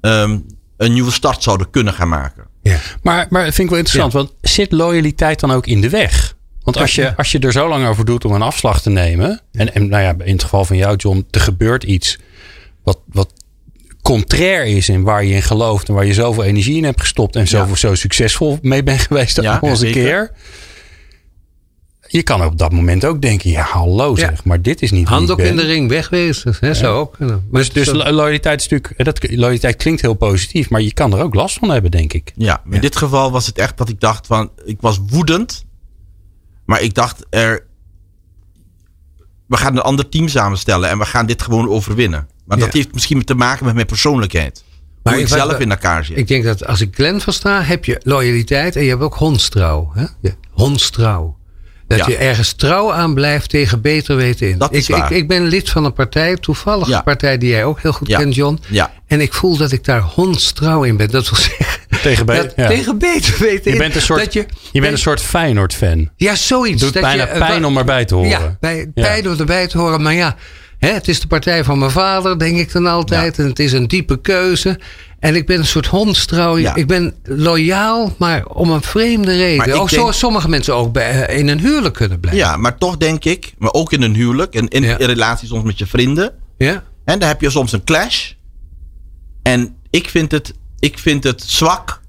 um, 0.00 0.46
een 0.76 0.92
nieuwe 0.92 1.12
start 1.12 1.42
zouden 1.42 1.70
kunnen 1.70 1.92
gaan 1.92 2.08
maken. 2.08 2.44
Ja. 2.62 2.78
Maar, 3.02 3.26
maar 3.30 3.42
vind 3.42 3.58
ik 3.58 3.68
wel 3.68 3.78
interessant, 3.78 4.12
want 4.12 4.32
zit 4.40 4.72
loyaliteit 4.72 5.40
dan 5.40 5.50
ook 5.50 5.66
in 5.66 5.80
de 5.80 5.88
weg? 5.88 6.34
Want 6.62 6.76
als 6.76 6.94
je, 6.94 7.16
als 7.16 7.32
je 7.32 7.38
er 7.38 7.52
zo 7.52 7.68
lang 7.68 7.86
over 7.86 8.04
doet 8.04 8.24
om 8.24 8.32
een 8.32 8.42
afslag 8.42 8.82
te 8.82 8.90
nemen. 8.90 9.40
En, 9.52 9.74
en 9.74 9.88
nou 9.88 10.02
ja, 10.02 10.14
in 10.24 10.32
het 10.32 10.42
geval 10.42 10.64
van 10.64 10.76
jou, 10.76 10.96
John, 10.96 11.26
er 11.30 11.40
gebeurt 11.40 11.84
iets 11.84 12.18
wat, 12.82 12.98
wat 13.12 13.32
contrair 14.02 14.64
is 14.64 14.88
in 14.88 15.02
waar 15.02 15.24
je 15.24 15.34
in 15.34 15.42
gelooft 15.42 15.88
en 15.88 15.94
waar 15.94 16.06
je 16.06 16.14
zoveel 16.14 16.44
energie 16.44 16.76
in 16.76 16.84
hebt 16.84 17.00
gestopt 17.00 17.36
en 17.36 17.48
zo, 17.48 17.74
zo 17.74 17.94
succesvol 17.94 18.58
mee 18.62 18.82
bent 18.82 19.00
geweest 19.00 19.42
ja, 19.42 19.58
al 19.62 19.68
eens 19.68 19.80
een 19.80 19.92
keer 19.92 20.32
je 22.08 22.22
kan 22.22 22.44
op 22.44 22.58
dat 22.58 22.72
moment 22.72 23.04
ook 23.04 23.22
denken, 23.22 23.50
ja 23.50 23.62
hallo 23.62 24.16
zeg, 24.16 24.44
maar 24.44 24.62
dit 24.62 24.82
is 24.82 24.90
niet 24.90 25.08
Handdoek 25.08 25.38
in 25.38 25.56
de 25.56 25.62
ring, 25.62 25.88
wegwezen. 25.88 26.56
Hè, 26.60 26.74
Zo 26.74 26.98
ook. 26.98 27.18
Maar 27.18 27.38
dus, 27.50 27.72
dus 27.72 27.92
loyaliteit 27.92 28.60
is 28.60 28.68
natuurlijk, 28.68 29.04
dat, 29.04 29.30
loyaliteit 29.30 29.76
klinkt 29.76 30.00
heel 30.00 30.14
positief, 30.14 30.70
maar 30.70 30.82
je 30.82 30.92
kan 30.92 31.12
er 31.12 31.22
ook 31.22 31.34
last 31.34 31.58
van 31.58 31.70
hebben, 31.70 31.90
denk 31.90 32.12
ik. 32.12 32.32
Ja, 32.34 32.62
in 32.70 32.80
dit 32.80 32.96
geval 32.96 33.30
was 33.30 33.46
het 33.46 33.58
echt 33.58 33.76
dat 33.76 33.88
ik 33.88 34.00
dacht 34.00 34.26
van, 34.26 34.50
ik 34.64 34.76
was 34.80 35.00
woedend, 35.06 35.64
maar 36.64 36.82
ik 36.82 36.94
dacht 36.94 37.26
er, 37.30 37.66
we 39.46 39.56
gaan 39.56 39.76
een 39.76 39.82
ander 39.82 40.08
team 40.08 40.28
samenstellen 40.28 40.90
en 40.90 40.98
we 40.98 41.04
gaan 41.04 41.26
dit 41.26 41.42
gewoon 41.42 41.68
overwinnen. 41.68 42.28
Maar 42.44 42.58
dat 42.58 42.72
heeft 42.72 42.92
misschien 42.92 43.24
te 43.24 43.34
maken 43.34 43.64
met 43.64 43.74
mijn 43.74 43.86
persoonlijkheid. 43.86 44.64
Maar 45.02 45.14
hoe 45.14 45.22
ik 45.22 45.28
zelf 45.28 45.58
in 45.58 45.70
elkaar 45.70 46.04
zit. 46.04 46.16
Ik 46.16 46.28
denk 46.28 46.44
dat 46.44 46.66
als 46.66 46.80
ik 46.80 46.94
Glenn 46.94 47.20
versta, 47.20 47.62
heb 47.62 47.84
je 47.84 48.00
loyaliteit 48.02 48.76
en 48.76 48.82
je 48.82 48.88
hebt 48.88 49.02
ook 49.02 49.14
hondstrouw. 49.14 49.90
Hè? 49.94 50.04
Ja. 50.20 50.30
Hondstrouw. 50.50 51.35
Dat 51.86 52.06
je 52.06 52.16
ergens 52.16 52.52
trouw 52.52 52.92
aan 52.92 53.14
blijft 53.14 53.50
tegen 53.50 53.80
beter 53.80 54.16
weten 54.16 54.48
in. 54.48 54.58
Dat 54.58 54.72
is 54.72 54.88
ik, 54.88 54.96
ik, 54.96 55.10
ik, 55.10 55.28
ben 55.28 55.42
lid 55.42 55.70
van 55.70 55.84
een 55.84 55.92
partij, 55.92 56.36
toevallig 56.36 56.88
een 56.88 57.02
partij 57.02 57.38
die 57.38 57.50
jij 57.50 57.64
ook 57.64 57.80
heel 57.80 57.92
goed 57.92 58.08
kent, 58.08 58.34
John. 58.34 58.58
Ja. 58.68 58.92
En 59.06 59.20
ik 59.20 59.32
voel 59.32 59.56
dat 59.56 59.72
ik 59.72 59.84
daar 59.84 60.00
hondstrouw 60.00 60.82
in 60.82 60.96
ben. 60.96 61.10
Dat 61.10 61.30
wil 61.30 61.38
zeggen. 61.38 61.80
Tegen, 62.02 62.26
be 62.26 62.52
tegen 62.54 62.98
beter 62.98 63.38
weten 63.38 63.72
je 63.72 63.78
bent 63.78 63.94
een 63.94 64.02
soort, 64.02 64.32
je, 64.32 64.46
je 64.72 64.80
bent 64.80 64.92
een 64.92 64.98
soort 64.98 65.20
Feyenoord-fan. 65.20 66.10
Ja, 66.16 66.34
zoiets. 66.34 66.82
Het 66.82 66.92
doet 66.92 67.02
bijna 67.02 67.32
je, 67.32 67.38
pijn 67.38 67.64
om 67.64 67.76
erbij 67.78 68.04
te 68.04 68.14
horen. 68.14 68.30
Ja, 68.30 68.56
bij, 68.60 68.90
pijn 68.94 69.28
om 69.30 69.38
erbij 69.38 69.66
te 69.66 69.78
horen. 69.78 70.02
Maar 70.02 70.14
ja, 70.14 70.36
hè, 70.78 70.92
het 70.92 71.08
is 71.08 71.20
de 71.20 71.26
partij 71.26 71.64
van 71.64 71.78
mijn 71.78 71.90
vader, 71.90 72.38
denk 72.38 72.58
ik 72.58 72.72
dan 72.72 72.86
altijd. 72.86 73.38
En 73.38 73.46
het 73.46 73.58
is 73.58 73.72
een 73.72 73.88
diepe 73.88 74.20
keuze. 74.20 74.78
En 75.26 75.34
ik 75.34 75.46
ben 75.46 75.58
een 75.58 75.66
soort 75.66 75.86
hondstrouw. 75.86 76.56
Ik 76.56 76.86
ben 76.86 77.14
loyaal, 77.22 78.14
maar 78.18 78.46
om 78.46 78.70
een 78.70 78.82
vreemde 78.82 79.36
reden. 79.36 79.66
Ook 79.66 79.74
denk... 79.74 79.88
zoals 79.88 80.18
sommige 80.18 80.48
mensen 80.48 80.74
ook 80.74 80.92
bij, 80.92 81.26
eh, 81.26 81.38
in 81.38 81.48
een 81.48 81.60
huwelijk 81.60 81.94
kunnen 81.94 82.20
blijven. 82.20 82.44
Ja, 82.44 82.56
maar 82.56 82.78
toch 82.78 82.96
denk 82.96 83.24
ik, 83.24 83.54
maar 83.58 83.72
ook 83.72 83.92
in 83.92 84.02
een 84.02 84.14
huwelijk 84.14 84.54
en 84.54 84.68
in, 84.68 84.82
ja. 84.82 84.96
relatie 84.96 85.48
soms 85.48 85.64
met 85.64 85.78
je 85.78 85.86
vrienden. 85.86 86.34
Ja. 86.58 86.84
En 87.04 87.18
daar 87.18 87.28
heb 87.28 87.40
je 87.40 87.50
soms 87.50 87.72
een 87.72 87.84
clash. 87.84 88.32
En 89.42 89.76
ik 89.90 90.08
vind 90.08 90.32
het, 90.32 90.52
ik 90.78 90.98
vind 90.98 91.24
het 91.24 91.42
zwak 91.42 92.00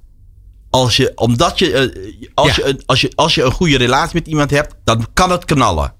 als 0.69 0.97
je, 0.97 1.11
omdat 1.15 1.59
je, 1.59 1.71
eh, 1.73 2.27
als, 2.33 2.55
je, 2.55 2.81
als, 2.85 3.01
je, 3.01 3.11
als 3.15 3.35
je 3.35 3.43
een 3.43 3.51
goede 3.51 3.77
relatie 3.77 4.15
met 4.15 4.27
iemand 4.27 4.49
hebt, 4.49 4.75
dan 4.83 5.07
kan 5.13 5.31
het 5.31 5.45
knallen. 5.45 5.93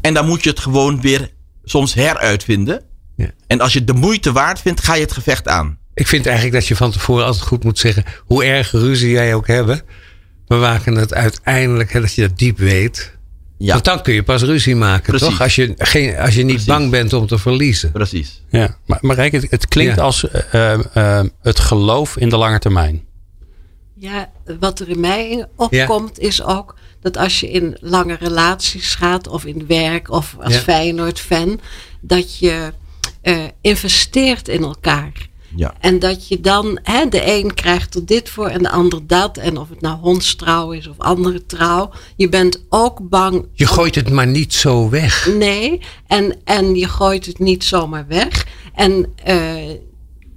En 0.00 0.14
dan 0.14 0.26
moet 0.26 0.42
je 0.42 0.50
het 0.50 0.60
gewoon 0.60 1.00
weer 1.00 1.30
soms 1.64 1.94
heruitvinden. 1.94 2.82
Ja. 3.16 3.30
En 3.46 3.60
als 3.60 3.72
je 3.72 3.84
de 3.84 3.94
moeite 3.94 4.32
waard 4.32 4.60
vindt, 4.60 4.80
ga 4.80 4.94
je 4.94 5.02
het 5.02 5.12
gevecht 5.12 5.48
aan. 5.48 5.78
Ik 5.98 6.06
vind 6.06 6.26
eigenlijk 6.26 6.56
dat 6.56 6.66
je 6.66 6.76
van 6.76 6.90
tevoren 6.90 7.24
altijd 7.24 7.44
goed 7.44 7.64
moet 7.64 7.78
zeggen. 7.78 8.04
Hoe 8.24 8.44
erg 8.44 8.70
ruzie 8.70 9.10
jij 9.10 9.34
ook 9.34 9.46
hebben. 9.46 9.80
We 10.46 10.56
maken 10.56 10.94
het 10.94 11.14
uiteindelijk, 11.14 11.92
dat 11.92 12.14
je 12.14 12.20
dat 12.28 12.38
diep 12.38 12.58
weet. 12.58 13.16
Ja. 13.56 13.72
Want 13.72 13.84
dan 13.84 14.02
kun 14.02 14.14
je 14.14 14.22
pas 14.22 14.42
ruzie 14.42 14.76
maken, 14.76 15.18
toch? 15.18 15.40
Als 15.40 15.54
je, 15.54 15.74
geen, 15.76 16.16
als 16.16 16.34
je 16.34 16.44
niet 16.44 16.64
bang 16.66 16.90
bent 16.90 17.12
om 17.12 17.26
te 17.26 17.38
verliezen. 17.38 17.92
Precies. 17.92 18.42
Ja, 18.48 18.76
maar, 18.86 18.98
maar 19.00 19.16
het, 19.16 19.46
het 19.50 19.68
klinkt 19.68 19.98
als 19.98 20.26
uh, 20.52 20.78
uh, 20.94 21.20
het 21.42 21.60
geloof 21.60 22.16
in 22.16 22.28
de 22.28 22.36
lange 22.36 22.58
termijn. 22.58 23.04
Ja, 23.94 24.30
wat 24.60 24.80
er 24.80 24.88
in 24.88 25.00
mij 25.00 25.46
opkomt 25.56 26.18
is 26.18 26.42
ook 26.42 26.74
dat 27.00 27.16
als 27.16 27.40
je 27.40 27.50
in 27.50 27.76
lange 27.80 28.16
relaties 28.20 28.94
gaat 28.94 29.28
of 29.28 29.44
in 29.44 29.66
werk 29.66 30.10
of 30.10 30.36
als 30.40 30.56
Feyenoord-fan, 30.56 31.60
dat 32.00 32.38
je 32.38 32.72
uh, 33.22 33.44
investeert 33.60 34.48
in 34.48 34.62
elkaar. 34.62 35.12
Ja. 35.58 35.74
En 35.80 35.98
dat 35.98 36.28
je 36.28 36.40
dan, 36.40 36.78
hè, 36.82 37.08
de 37.08 37.32
een 37.32 37.54
krijgt 37.54 37.94
er 37.94 38.06
dit 38.06 38.28
voor 38.28 38.48
en 38.48 38.62
de 38.62 38.70
ander 38.70 39.06
dat. 39.06 39.36
En 39.36 39.56
of 39.56 39.68
het 39.68 39.80
nou 39.80 39.98
hondstrouw 39.98 40.70
is 40.72 40.88
of 40.88 40.98
andere 40.98 41.46
trouw. 41.46 41.90
Je 42.16 42.28
bent 42.28 42.64
ook 42.68 43.08
bang. 43.08 43.46
Je 43.52 43.66
gooit 43.66 43.94
het 43.94 44.10
maar 44.10 44.26
niet 44.26 44.54
zo 44.54 44.88
weg. 44.88 45.28
Nee, 45.34 45.80
en, 46.06 46.36
en 46.44 46.74
je 46.74 46.88
gooit 46.88 47.26
het 47.26 47.38
niet 47.38 47.64
zomaar 47.64 48.06
weg. 48.08 48.46
En 48.74 49.14
uh, 49.28 49.72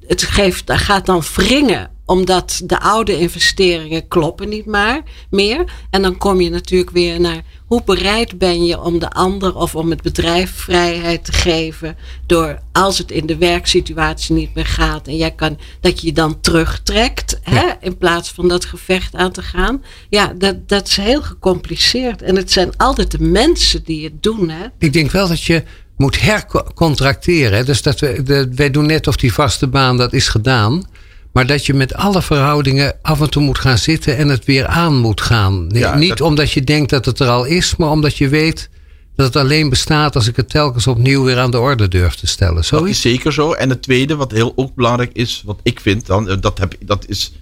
het 0.07 0.23
geeft, 0.23 0.71
gaat 0.71 1.05
dan 1.05 1.21
wringen 1.35 1.89
omdat 2.11 2.61
de 2.65 2.79
oude 2.79 3.19
investeringen 3.19 4.07
kloppen 4.07 4.49
niet 4.49 4.65
maar, 4.65 5.01
meer. 5.29 5.63
En 5.89 6.01
dan 6.01 6.17
kom 6.17 6.41
je 6.41 6.49
natuurlijk 6.49 6.91
weer 6.91 7.19
naar 7.19 7.43
hoe 7.65 7.83
bereid 7.85 8.37
ben 8.37 8.65
je 8.65 8.81
om 8.81 8.99
de 8.99 9.09
ander 9.09 9.55
of 9.55 9.75
om 9.75 9.89
het 9.89 10.01
bedrijf 10.01 10.51
vrijheid 10.51 11.25
te 11.25 11.31
geven. 11.31 11.97
Door 12.25 12.59
als 12.71 12.97
het 12.97 13.11
in 13.11 13.25
de 13.25 13.37
werksituatie 13.37 14.35
niet 14.35 14.55
meer 14.55 14.65
gaat 14.65 15.07
en 15.07 15.15
jij 15.17 15.31
kan, 15.31 15.57
dat 15.79 16.01
je 16.01 16.07
je 16.07 16.13
dan 16.13 16.41
terugtrekt. 16.41 17.39
Hè, 17.41 17.69
in 17.79 17.97
plaats 17.97 18.31
van 18.31 18.47
dat 18.47 18.65
gevecht 18.65 19.15
aan 19.15 19.31
te 19.31 19.41
gaan. 19.41 19.83
Ja, 20.09 20.33
dat, 20.37 20.69
dat 20.69 20.87
is 20.87 20.97
heel 20.97 21.21
gecompliceerd. 21.21 22.21
En 22.21 22.35
het 22.35 22.51
zijn 22.51 22.77
altijd 22.77 23.11
de 23.11 23.21
mensen 23.21 23.83
die 23.83 24.03
het 24.03 24.23
doen. 24.23 24.49
Hè. 24.49 24.65
Ik 24.77 24.93
denk 24.93 25.11
wel 25.11 25.27
dat 25.27 25.43
je 25.43 25.63
moet 25.97 26.21
hercontracteren. 26.21 27.65
Dus 27.65 27.81
dat 27.81 27.99
we, 27.99 28.23
de, 28.23 28.49
wij 28.55 28.71
doen 28.71 28.85
net 28.85 29.07
of 29.07 29.15
die 29.15 29.33
vaste 29.33 29.67
baan 29.67 29.97
dat 29.97 30.13
is 30.13 30.27
gedaan. 30.27 30.85
Maar 31.33 31.45
dat 31.47 31.65
je 31.65 31.73
met 31.73 31.93
alle 31.93 32.21
verhoudingen 32.21 32.95
af 33.01 33.21
en 33.21 33.29
toe 33.29 33.43
moet 33.43 33.59
gaan 33.59 33.77
zitten 33.77 34.17
en 34.17 34.27
het 34.27 34.45
weer 34.45 34.65
aan 34.67 34.97
moet 34.97 35.21
gaan. 35.21 35.67
Nee, 35.67 35.81
Ja, 35.81 35.95
niet 35.95 36.09
dat- 36.09 36.21
omdat 36.21 36.51
je 36.51 36.63
denkt 36.63 36.89
dat 36.89 37.05
het 37.05 37.19
er 37.19 37.27
al 37.27 37.45
is, 37.45 37.75
maar 37.75 37.89
omdat 37.89 38.17
je 38.17 38.27
weet 38.29 38.69
dat 39.15 39.25
het 39.25 39.35
alleen 39.35 39.69
bestaat 39.69 40.15
als 40.15 40.27
ik 40.27 40.35
het 40.35 40.49
telkens 40.49 40.87
opnieuw 40.87 41.23
weer 41.23 41.37
aan 41.39 41.51
de 41.51 41.59
orde 41.59 41.87
durf 41.87 42.15
te 42.15 42.27
stellen. 42.27 42.63
Dat 42.69 42.85
is 42.87 43.01
zeker 43.01 43.33
zo. 43.33 43.51
En 43.51 43.69
het 43.69 43.81
tweede, 43.81 44.15
wat 44.15 44.31
heel 44.31 44.53
ook 44.55 44.75
belangrijk 44.75 45.11
is, 45.13 45.41
wat 45.45 45.59
ik 45.63 45.79
vind 45.79 46.05
dan, 46.05 46.29
eh, 46.29 46.37
dat, 46.39 46.57
heb, 46.57 46.75
dat 46.85 47.05
is 47.07 47.33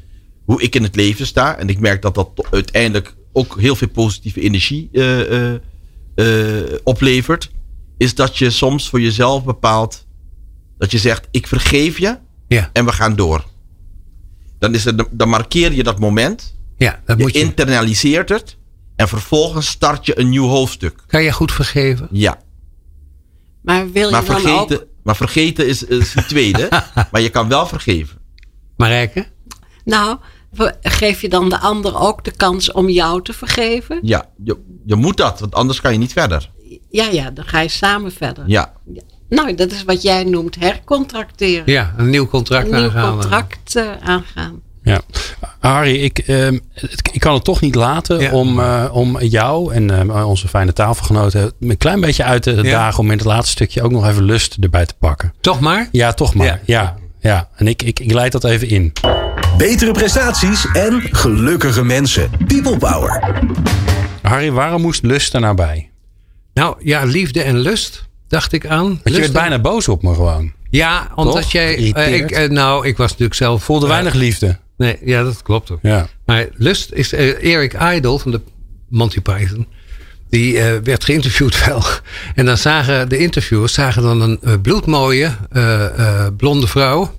hoe 0.46 0.62
ik 0.62 0.76
in 0.76 0.84
het 0.84 0.96
leven 0.96 1.26
sta. 1.26 1.58
En 1.58 1.70
ik 1.70 1.80
merk 1.80 2.02
dat 2.02 2.16
dat 2.16 2.30
uiteindelijk 2.52 3.16
ook 3.34 3.60
heel 3.60 3.76
veel 3.76 3.88
positieve 3.90 4.42
energie 4.42 4.90
eh, 4.92 5.54
eh, 6.16 6.74
oplevert. 6.84 7.52
Is 7.98 8.16
dat 8.16 8.38
je 8.38 8.50
soms 8.50 8.90
voor 8.90 9.02
jezelf 9.02 9.44
bepaalt 9.44 10.06
dat 10.78 10.92
je 10.92 10.98
zegt: 10.98 11.28
Ik 11.32 11.48
vergeef 11.48 11.98
je 12.00 12.18
Ja, 12.48 12.70
en 12.74 12.86
we 12.86 12.92
gaan 12.92 13.16
door. 13.16 13.46
Dan, 14.60 14.74
is 14.74 14.84
het, 14.86 15.06
dan 15.12 15.30
markeer 15.30 15.74
je 15.74 15.84
dat 15.84 16.00
moment. 16.00 16.56
ja, 16.78 17.02
dat 17.06 17.18
Je 17.18 17.24
moet 17.24 17.34
je. 17.34 17.40
internaliseert 17.40 18.30
het. 18.30 18.58
En 18.96 19.08
vervolgens 19.08 19.68
start 19.68 20.06
je 20.06 20.20
een 20.20 20.30
nieuw 20.30 20.48
hoofdstuk. 20.48 21.04
Kan 21.08 21.24
je 21.24 21.32
goed 21.32 21.52
vergeven? 21.52 22.08
Ja. 22.12 22.38
Maar 23.62 23.92
wil 23.92 24.06
je 24.06 24.12
Maar 24.12 24.26
dan 24.26 24.36
ook 24.36 24.42
vergeten, 24.42 24.88
maar 25.04 25.16
vergeten 25.16 25.68
is, 25.68 25.84
is 25.84 26.14
het 26.14 26.28
tweede. 26.28 26.70
maar 27.12 27.22
je 27.22 27.30
kan 27.30 27.48
wel 27.48 27.68
vergeven. 27.68 28.18
Marijke? 28.78 29.26
Nou, 29.86 30.18
geef 30.82 31.22
je 31.22 31.30
dan 31.30 31.50
de 31.50 31.60
ander 31.60 31.98
ook 32.00 32.24
de 32.24 32.32
kans 32.32 32.72
om 32.72 32.90
jou 32.90 33.22
te 33.24 33.34
vergeven? 33.34 34.00
Ja, 34.02 34.30
je, 34.44 34.58
je 34.86 34.96
moet 34.96 35.18
dat, 35.18 35.40
want 35.40 35.56
anders 35.56 35.82
kan 35.82 35.92
je 35.92 35.98
niet 35.98 36.14
verder. 36.14 36.50
Ja, 36.90 37.06
ja, 37.06 37.32
dan 37.32 37.46
ga 37.46 37.60
je 37.60 37.70
samen 37.70 38.12
verder. 38.12 38.44
Ja, 38.48 38.74
Ja. 38.94 39.02
Nou, 39.30 39.56
dat 39.56 39.72
is 39.72 39.84
wat 39.84 40.02
jij 40.02 40.24
noemt 40.24 40.56
hercontracteren. 40.60 41.64
Ja, 41.72 41.94
een 41.98 42.10
nieuw 42.10 42.28
contract 42.28 42.72
Een 42.72 42.76
nieuw 42.78 42.86
aangaan. 42.86 43.12
contract 43.20 43.76
eh, 43.76 43.84
aangaan. 44.04 44.62
Ja. 44.84 45.02
Harry, 45.60 45.96
ik, 45.96 46.18
ehm, 46.18 46.58
ik 47.12 47.20
kan 47.20 47.34
het 47.34 47.44
toch 47.44 47.62
niet 47.62 47.76
laten 47.76 48.20
Ja. 48.20 48.32
om, 48.32 48.60
eh, 48.60 48.86
om 48.92 49.22
jou 49.22 49.74
en 49.74 49.90
eh, 50.10 50.30
onze 50.30 50.48
fijne 50.48 50.74
tafelgenoten 50.74 51.52
een 51.60 51.78
klein 51.78 52.02
beetje 52.02 52.24
uit 52.24 52.42
te 52.42 52.62
dagen 52.62 53.00
om 53.00 53.12
in 53.12 53.18
het 53.18 53.26
laatste 53.26 53.52
stukje 53.52 53.82
ook 53.82 53.92
nog 53.92 54.08
even 54.08 54.24
lust 54.24 54.58
erbij 54.60 54.86
te 54.86 54.94
pakken. 55.00 55.34
Toch 55.42 55.60
maar? 55.60 55.88
Ja, 55.92 56.14
toch 56.14 56.34
maar. 56.34 56.46
Ja. 56.48 56.60
Ja, 56.66 56.96
ja. 57.20 57.50
En 57.56 57.68
ik, 57.68 57.82
ik, 57.84 58.00
ik 58.00 58.12
leid 58.12 58.32
dat 58.32 58.44
even 58.44 58.68
in. 58.68 58.94
Betere 59.58 59.92
prestaties 59.92 60.66
en 60.74 61.02
gelukkige 61.12 61.84
mensen. 61.84 62.30
People 62.48 62.78
Power. 62.78 63.34
Harry, 64.22 64.52
waarom 64.52 64.82
moest 64.82 65.04
lust 65.04 65.34
er 65.34 65.40
nou 65.40 65.56
bij? 65.56 65.90
Nou 66.54 66.76
ja, 66.80 67.04
liefde 67.04 67.42
en 67.42 67.58
lust, 67.60 68.09
dacht 68.30 68.52
ik 68.54 68.68
aan. 68.68 68.88
Want 68.88 69.16
je 69.16 69.20
werd 69.20 69.32
bijna 69.32 69.60
boos 69.60 69.88
op 69.88 70.04
me 70.04 70.14
gewoon. 70.14 70.52
Ja, 70.70 71.12
omdat 71.16 71.42
Toch? 71.42 71.52
jij. 71.52 71.94
eh, 71.94 72.16
ik, 72.16 72.32
eh, 72.32 72.50
nou, 72.50 72.88
ik 72.88 72.98
was 72.98 73.10
natuurlijk 73.10 73.36
zelf. 73.36 73.64
Voelde 73.64 73.88
weinig 73.88 74.14
liefde. 74.14 74.58
Nee, 74.78 74.98
ja, 75.06 75.24
dat 75.24 75.42
klopt 75.42 75.72
ook. 75.72 75.80
Ja. 75.82 76.08
Maar 76.26 76.48
Lust 76.54 76.92
is 76.92 77.14
eh, 77.14 77.54
Eric 77.54 77.74
Idle 77.94 78.20
van 78.20 78.32
de 78.32 78.42
Monty 78.90 79.22
Python. 79.22 79.68
Die 80.30 80.60
eh, 80.60 80.78
werd 80.84 81.04
geïnterviewd 81.04 81.60
wel. 81.66 81.84
En 82.36 82.46
dan 82.46 82.58
zagen 82.58 83.10
de 83.10 83.18
interviewers 83.18 83.74
zagen 83.74 84.02
dan 84.02 84.22
een 84.22 84.62
bloedmooie 84.62 85.36
eh, 85.52 85.86
eh, 85.86 86.28
blonde 86.38 86.68
vrouw. 86.68 87.18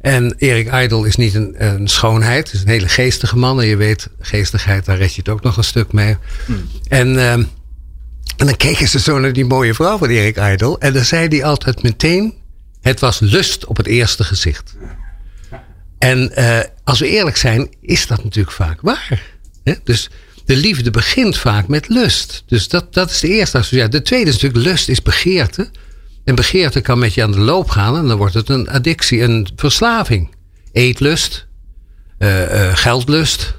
En 0.00 0.34
Eric 0.38 0.72
Idle 0.74 1.06
is 1.06 1.16
niet 1.16 1.34
een, 1.34 1.54
een 1.58 1.88
schoonheid. 1.88 2.46
Het 2.46 2.54
is 2.54 2.60
een 2.62 2.68
hele 2.68 2.88
geestige 2.88 3.36
man. 3.36 3.60
En 3.60 3.66
je 3.66 3.76
weet, 3.76 4.08
geestigheid, 4.20 4.84
daar 4.84 4.96
red 4.96 5.14
je 5.14 5.18
het 5.20 5.28
ook 5.28 5.42
nog 5.42 5.56
een 5.56 5.64
stuk 5.64 5.92
mee. 5.92 6.16
En, 6.88 7.18
ehm, 7.28 7.44
en 8.36 8.46
dan 8.46 8.56
keken 8.56 8.88
ze 8.88 9.00
zo 9.00 9.18
naar 9.18 9.32
die 9.32 9.44
mooie 9.44 9.74
vrouw 9.74 9.98
van 9.98 10.08
Eric 10.08 10.36
Idle. 10.36 10.78
En 10.78 10.92
dan 10.92 11.04
zei 11.04 11.28
hij 11.28 11.44
altijd 11.44 11.82
meteen... 11.82 12.34
Het 12.80 13.00
was 13.00 13.20
lust 13.20 13.64
op 13.64 13.76
het 13.76 13.86
eerste 13.86 14.24
gezicht. 14.24 14.76
En 15.98 16.36
eh, 16.36 16.60
als 16.84 17.00
we 17.00 17.08
eerlijk 17.08 17.36
zijn, 17.36 17.74
is 17.80 18.06
dat 18.06 18.24
natuurlijk 18.24 18.56
vaak 18.56 18.80
waar. 18.80 19.22
Hè? 19.64 19.74
Dus 19.84 20.10
de 20.44 20.56
liefde 20.56 20.90
begint 20.90 21.38
vaak 21.38 21.68
met 21.68 21.88
lust. 21.88 22.42
Dus 22.46 22.68
dat, 22.68 22.94
dat 22.94 23.10
is 23.10 23.20
de 23.20 23.28
eerste 23.28 23.58
associatie. 23.58 23.90
De 23.90 24.02
tweede 24.02 24.30
is 24.30 24.34
natuurlijk 24.34 24.64
lust 24.64 24.88
is 24.88 25.02
begeerte. 25.02 25.70
En 26.24 26.34
begeerte 26.34 26.80
kan 26.80 26.98
met 26.98 27.14
je 27.14 27.22
aan 27.22 27.32
de 27.32 27.38
loop 27.38 27.70
gaan. 27.70 27.96
En 27.96 28.06
dan 28.06 28.16
wordt 28.16 28.34
het 28.34 28.48
een 28.48 28.68
addictie, 28.68 29.22
een 29.22 29.48
verslaving. 29.56 30.34
Eetlust, 30.72 31.46
eh, 32.18 32.68
eh, 32.68 32.76
geldlust. 32.76 33.54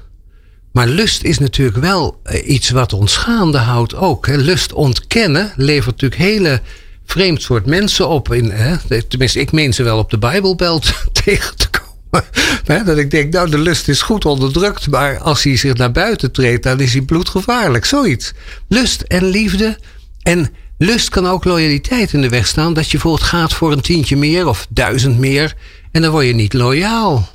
Maar 0.76 0.88
lust 0.88 1.22
is 1.22 1.38
natuurlijk 1.38 1.76
wel 1.76 2.20
eh, 2.22 2.48
iets 2.48 2.70
wat 2.70 2.92
ons 2.92 3.16
gaande 3.16 3.58
houdt 3.58 3.94
ook. 3.94 4.26
Lust 4.26 4.72
ontkennen 4.72 5.52
levert 5.56 6.00
natuurlijk 6.00 6.20
hele 6.20 6.60
vreemd 7.04 7.42
soort 7.42 7.66
mensen 7.66 8.08
op. 8.08 8.32
In, 8.32 8.50
hè. 8.50 9.02
Tenminste, 9.02 9.40
ik 9.40 9.52
meen 9.52 9.72
ze 9.72 9.82
wel 9.82 9.98
op 9.98 10.10
de 10.10 10.18
Bijbelbelt 10.18 10.92
tegen 11.24 11.56
te 11.56 11.68
komen. 11.70 12.26
Dat 12.86 12.98
ik 12.98 13.10
denk, 13.10 13.32
nou, 13.32 13.50
de 13.50 13.58
lust 13.58 13.88
is 13.88 14.02
goed 14.02 14.24
onderdrukt. 14.24 14.90
Maar 14.90 15.18
als 15.18 15.42
hij 15.42 15.56
zich 15.56 15.74
naar 15.74 15.92
buiten 15.92 16.32
treedt, 16.32 16.62
dan 16.62 16.80
is 16.80 16.92
hij 16.92 17.02
bloedgevaarlijk. 17.02 17.84
Zoiets. 17.84 18.32
Lust 18.68 19.00
en 19.00 19.24
liefde. 19.24 19.78
En 20.22 20.50
lust 20.78 21.08
kan 21.08 21.26
ook 21.26 21.44
loyaliteit 21.44 22.12
in 22.12 22.20
de 22.20 22.28
weg 22.28 22.46
staan. 22.46 22.74
Dat 22.74 22.84
je 22.84 22.90
bijvoorbeeld 22.90 23.28
gaat 23.28 23.54
voor 23.54 23.72
een 23.72 23.80
tientje 23.80 24.16
meer 24.16 24.46
of 24.46 24.66
duizend 24.68 25.18
meer. 25.18 25.54
En 25.92 26.02
dan 26.02 26.10
word 26.10 26.26
je 26.26 26.34
niet 26.34 26.52
loyaal. 26.52 27.28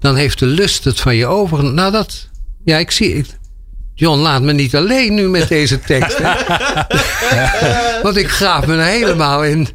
Dan 0.00 0.16
heeft 0.16 0.38
de 0.38 0.46
lust 0.46 0.84
het 0.84 1.00
van 1.00 1.16
je 1.16 1.26
over. 1.26 1.64
Nou, 1.64 1.92
dat. 1.92 2.32
Ja, 2.64 2.78
ik 2.78 2.90
zie. 2.90 3.14
ik- 3.14 3.38
John, 3.94 4.18
laat 4.20 4.42
me 4.42 4.52
niet 4.52 4.74
alleen 4.76 5.14
nu 5.14 5.28
met 5.28 5.48
deze 5.48 5.80
tekst. 5.80 6.18
hè. 6.22 6.32
Want 8.02 8.16
ik 8.16 8.28
graaf 8.28 8.66
me 8.66 8.76
er 8.76 8.84
helemaal 8.84 9.44
in. 9.44 9.68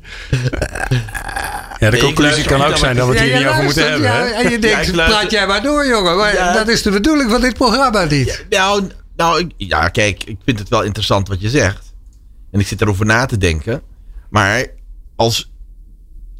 Ja, 1.79 1.89
de 1.89 1.97
conclusie 1.97 2.43
kan 2.45 2.61
ook 2.63 2.77
zijn 2.77 2.95
dat 2.95 3.07
we 3.07 3.13
het 3.13 3.21
Ja, 3.21 3.25
hier 3.29 3.37
niet 3.37 3.47
over 3.47 3.63
moeten 3.63 3.89
hebben. 3.89 4.07
ja, 4.09 4.31
en 4.31 4.49
je 4.51 4.59
denkt, 4.59 4.91
praat 4.91 5.31
jij 5.31 5.47
maar 5.47 5.61
door, 5.61 5.87
jongen. 5.87 6.17
Maar 6.17 6.33
Ja. 6.33 6.53
dat 6.53 6.67
is 6.67 6.81
de 6.81 6.91
bedoeling 6.91 7.31
van 7.31 7.41
dit 7.41 7.53
programma 7.53 8.03
niet. 8.03 8.45
Nou, 8.49 8.83
nou 9.15 9.39
ik- 9.39 9.51
ja, 9.57 9.87
kijk, 9.87 10.23
ik 10.23 10.37
vind 10.45 10.59
het 10.59 10.69
wel 10.69 10.81
interessant 10.83 11.27
wat 11.27 11.41
je 11.41 11.49
zegt. 11.49 11.93
En 12.51 12.59
ik 12.59 12.67
zit 12.67 12.81
erover 12.81 13.05
na 13.05 13.25
te 13.25 13.37
denken. 13.37 13.81
Maar 14.29 14.65
als 15.15 15.51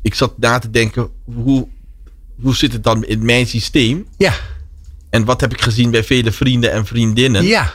ik 0.01 0.13
zat 0.15 0.33
na 0.37 0.59
te 0.59 0.69
denken, 0.69 1.09
hoe, 1.35 1.67
hoe 2.41 2.55
zit 2.55 2.73
het 2.73 2.83
dan 2.83 3.05
in 3.05 3.25
mijn 3.25 3.47
systeem? 3.47 4.07
Ja, 4.17 4.33
En 5.09 5.25
wat 5.25 5.41
heb 5.41 5.53
ik 5.53 5.61
gezien 5.61 5.91
bij 5.91 6.03
vele 6.03 6.31
vrienden 6.31 6.71
en 6.71 6.85
vriendinnen? 6.85 7.43
ja. 7.43 7.73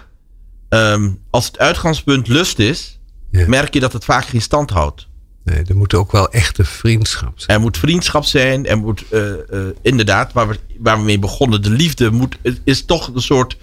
Ehm, 0.69 1.11
als 1.31 1.47
het 1.47 1.59
uitgangspunt 1.59 2.29
lust 2.29 2.59
is, 2.59 2.99
Ja. 3.31 3.49
merk 3.49 3.75
je 3.75 3.81
dat 3.81 3.93
het 3.93 4.05
vaak 4.05 4.25
geen 4.27 4.43
stand 4.43 4.71
houdt. 4.71 5.09
Nee, 5.45 5.63
er 5.65 5.77
moet 5.77 5.95
ook 5.95 6.13
wel 6.13 6.31
echte 6.31 6.65
vriendschap 6.65 7.33
zijn. 7.41 7.57
Er 7.57 7.63
moet 7.63 7.79
vriendschap 7.79 8.25
zijn. 8.25 8.67
Er 8.67 8.79
moet 8.79 9.05
eh, 9.11 9.33
eh, 9.33 9.39
inderdaad, 9.83 10.33
waar 10.33 10.49
we, 10.49 10.59
waar 10.79 10.99
we 10.99 11.05
mee 11.05 11.19
begonnen, 11.19 11.63
de 11.63 11.71
liefde 11.71 12.11
moet, 12.11 12.37
het 12.43 12.61
is 12.65 12.85
toch 12.85 13.15
een 13.15 13.21
soort 13.23 13.57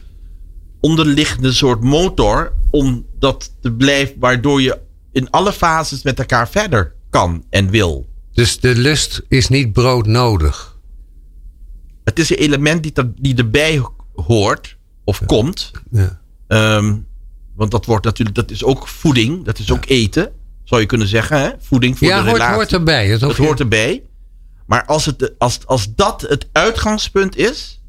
onderliggende 0.80 1.54
soort 1.54 1.82
motor 1.84 2.54
om 2.70 3.06
dat 3.20 3.52
te 3.62 3.72
blijven, 3.72 4.16
waardoor 4.20 4.62
je 4.62 4.78
in 5.12 5.30
alle 5.30 5.54
fases 5.54 6.04
met 6.04 6.20
elkaar 6.20 6.50
verder 6.50 6.94
kan 7.10 7.44
en 7.50 7.70
wil. 7.70 8.10
Dus 8.34 8.60
de 8.60 8.76
lust 8.76 9.22
is 9.28 9.48
niet 9.48 9.74
broodnodig. 9.74 10.71
Het 12.12 12.20
is 12.20 12.30
een 12.30 12.38
element 12.38 12.84
die, 12.84 12.94
die 13.16 13.36
erbij 13.36 13.82
hoort 14.16 14.78
of 15.04 15.26
komt. 15.26 15.72
Ja. 15.92 16.20
Ehm, 16.48 16.98
want 17.56 17.72
dat 17.72 17.86
wordt 17.86 18.06
natuurlijk, 18.06 18.36
dat 18.38 18.52
is 18.52 18.64
ook 18.64 18.88
voeding, 18.88 19.46
dat 19.46 19.60
is 19.60 19.72
ook 19.72 19.86
eten, 19.88 20.32
zou 20.64 20.82
je 20.82 20.88
kunnen 20.88 21.08
zeggen. 21.08 21.40
Hè? 21.42 21.50
Voeding 21.60 21.98
voor 21.98 22.08
Ja, 22.08 22.16
de 22.18 22.22
hoort, 22.24 22.34
relatie. 22.34 22.56
hoort 22.56 22.74
erbij. 22.74 23.08
Dat, 23.10 23.20
hoef 23.20 23.30
Dat 23.30 23.38
je- 23.38 23.44
hoort 23.44 23.60
erbij. 23.60 24.04
Maar 24.66 24.86
als, 24.86 25.06
het, 25.06 25.34
als, 25.38 25.66
als 25.66 25.96
dat 25.96 26.22
het 26.22 26.48
uitgangspunt 26.52 27.36
is. 27.38 27.82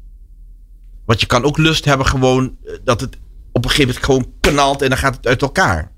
Want 1.05 1.19
je 1.21 1.25
kan 1.27 1.43
ook 1.43 1.57
lust 1.57 1.85
hebben 1.85 2.05
gewoon 2.07 2.55
eh, 2.65 2.73
dat 2.83 3.01
het 3.01 3.17
op 3.51 3.63
een 3.63 3.69
gegeven 3.69 3.87
moment 3.93 4.05
gewoon 4.05 4.33
knalt 4.39 4.81
en 4.81 4.89
dan 4.89 4.97
gaat 4.97 5.15
het 5.15 5.27
uit 5.27 5.41
elkaar. 5.41 5.91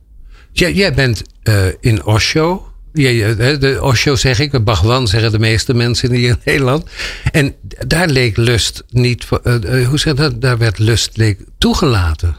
Jij, 0.52 0.74
jij 0.74 0.94
bent 0.94 1.22
eh, 1.44 1.68
in 1.80 2.06
Osho. 2.06 2.72
De 2.96 3.78
Osho 3.82 4.16
zeg 4.16 4.40
ik, 4.40 4.64
Bhagwan 4.64 5.08
zeggen 5.08 5.32
de 5.32 5.40
meeste 5.40 5.74
mensen 5.74 6.12
hier 6.12 6.30
in 6.30 6.40
Nederland. 6.46 6.90
En 7.32 7.56
daar 7.88 8.08
leek 8.10 8.38
lust 8.38 8.84
niet, 8.90 9.26
eh, 9.44 9.82
eh, 9.82 9.88
hoe 9.88 10.00
zeg 10.00 10.14
je 10.16 10.22
dat? 10.22 10.42
Daar 10.42 10.58
werd 10.58 10.80
lust 10.80 11.18
leek 11.18 11.40
toegelaten. 11.58 12.36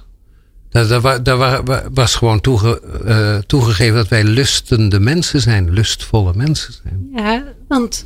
Daar, 0.70 0.86
daar, 0.88 1.22
daar 1.22 1.36
wa- 1.36 1.62
wa- 1.62 1.84
was 1.94 2.14
gewoon 2.14 2.40
toege, 2.40 2.80
eh, 3.04 3.36
toegegeven 3.36 3.94
dat 3.94 4.08
wij 4.08 4.24
lustende 4.24 5.00
mensen 5.00 5.40
zijn, 5.40 5.72
lustvolle 5.72 6.32
mensen 6.34 6.72
zijn. 6.82 7.08
Ja, 7.14 7.44
want 7.68 8.04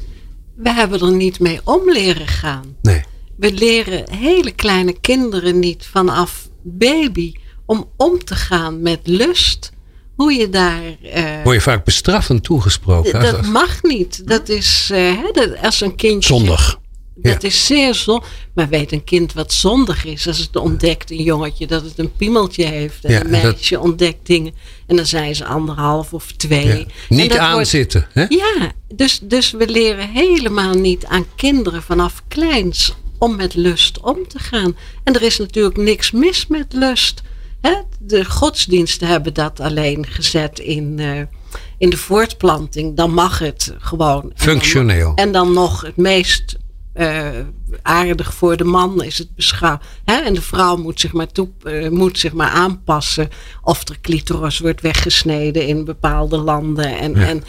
we 0.56 0.70
hebben 0.72 1.00
er 1.00 1.12
niet 1.12 1.40
mee 1.40 1.60
om 1.64 1.90
leren 1.92 2.28
gaan. 2.28 2.64
Nee. 2.82 3.02
we 3.36 3.52
leren 3.52 4.10
hele 4.12 4.50
kleine 4.52 5.00
kinderen 5.00 5.58
niet 5.58 5.86
vanaf 5.90 6.48
baby 6.62 7.32
om 7.66 7.88
om 7.96 8.24
te 8.24 8.34
gaan 8.34 8.82
met 8.82 8.98
lust. 9.04 9.72
Hoe 10.20 10.32
je 10.32 10.48
daar. 10.48 10.82
eh, 11.02 11.42
Word 11.44 11.56
je 11.56 11.62
vaak 11.62 11.84
bestraffend 11.84 12.42
toegesproken. 12.44 13.20
dat 13.20 13.42
mag 13.46 13.82
niet. 13.82 14.26
Dat 14.28 14.48
is 14.48 14.90
hè, 14.92 15.16
dat, 15.32 15.50
als 15.62 15.80
een 15.80 15.94
kindje. 15.96 16.34
Zondig. 16.34 16.78
Dat 17.14 17.42
is 17.42 17.66
zeer 17.66 17.94
zondig. 17.94 18.28
Maar 18.54 18.68
weet 18.68 18.92
een 18.92 19.04
kind 19.04 19.32
wat 19.32 19.52
zondig 19.52 20.04
is? 20.04 20.26
Als 20.26 20.38
het 20.38 20.56
ontdekt, 20.56 21.10
een 21.10 21.22
jongetje, 21.22 21.66
dat 21.66 21.82
het 21.82 21.98
een 21.98 22.12
piemeltje 22.16 22.64
heeft. 22.64 23.04
En 23.04 23.12
Ja, 23.12 23.24
een 23.24 23.30
dat- 23.30 23.42
meisje 23.42 23.80
ontdekt 23.80 24.26
dingen. 24.26 24.52
En 24.86 24.96
dan 24.96 25.06
zijn 25.06 25.34
ze 25.34 25.44
anderhalf 25.44 26.12
of 26.12 26.32
twee. 26.32 26.66
Ja. 26.66 26.84
Niet 27.08 27.26
wordt- 27.28 27.38
aanzitten. 27.38 28.06
Hè? 28.12 28.24
ja, 28.28 28.72
dus, 28.94 29.20
dus 29.22 29.50
we 29.50 29.68
leren 29.68 30.08
helemaal 30.08 30.74
niet 30.74 31.04
aan 31.06 31.26
kinderen 31.36 31.82
vanaf 31.82 32.22
kleins 32.28 32.94
om 33.18 33.36
met 33.36 33.54
lust 33.54 34.00
om 34.00 34.28
te 34.28 34.38
gaan. 34.38 34.76
En 35.04 35.14
er 35.14 35.22
is 35.22 35.38
natuurlijk 35.38 35.76
niks 35.76 36.10
mis 36.10 36.46
met 36.46 36.66
lust. 36.72 37.22
Hè? 37.60 37.72
De 37.98 38.24
godsdiensten 38.24 39.08
hebben 39.08 39.34
dat 39.34 39.60
alleen 39.60 40.06
gezet 40.06 40.58
in, 40.58 40.98
eh, 40.98 41.20
in 41.78 41.90
de 41.90 41.96
voortplanting. 41.96 42.96
Dan 42.96 43.14
mag 43.14 43.38
het 43.38 43.74
gewoon. 43.78 44.22
En 44.22 44.28
dan- 44.28 44.32
Functioneel. 44.36 45.12
En 45.14 45.32
dan 45.32 45.52
nog 45.52 45.80
het 45.80 45.96
meest 45.96 46.58
eh, 46.92 47.28
aardig 47.82 48.34
voor 48.34 48.56
de 48.56 48.64
man 48.64 49.02
is 49.02 49.18
het 49.18 49.34
beschouwd. 49.34 49.82
Hè? 50.04 50.14
En 50.16 50.34
de 50.34 50.42
vrouw 50.42 50.76
moet 50.76 51.00
zich, 51.00 51.12
maar 51.12 51.26
toe, 51.32 51.48
eh, 51.62 51.88
moet 51.88 52.18
zich 52.18 52.32
maar 52.32 52.48
aanpassen. 52.50 53.28
Of 53.62 53.84
de 53.84 54.00
clitoris 54.00 54.58
wordt 54.58 54.80
weggesneden 54.80 55.66
in 55.66 55.84
bepaalde 55.84 56.36
landen. 56.36 56.98
En, 56.98 57.14
en, 57.16 57.44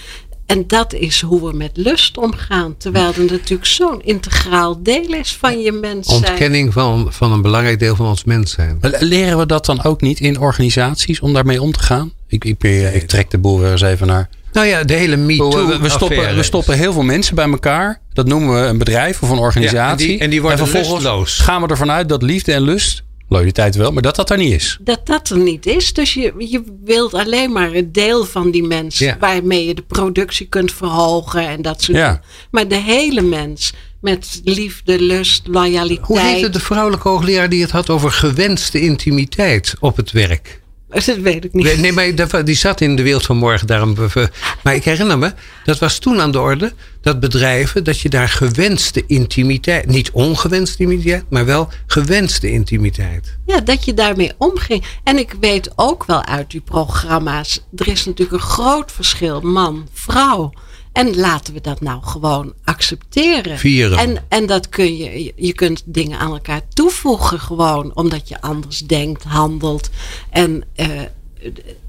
en 0.52 0.64
dat 0.68 0.93
is 0.93 1.22
hoe 1.22 1.49
we 1.49 1.58
met 1.58 1.72
lust 1.74 2.18
omgaan. 2.18 2.76
Terwijl 2.78 3.08
het 3.08 3.30
natuurlijk 3.32 3.66
zo'n 3.66 4.02
integraal 4.04 4.84
deel 4.84 5.14
is 5.14 5.36
van 5.39 5.60
je 5.62 5.72
mens 5.72 6.08
zijn. 6.08 6.26
Ontkenning 6.26 6.74
van, 6.74 7.08
van 7.10 7.32
een 7.32 7.41
belangrijk 7.41 7.80
deel 7.80 7.95
van 7.95 8.06
ons 8.06 8.24
mens 8.24 8.52
zijn. 8.52 8.80
Leren 8.99 9.38
we 9.38 9.45
dat 9.45 9.66
dan 9.66 9.84
ook 9.84 10.02
niet 10.02 10.20
in 10.20 10.39
organisaties 10.39 11.20
om 11.20 11.34
daarmee 11.34 11.62
om 11.62 11.72
te 11.72 11.80
gaan? 11.84 12.12
Ik, 12.28 12.45
ik, 12.45 12.64
ik 12.93 13.08
trek 13.08 13.30
de 13.32 13.38
boel 13.38 13.60
weer 13.60 13.72
eens 13.72 13.82
even 13.82 14.08
naar. 14.08 14.30
Nou 14.54 14.68
ja, 14.68 14.84
de 14.84 14.93
hele 14.93 15.16
MeToo. 15.18 15.68
We, 15.68 15.78
we, 15.80 15.89
stoppen, 15.89 16.36
we 16.36 16.43
stoppen 16.43 16.78
heel 16.78 16.93
veel 16.93 17.02
mensen 17.04 17.36
bij 17.36 17.49
elkaar. 17.49 18.02
Dat 18.14 18.26
noemen 18.28 18.62
we 18.62 18.68
een 18.68 18.78
bedrijf 18.78 19.22
of 19.24 19.30
een 19.30 19.38
organisatie. 19.38 19.78
Ja, 19.78 19.91
en 19.91 19.97
die- 19.97 20.20
en 20.20 20.30
die 20.30 20.41
worden 20.41 20.60
vervolgens 20.60 20.93
lusteloos. 20.93 21.39
gaan 21.39 21.62
we 21.62 21.68
ervan 21.68 21.91
uit 21.91 22.10
dat 22.10 22.22
liefde 22.22 22.54
en 22.54 22.62
lust, 22.62 23.04
loyaliteit 23.32 23.76
wel, 23.76 23.92
maar 23.92 24.02
dat 24.02 24.16
dat 24.16 24.30
er 24.30 24.38
niet 24.38 24.54
is. 24.54 24.78
dat 24.82 25.06
dat 25.06 25.30
er 25.30 25.38
niet 25.38 25.66
is. 25.66 25.94
Dus 25.94 26.14
je, 26.14 26.34
je 26.38 26.64
wilt 26.84 27.14
alleen 27.14 27.52
maar 27.52 27.72
het 27.74 27.94
deel 27.94 28.26
van 28.26 28.52
die 28.52 28.64
mens 28.64 28.98
Ja. 28.98 29.18
waarmee 29.20 29.66
je 29.66 29.74
de 29.76 29.82
productie 29.82 30.48
kunt 30.48 30.74
verhogen 30.74 31.48
en 31.48 31.62
dat 31.62 31.82
soort 31.82 31.98
Ja. 31.98 32.08
dingen. 32.08 32.22
Maar 32.52 32.68
de 32.68 32.76
hele 32.76 33.22
mens 33.22 33.74
met 34.02 34.42
liefde, 34.44 35.02
lust, 35.02 35.48
loyaliteit. 35.48 36.08
Hoe 36.08 36.20
heette 36.20 36.50
de 36.50 36.60
vrouwelijke 36.60 37.08
hoogleraar 37.10 37.50
die 37.50 37.62
het 37.62 37.72
had 37.72 37.90
over 37.90 38.12
gewenste 38.12 38.82
intimiteit 38.82 39.74
op 39.80 39.96
het 39.98 40.12
werk? 40.12 40.61
Dat 40.92 41.06
weet 41.06 41.46
ik 41.46 41.54
niet. 41.54 41.78
Nee, 41.78 41.92
maar 41.92 42.46
die 42.46 42.56
zat 42.56 42.82
in 42.82 42.96
de 42.96 43.04
wereld 43.04 43.26
van 43.26 43.38
morgen. 43.38 43.68
Daarom, 43.68 43.96
maar 44.64 44.76
ik 44.76 44.84
herinner 44.84 45.18
me, 45.18 45.34
dat 45.64 45.80
was 45.80 46.00
toen 46.00 46.20
aan 46.20 46.32
de 46.32 46.39
orde. 46.39 46.74
Dat 47.02 47.20
bedrijven, 47.20 47.84
dat 47.84 48.00
je 48.00 48.10
daar 48.10 48.30
gewenste 48.30 49.04
intimiteit, 49.08 49.86
niet 49.86 50.12
ongewenste 50.12 50.84
intimiteit, 50.84 51.24
maar 51.30 51.46
wel 51.46 51.70
gewenste 51.88 52.52
intimiteit. 52.52 53.38
Ja, 53.46 53.60
dat 53.60 53.86
je 53.86 53.94
daarmee 53.94 54.32
omging. 54.38 54.86
En 55.04 55.18
ik 55.18 55.36
weet 55.39 55.72
ook 55.76 56.06
wel 56.06 56.26
uit 56.26 56.52
die 56.52 56.62
programma's. 56.62 57.66
Er 57.76 57.88
is 57.88 58.06
natuurlijk 58.06 58.44
een 58.44 58.50
groot 58.50 58.92
verschil 58.92 59.42
man, 59.42 59.88
vrouw. 59.94 60.54
En 60.92 61.16
laten 61.16 61.54
we 61.54 61.62
dat 61.62 61.82
nou 61.82 62.04
gewoon 62.04 62.54
accepteren. 62.64 63.58
Vieren. 63.58 63.98
En, 63.98 64.26
en 64.30 64.46
dat 64.46 64.70
kun 64.70 64.98
je, 64.98 65.34
je 65.36 65.54
kunt 65.54 65.84
dingen 65.86 66.20
aan 66.20 66.32
elkaar 66.32 66.62
toevoegen 66.74 67.39
gewoon. 67.39 67.96
Omdat 67.96 68.30
je 68.30 68.42
anders 68.42 68.80
denkt, 68.80 69.24
handelt. 69.24 69.89
En, 70.30 70.64
eh, 70.76 70.89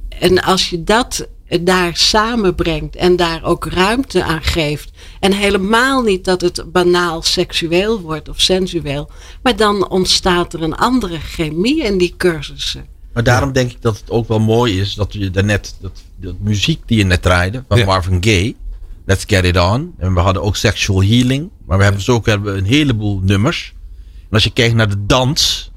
en 0.08 0.42
als 0.42 0.70
je 0.70 0.84
dat 0.84 1.26
daar 1.60 1.96
samenbrengt 1.96 2.96
en 2.96 3.16
daar 3.16 3.44
ook 3.44 3.66
ruimte 3.66 4.24
aan 4.24 4.42
geeft. 4.42 4.90
En 5.20 5.32
helemaal 5.32 6.02
niet 6.02 6.24
dat 6.24 6.40
het 6.40 6.72
banaal 6.72 7.22
seksueel 7.22 8.00
wordt 8.00 8.28
of 8.28 8.40
sensueel. 8.40 9.10
Maar 9.42 9.56
dan 9.56 9.88
ontstaat 9.88 10.52
er 10.52 10.62
een 10.62 10.76
andere 10.76 11.18
chemie 11.18 11.82
in 11.82 11.98
die 11.98 12.14
cursussen. 12.16 12.86
Maar 13.12 13.24
daarom 13.24 13.52
denk 13.52 13.70
ik 13.70 13.82
dat 13.82 13.98
het 13.98 14.10
ook 14.10 14.28
wel 14.28 14.40
mooi 14.40 14.80
is 14.80 14.94
dat 14.94 15.12
je 15.12 15.30
daarnet, 15.30 15.74
dat, 15.80 16.02
dat 16.16 16.34
muziek 16.38 16.80
die 16.86 16.98
je 16.98 17.04
net 17.04 17.22
draaide 17.22 17.64
van 17.68 17.78
Ja. 17.78 17.84
Marvin 17.84 18.24
Gaye, 18.24 18.54
Let's 19.06 19.24
Get 19.26 19.44
It 19.44 19.58
On. 19.58 19.94
En 19.98 20.14
we 20.14 20.20
hadden 20.20 20.42
ook 20.42 20.56
Sexual 20.56 21.02
Healing, 21.02 21.50
maar 21.66 21.78
we 21.78 21.84
hebben 21.84 22.02
zo 22.02 22.12
ook 22.12 22.26
hebben 22.26 22.52
we 22.52 22.58
een 22.58 22.64
heleboel 22.66 23.20
nummers. 23.22 23.74
En 24.22 24.28
als 24.30 24.44
je 24.44 24.50
kijkt 24.52 24.74
naar 24.74 24.88
de 24.88 25.06
dans, 25.06 25.70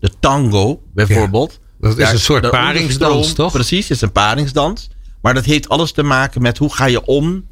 de 0.00 0.10
tango 0.20 0.82
bijvoorbeeld. 0.94 1.60
Dat 1.80 1.90
is 1.90 1.96
daar- 1.96 2.12
een 2.12 2.18
soort 2.20 2.42
paringsdans, 2.50 3.32
toch? 3.32 3.52
Precies, 3.52 3.88
het 3.88 3.96
is 3.96 4.00
een 4.02 4.12
paringsdans. 4.12 4.90
Maar 5.22 5.34
dat 5.34 5.44
heeft 5.44 5.68
alles 5.68 5.92
te 5.92 6.02
maken 6.02 6.42
met 6.42 6.58
hoe 6.58 6.74
ga 6.74 6.84
je 6.84 7.04
om 7.04 7.46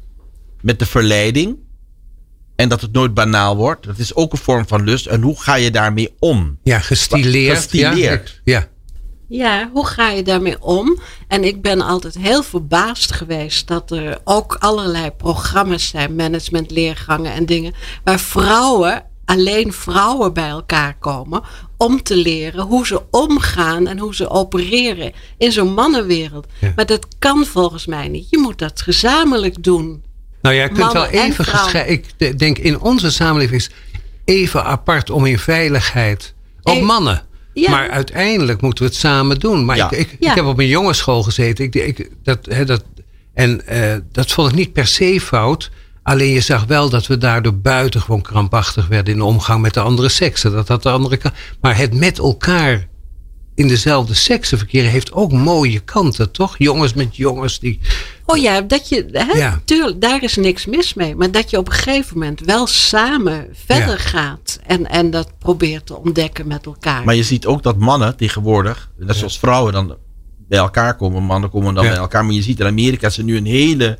met 0.61 0.79
de 0.79 0.85
verleiding. 0.85 1.55
En 2.55 2.69
dat 2.69 2.81
het 2.81 2.91
nooit 2.91 3.13
banaal 3.13 3.55
wordt. 3.55 3.85
Dat 3.85 3.97
is 3.97 4.15
ook 4.15 4.31
een 4.31 4.37
vorm 4.37 4.67
van 4.67 4.83
lust. 4.83 5.05
En 5.05 5.21
hoe 5.21 5.41
ga 5.41 5.55
je 5.55 5.71
daarmee 5.71 6.15
om? 6.19 6.57
Ja, 6.63 6.79
gestileerd. 6.79 7.55
Gestileerd. 7.57 8.41
Ja, 8.43 8.53
ja. 8.53 8.67
Ja, 9.33 9.69
hoe 9.73 9.85
ga 9.85 10.09
je 10.09 10.23
daarmee 10.23 10.61
om? 10.61 10.99
En 11.27 11.43
ik 11.43 11.61
ben 11.61 11.81
altijd 11.81 12.17
heel 12.17 12.43
verbaasd 12.43 13.11
geweest 13.13 13.67
dat 13.67 13.91
er 13.91 14.17
ook 14.23 14.55
allerlei 14.59 15.11
programma's 15.11 15.87
zijn, 15.87 16.15
managementleergangen 16.15 17.33
en 17.33 17.45
dingen, 17.45 17.73
waar 18.03 18.19
vrouwen, 18.19 19.03
alleen 19.25 19.73
vrouwen 19.73 20.33
bij 20.33 20.49
elkaar 20.49 20.95
komen 20.99 21.41
om 21.77 22.03
te 22.03 22.15
leren 22.15 22.65
hoe 22.65 22.85
ze 22.85 23.01
omgaan 23.11 23.87
en 23.87 23.97
hoe 23.99 24.15
ze 24.15 24.29
opereren 24.29 25.11
in 25.37 25.51
zo'n 25.51 25.73
mannenwereld. 25.73 26.47
Ja. 26.59 26.73
Maar 26.75 26.85
dat 26.85 27.07
kan 27.19 27.45
volgens 27.45 27.85
mij 27.85 28.07
niet. 28.07 28.29
Je 28.29 28.37
moet 28.37 28.57
dat 28.59 28.81
gezamenlijk 28.81 29.63
doen. 29.63 30.03
Nou 30.41 30.55
ja, 30.55 30.61
je 30.63 30.69
kunt 30.71 30.93
wel 30.93 31.05
even 31.05 31.45
gescheiden. 31.45 31.93
Ik 31.93 32.05
de- 32.17 32.35
denk 32.35 32.57
in 32.57 32.79
onze 32.79 33.11
samenleving 33.11 33.61
is 33.61 33.69
even 34.25 34.63
apart 34.63 35.09
om 35.09 35.25
in 35.25 35.39
veiligheid. 35.39 36.33
Ook 36.63 36.75
Eh, 36.75 36.81
mannen. 36.83 37.29
Ja. 37.53 37.71
Maar 37.71 37.89
uiteindelijk 37.89 38.61
moeten 38.61 38.83
we 38.83 38.89
het 38.89 38.99
samen 38.99 39.39
doen. 39.39 39.65
Maar 39.65 39.75
Ja. 39.75 39.91
ik, 39.91 39.97
ik, 39.97 40.15
Ja. 40.19 40.29
ik 40.29 40.35
heb 40.35 40.45
op 40.45 40.59
een 40.59 40.67
jongensschool 40.67 41.23
gezeten. 41.23 41.65
Ik, 41.65 41.75
ik, 41.75 42.09
dat, 42.23 42.39
hè, 42.49 42.65
dat, 42.65 42.83
en 43.33 43.67
eh, 43.67 43.95
dat 44.11 44.31
vond 44.31 44.49
ik 44.49 44.55
niet 44.55 44.73
per 44.73 44.87
se 44.87 45.21
fout. 45.21 45.71
Alleen 46.03 46.29
je 46.31 46.39
zag 46.41 46.65
wel 46.65 46.89
dat 46.89 47.07
we 47.07 47.17
daardoor 47.17 47.55
buitengewoon 47.57 48.21
krampachtig 48.21 48.87
werden 48.87 49.13
in 49.13 49.19
de 49.19 49.25
omgang 49.25 49.61
met 49.61 49.73
de 49.73 49.79
andere 49.79 50.09
seksen. 50.09 50.51
Dat 50.51 50.67
had 50.67 50.83
de 50.83 50.89
andere. 50.89 51.19
Maar 51.61 51.77
het 51.77 51.93
met 51.93 52.17
elkaar 52.17 52.87
in 53.55 53.67
dezelfde 53.67 54.13
seksen 54.13 54.57
verkeren 54.57 54.89
heeft 54.91 55.11
ook 55.11 55.31
mooie 55.31 55.79
kanten, 55.79 56.31
toch? 56.31 56.55
Jongens 56.57 56.93
met 56.93 57.15
jongens 57.15 57.59
die. 57.59 57.79
Oh 58.25 58.37
ja, 58.37 58.61
dat 58.61 58.89
je, 58.89 59.05
hè, 59.11 59.37
Ja. 59.37 59.61
tuurlijk, 59.65 60.01
daar 60.01 60.23
is 60.23 60.35
niks 60.35 60.65
mis 60.65 60.93
mee. 60.93 61.15
Maar 61.15 61.31
dat 61.31 61.49
je 61.49 61.57
op 61.57 61.67
een 61.67 61.73
gegeven 61.73 62.17
moment 62.17 62.39
wel 62.39 62.67
samen 62.67 63.47
verder 63.65 63.87
Ja. 63.89 63.97
gaat. 63.97 64.59
En, 64.65 64.89
en 64.89 65.09
dat 65.11 65.37
probeert 65.39 65.85
te 65.85 65.97
ontdekken 65.97 66.47
met 66.47 66.65
elkaar. 66.65 67.05
Maar 67.05 67.15
je 67.15 67.23
ziet 67.23 67.45
ook 67.45 67.63
dat 67.63 67.77
mannen 67.77 68.15
tegenwoordig, 68.17 68.89
net 68.97 69.15
zoals 69.15 69.39
vrouwen 69.39 69.73
dan 69.73 69.95
bij 70.47 70.59
elkaar 70.59 70.95
komen, 70.95 71.23
mannen 71.23 71.49
komen 71.49 71.73
dan 71.73 71.83
Ja. 71.83 71.89
bij 71.89 71.99
elkaar. 71.99 72.25
Maar 72.25 72.33
je 72.33 72.41
ziet 72.41 72.59
in 72.59 72.65
Amerika 72.65 73.07
is 73.07 73.17
er 73.17 73.23
nu 73.23 73.37
een 73.37 73.45
hele 73.45 73.99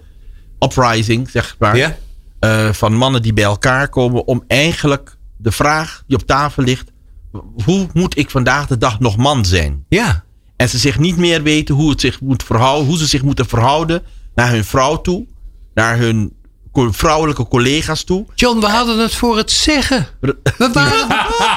uprising, 0.59 1.29
zeg 1.29 1.55
maar, 1.59 1.77
Ja? 1.77 1.97
eh, 2.39 2.73
van 2.73 2.93
mannen 2.95 3.21
die 3.21 3.33
bij 3.33 3.43
elkaar 3.43 3.89
komen 3.89 4.27
om 4.27 4.43
eigenlijk 4.47 5.15
de 5.37 5.51
vraag 5.51 6.03
die 6.07 6.17
op 6.17 6.25
tafel 6.25 6.63
ligt, 6.63 6.90
hoe 7.65 7.87
moet 7.93 8.17
ik 8.17 8.29
vandaag 8.29 8.67
de 8.67 8.77
dag 8.77 8.99
nog 8.99 9.17
man 9.17 9.45
zijn? 9.45 9.85
Ja. 9.89 10.23
En 10.55 10.69
ze 10.69 10.77
zich 10.77 10.99
niet 10.99 11.17
meer 11.17 11.43
weten 11.43 11.75
hoe, 11.75 11.89
het 11.89 12.01
zich 12.01 12.21
moet 12.21 12.43
verhouden, 12.43 12.87
hoe 12.87 12.97
ze 12.97 13.05
zich 13.07 13.21
moeten 13.23 13.45
verhouden 13.45 14.03
naar 14.35 14.49
hun 14.51 14.65
vrouw 14.65 15.01
toe, 15.01 15.25
naar 15.73 15.97
hun 15.97 16.33
vrouwelijke 16.73 17.47
collega's 17.47 18.03
toe. 18.03 18.25
John, 18.35 18.59
we 18.59 18.65
hadden 18.67 18.97
het 18.99 19.15
voor 19.15 19.37
het 19.37 19.51
zeggen. 19.51 20.07
We 20.19 20.35
waren. 20.73 21.07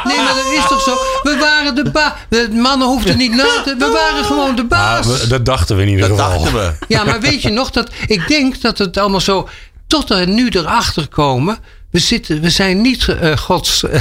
Nee, 0.04 0.16
maar 0.16 0.34
dat 0.34 0.52
is 0.52 0.68
toch 0.68 0.80
zo? 0.82 0.94
We 1.22 1.36
waren 1.40 1.74
de 1.74 1.90
baas. 1.90 2.12
De 2.28 2.48
mannen 2.52 2.88
hoefden 2.88 3.16
niet 3.16 3.34
na 3.34 3.62
te. 3.64 3.74
We 3.78 3.90
waren 3.92 4.24
gewoon 4.24 4.54
de 4.56 4.62
Ah, 4.62 4.68
baas. 4.68 5.06
we- 5.20 5.26
dat 5.26 5.44
dachten 5.44 5.76
we 5.76 5.82
in 5.82 5.88
ieder 5.88 6.08
Dat 6.08 6.18
geval. 6.20 6.38
dachten 6.42 6.52
we. 6.54 6.72
Ja, 6.88 7.04
maar 7.04 7.20
weet 7.20 7.42
je 7.42 7.50
nog 7.50 7.70
dat. 7.70 7.90
Ik 8.06 8.28
denk 8.28 8.60
dat 8.60 8.78
het 8.78 8.96
allemaal 8.96 9.20
zo. 9.20 9.48
Tot 9.86 10.08
we 10.08 10.14
nu 10.24 10.48
erachter 10.48 11.08
komen. 11.08 11.58
We, 11.94 12.00
zitten, 12.00 12.40
we 12.40 12.50
zijn 12.50 12.80
niet 12.80 13.08
eh, 13.08 13.36
Gods 13.36 13.82
eh, 13.84 14.00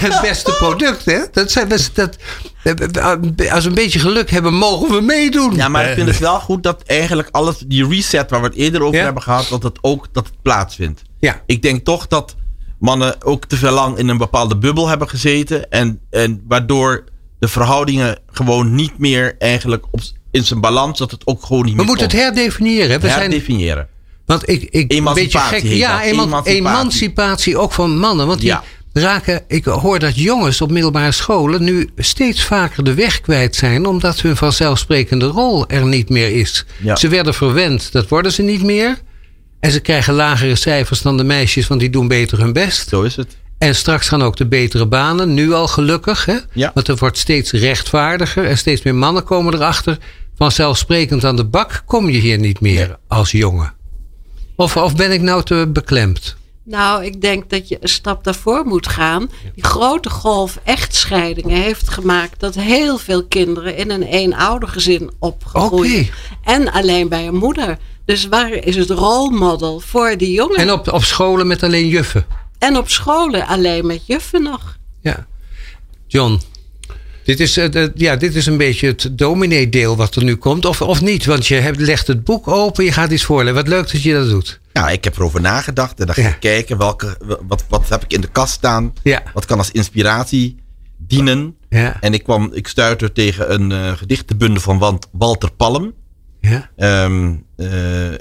het 0.00 0.20
beste 0.28 0.50
product. 0.58 1.04
Hè? 1.04 1.18
Dat 1.32 1.50
zijn, 1.50 1.68
we- 1.68 1.88
dat, 1.92 2.16
eh, 2.62 3.52
als 3.52 3.62
we 3.62 3.68
een 3.68 3.74
beetje 3.74 3.98
geluk 3.98 4.30
hebben, 4.30 4.54
mogen 4.54 4.94
we 4.94 5.00
meedoen. 5.00 5.54
Ja, 5.54 5.68
maar 5.68 5.88
ik 5.88 5.94
vind 5.94 6.08
het 6.08 6.18
wel 6.18 6.40
goed 6.40 6.62
dat 6.62 6.82
eigenlijk 6.86 7.28
alles, 7.30 7.58
die 7.66 7.88
reset 7.88 8.30
waar 8.30 8.40
we 8.40 8.46
het 8.46 8.56
eerder 8.56 8.82
over 8.82 8.98
Ja. 8.98 9.04
hebben 9.04 9.22
gehad, 9.22 9.48
dat 9.48 9.62
het 9.62 9.78
ook 9.80 10.06
dat 10.12 10.26
het 10.26 10.42
plaatsvindt. 10.42 11.02
Ja. 11.20 11.42
Ik 11.46 11.62
denk 11.62 11.84
toch 11.84 12.06
dat 12.06 12.36
mannen 12.78 13.22
ook 13.24 13.44
te 13.44 13.56
veel 13.56 13.72
lang 13.72 13.98
in 13.98 14.08
een 14.08 14.18
bepaalde 14.18 14.56
bubbel 14.56 14.88
hebben 14.88 15.08
gezeten. 15.08 15.70
En, 15.70 16.00
en 16.10 16.42
waardoor 16.48 17.04
de 17.38 17.48
verhoudingen 17.48 18.18
gewoon 18.32 18.74
niet 18.74 18.98
meer 18.98 19.34
eigenlijk 19.38 19.84
op, 19.90 20.00
in 20.30 20.44
zijn 20.44 20.60
balans, 20.60 20.98
dat 20.98 21.10
het 21.10 21.26
ook 21.26 21.42
gewoon 21.44 21.62
niet 21.64 21.70
we 21.70 21.76
meer 21.78 21.86
moeten 21.86 22.06
het 22.06 22.16
herdefiniëren. 22.16 23.00
We 23.00 23.08
zijn, 23.08 23.20
Herdefiniëren. 23.20 23.88
Want 24.26 24.48
ik, 24.48 24.62
ik 24.62 24.72
een 24.72 24.86
beetje 24.88 24.94
Emancipatie 24.96 25.60
gek. 25.60 25.78
Ja, 25.78 26.02
Emancipatie. 26.02 26.52
emancipatie 26.54 27.58
ook 27.58 27.72
van 27.72 27.98
mannen. 27.98 28.26
Want 28.26 28.40
die, 28.40 28.48
Ja. 28.48 28.62
raken, 28.92 29.42
ik 29.48 29.64
hoor 29.64 29.98
dat 29.98 30.16
jongens 30.18 30.60
op 30.60 30.70
middelbare 30.70 31.12
scholen 31.12 31.62
nu 31.64 31.88
steeds 31.96 32.44
vaker 32.44 32.84
de 32.84 32.94
weg 32.94 33.20
kwijt 33.20 33.56
zijn, 33.56 33.86
omdat 33.86 34.20
hun 34.20 34.36
vanzelfsprekende 34.36 35.26
rol 35.26 35.68
er 35.68 35.86
niet 35.86 36.08
meer 36.08 36.36
is. 36.36 36.64
Ja. 36.82 36.96
Ze 36.96 37.08
werden 37.08 37.34
verwend, 37.34 37.92
dat 37.92 38.08
worden 38.08 38.32
ze 38.32 38.42
niet 38.42 38.62
meer. 38.62 38.98
En 39.60 39.70
ze 39.70 39.80
krijgen 39.80 40.14
lagere 40.14 40.54
cijfers 40.56 41.02
dan 41.02 41.16
de 41.16 41.24
meisjes, 41.24 41.66
want 41.66 41.80
die 41.80 41.90
doen 41.90 42.08
beter 42.08 42.38
hun 42.38 42.52
best. 42.52 42.88
Zo 42.88 43.02
is 43.02 43.16
het. 43.16 43.36
En 43.58 43.74
straks 43.74 44.08
gaan 44.08 44.22
ook 44.22 44.36
de 44.36 44.46
betere 44.46 44.86
banen, 44.86 45.34
nu 45.34 45.52
al 45.52 45.68
gelukkig. 45.68 46.24
Hè? 46.24 46.36
Ja. 46.52 46.70
Want 46.74 46.86
het 46.86 46.98
wordt 46.98 47.18
steeds 47.18 47.50
rechtvaardiger 47.52 48.44
en 48.44 48.58
steeds 48.58 48.82
meer 48.82 48.94
mannen 48.94 49.24
komen 49.24 49.54
erachter. 49.54 49.98
Vanzelfsprekend 50.36 51.24
aan 51.24 51.36
de 51.36 51.44
bak 51.44 51.82
kom 51.86 52.10
je 52.10 52.18
hier 52.18 52.38
niet 52.38 52.60
meer 52.60 52.96
als 53.08 53.30
jongen. 53.30 53.74
Of, 54.56 54.76
of 54.76 54.96
ben 54.96 55.12
ik 55.12 55.20
nou 55.20 55.42
te 55.42 55.68
beklemd? 55.72 56.36
Nou, 56.62 57.04
ik 57.04 57.20
denk 57.20 57.50
dat 57.50 57.68
je 57.68 57.78
een 57.80 57.88
stap 57.88 58.24
daarvoor 58.24 58.66
moet 58.66 58.88
gaan. 58.88 59.30
Die 59.54 59.64
grote 59.64 60.10
golf 60.10 60.58
echtscheidingen 60.64 61.62
heeft 61.62 61.88
gemaakt 61.88 62.40
dat 62.40 62.54
heel 62.54 62.98
veel 62.98 63.24
kinderen 63.24 63.76
in 63.76 63.90
een 63.90 64.02
eenoudergezin 64.02 65.10
opgegroeid. 65.18 66.10
En 66.42 66.72
alleen 66.72 67.08
bij 67.08 67.26
een 67.26 67.36
moeder. 67.36 67.78
Dus 68.04 68.28
waar 68.28 68.52
is 68.52 68.76
het 68.76 68.90
rolmodel 68.90 69.80
voor 69.80 70.16
die 70.16 70.32
jongen? 70.32 70.56
En 70.56 70.72
op, 70.72 70.92
op 70.92 71.04
scholen 71.04 71.46
met 71.46 71.62
alleen 71.62 71.88
juffen. 71.88 72.26
En 72.58 72.76
op 72.76 72.88
scholen 72.88 73.46
alleen 73.46 73.86
met 73.86 74.06
juffen 74.06 74.42
nog. 74.42 74.76
Ja. 75.00 75.26
John, 76.06 76.40
dit 77.26 77.40
is, 77.40 77.56
eh, 77.56 77.86
ja, 77.94 78.16
dit 78.16 78.34
is 78.34 78.46
een 78.46 78.56
beetje 78.56 78.86
het 78.86 79.08
dominee-deel 79.12 79.96
wat 79.96 80.14
er 80.14 80.24
nu 80.24 80.36
komt. 80.36 80.64
Of, 80.64 80.82
of 80.82 81.00
niet, 81.00 81.24
want 81.24 81.46
je 81.46 81.54
hebt, 81.54 81.80
legt 81.80 82.06
het 82.06 82.24
boek 82.24 82.48
open, 82.48 82.84
je 82.84 82.92
gaat 82.92 83.10
iets 83.10 83.24
voorlezen. 83.24 83.54
Wat 83.54 83.68
leuk 83.68 83.92
dat 83.92 84.02
je 84.02 84.12
dat 84.12 84.28
doet. 84.28 84.60
Ja, 84.72 84.88
ik 84.88 85.04
heb 85.04 85.16
erover 85.16 85.40
nagedacht 85.40 86.00
en 86.00 86.06
dan 86.06 86.14
ga 86.14 86.22
Ja. 86.22 86.28
ik 86.28 86.40
kijken 86.40 86.78
welke, 86.78 87.16
wat, 87.46 87.64
wat 87.68 87.88
heb 87.88 88.04
ik 88.04 88.12
in 88.12 88.20
de 88.20 88.28
kast 88.32 88.52
staan. 88.52 88.94
Ja. 89.02 89.22
Wat 89.34 89.44
kan 89.44 89.58
als 89.58 89.70
inspiratie 89.70 90.56
dienen. 90.98 91.56
Ja. 91.68 91.96
En 92.00 92.14
ik 92.14 92.22
kwam, 92.22 92.50
ik 92.52 92.68
stuitte 92.68 93.12
tegen 93.12 93.52
een 93.52 93.72
eh, 93.72 93.92
gedichtenbundel 93.92 94.60
van 94.62 95.00
Walter 95.12 95.52
Palm. 95.52 95.92
Ja. 96.40 96.70
Ehm, 96.76 97.34
eh, 97.56 97.66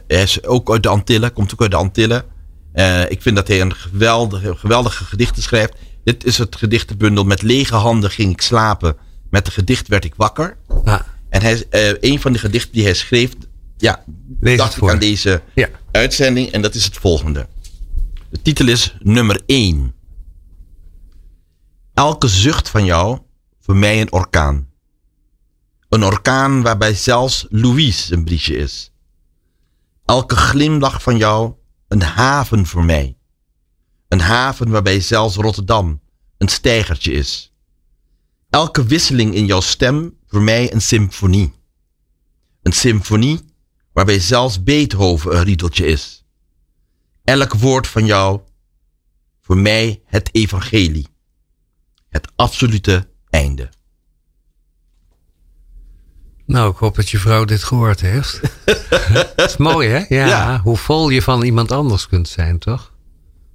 hij 0.07 0.21
is 0.21 0.43
ook 0.43 0.71
uit 0.71 0.83
de 0.83 0.89
Antillen, 0.89 1.33
komt 1.33 1.53
ook 1.53 1.61
uit 1.61 1.71
de 1.71 1.77
Antillen. 1.77 2.23
Ik 3.09 3.21
vind 3.21 3.35
dat 3.35 3.47
hij 3.47 3.61
een 3.61 3.75
geweldige, 3.75 4.55
geweldige 4.55 5.03
gedichten 5.03 5.43
schrijft. 5.43 5.73
Dit 6.05 6.25
is 6.25 6.37
het 6.37 6.55
gedichtenbundel 6.55 7.23
Met 7.23 7.41
lege 7.41 7.75
handen 7.75 8.11
ging 8.11 8.31
ik 8.31 8.41
slapen. 8.41 8.97
Met 9.29 9.45
een 9.47 9.53
gedicht 9.53 9.87
werd 9.87 10.05
ik 10.05 10.15
wakker. 10.15 10.57
Ah, 10.83 10.99
En 11.29 11.41
hij, 11.41 11.65
eh, 11.69 11.93
een 12.11 12.19
van 12.21 12.33
de 12.33 12.39
gedichten 12.39 12.71
die 12.73 12.83
hij 12.83 12.93
schreef, 12.93 13.33
ja, 13.77 14.03
Lees 14.39 14.57
dacht 14.57 14.71
ik 14.71 14.77
voor. 14.77 14.91
aan 14.91 14.99
deze 14.99 15.41
ja. 15.55 15.69
uitzending. 15.91 16.51
En 16.51 16.61
dat 16.61 16.75
is 16.75 16.85
het 16.85 16.97
volgende. 16.97 17.47
De 18.29 18.41
titel 18.41 18.67
is 18.67 18.95
nummer 18.99 19.41
1. 19.45 19.93
Elke 21.93 22.27
zucht 22.27 22.69
van 22.69 22.85
jou, 22.85 23.19
voor 23.61 23.75
mij 23.75 24.01
een 24.01 24.11
orkaan. 24.11 24.67
Een 25.89 26.03
orkaan 26.03 26.61
waarbij 26.61 26.93
zelfs 26.93 27.45
Louise 27.49 28.13
een 28.13 28.23
briesje 28.23 28.55
is. 28.57 28.91
Elke 30.05 30.35
glimlach 30.35 31.01
van 31.01 31.17
jou, 31.17 31.53
een 31.87 32.01
haven 32.01 32.65
voor 32.65 32.83
mij. 32.83 33.17
Een 34.15 34.21
haven 34.21 34.69
waarbij 34.69 34.99
zelfs 34.99 35.35
Rotterdam 35.35 36.01
een 36.37 36.47
steigertje 36.47 37.11
is. 37.11 37.53
Elke 38.49 38.83
wisseling 38.83 39.33
in 39.33 39.45
jouw 39.45 39.61
stem 39.61 40.17
voor 40.27 40.41
mij 40.41 40.73
een 40.73 40.81
symfonie. 40.81 41.53
Een 42.61 42.71
symfonie 42.71 43.39
waarbij 43.93 44.19
zelfs 44.19 44.63
Beethoven 44.63 45.35
een 45.35 45.43
riedeltje 45.43 45.85
is. 45.85 46.25
Elk 47.23 47.53
woord 47.53 47.87
van 47.87 48.05
jou, 48.05 48.39
voor 49.41 49.57
mij 49.57 50.01
het 50.05 50.29
evangelie. 50.31 51.07
Het 52.09 52.31
absolute 52.35 53.07
einde. 53.29 53.69
Nou, 56.45 56.71
ik 56.71 56.77
hoop 56.77 56.95
dat 56.95 57.09
je 57.09 57.17
vrouw 57.17 57.45
dit 57.45 57.63
gehoord 57.63 58.01
heeft. 58.01 58.41
dat 59.35 59.49
is 59.49 59.57
mooi, 59.57 59.89
hè? 59.89 60.05
Ja, 60.15 60.25
Ja. 60.25 60.59
Hoe 60.61 60.77
vol 60.77 61.09
je 61.09 61.21
van 61.21 61.43
iemand 61.43 61.71
anders 61.71 62.07
kunt 62.07 62.27
zijn, 62.27 62.59
toch? 62.59 62.93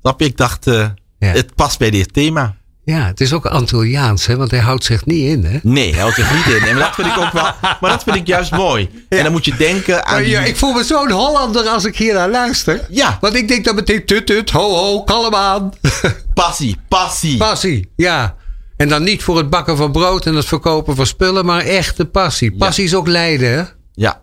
Snap 0.00 0.20
je? 0.20 0.26
Ik 0.26 0.36
dacht, 0.36 0.66
eh, 0.66 0.86
Ja. 1.18 1.26
het 1.28 1.54
past 1.54 1.78
bij 1.78 1.90
dit 1.90 2.12
thema. 2.12 2.58
Ja, 2.84 3.06
het 3.06 3.20
is 3.20 3.32
ook 3.32 3.46
Antilliaans, 3.46 4.26
hè? 4.26 4.36
Want 4.36 4.50
hij 4.50 4.60
houdt 4.60 4.84
zich 4.84 5.06
niet 5.06 5.24
in, 5.28 5.44
hè? 5.44 5.58
Nee, 5.62 5.90
hij 5.90 6.00
houdt 6.00 6.14
zich 6.16 6.34
niet 6.34 6.54
in. 6.54 6.68
En 6.68 6.76
dat 6.76 6.94
vind 6.94 7.06
ik 7.08 7.18
ook 7.18 7.32
wel, 7.32 7.42
maar 7.80 7.90
dat 7.90 8.02
vind 8.02 8.16
ik 8.16 8.26
juist 8.26 8.50
mooi. 8.50 8.90
En 9.08 9.22
dan 9.22 9.32
moet 9.32 9.44
je 9.44 9.56
denken 9.56 10.06
aan 10.06 10.14
Maar 10.14 10.22
die, 10.22 10.30
ja, 10.32 10.40
ik 10.40 10.56
voel 10.56 10.72
me 10.72 10.84
zo'n 10.84 11.10
Hollander 11.10 11.66
als 11.66 11.84
ik 11.84 11.96
hier 11.96 12.14
naar 12.14 12.30
luister. 12.30 12.86
Ja. 12.90 13.18
Want 13.20 13.34
ik 13.34 13.48
denk 13.48 13.64
dan 13.64 13.74
meteen 13.74 14.04
tut 14.06 14.26
tut, 14.26 14.50
ho 14.50 14.74
ho, 14.74 15.02
kalm 15.02 15.34
aan. 15.34 15.70
passie, 16.34 16.76
passie. 16.88 17.36
passie, 17.36 17.90
ja. 17.96 18.36
En 18.76 18.88
dan 18.88 19.02
niet 19.02 19.22
voor 19.22 19.36
het 19.36 19.50
bakken 19.50 19.76
van 19.76 19.92
brood 19.92 20.26
en 20.26 20.34
het 20.34 20.46
verkopen 20.46 20.96
van 20.96 21.06
spullen, 21.06 21.44
maar 21.46 21.60
echte 21.60 22.04
passie. 22.04 22.56
Passie 22.56 22.84
is 22.84 22.94
ook 22.94 23.06
lijden, 23.06 23.50
hè? 23.58 23.62
Ja, 23.94 24.22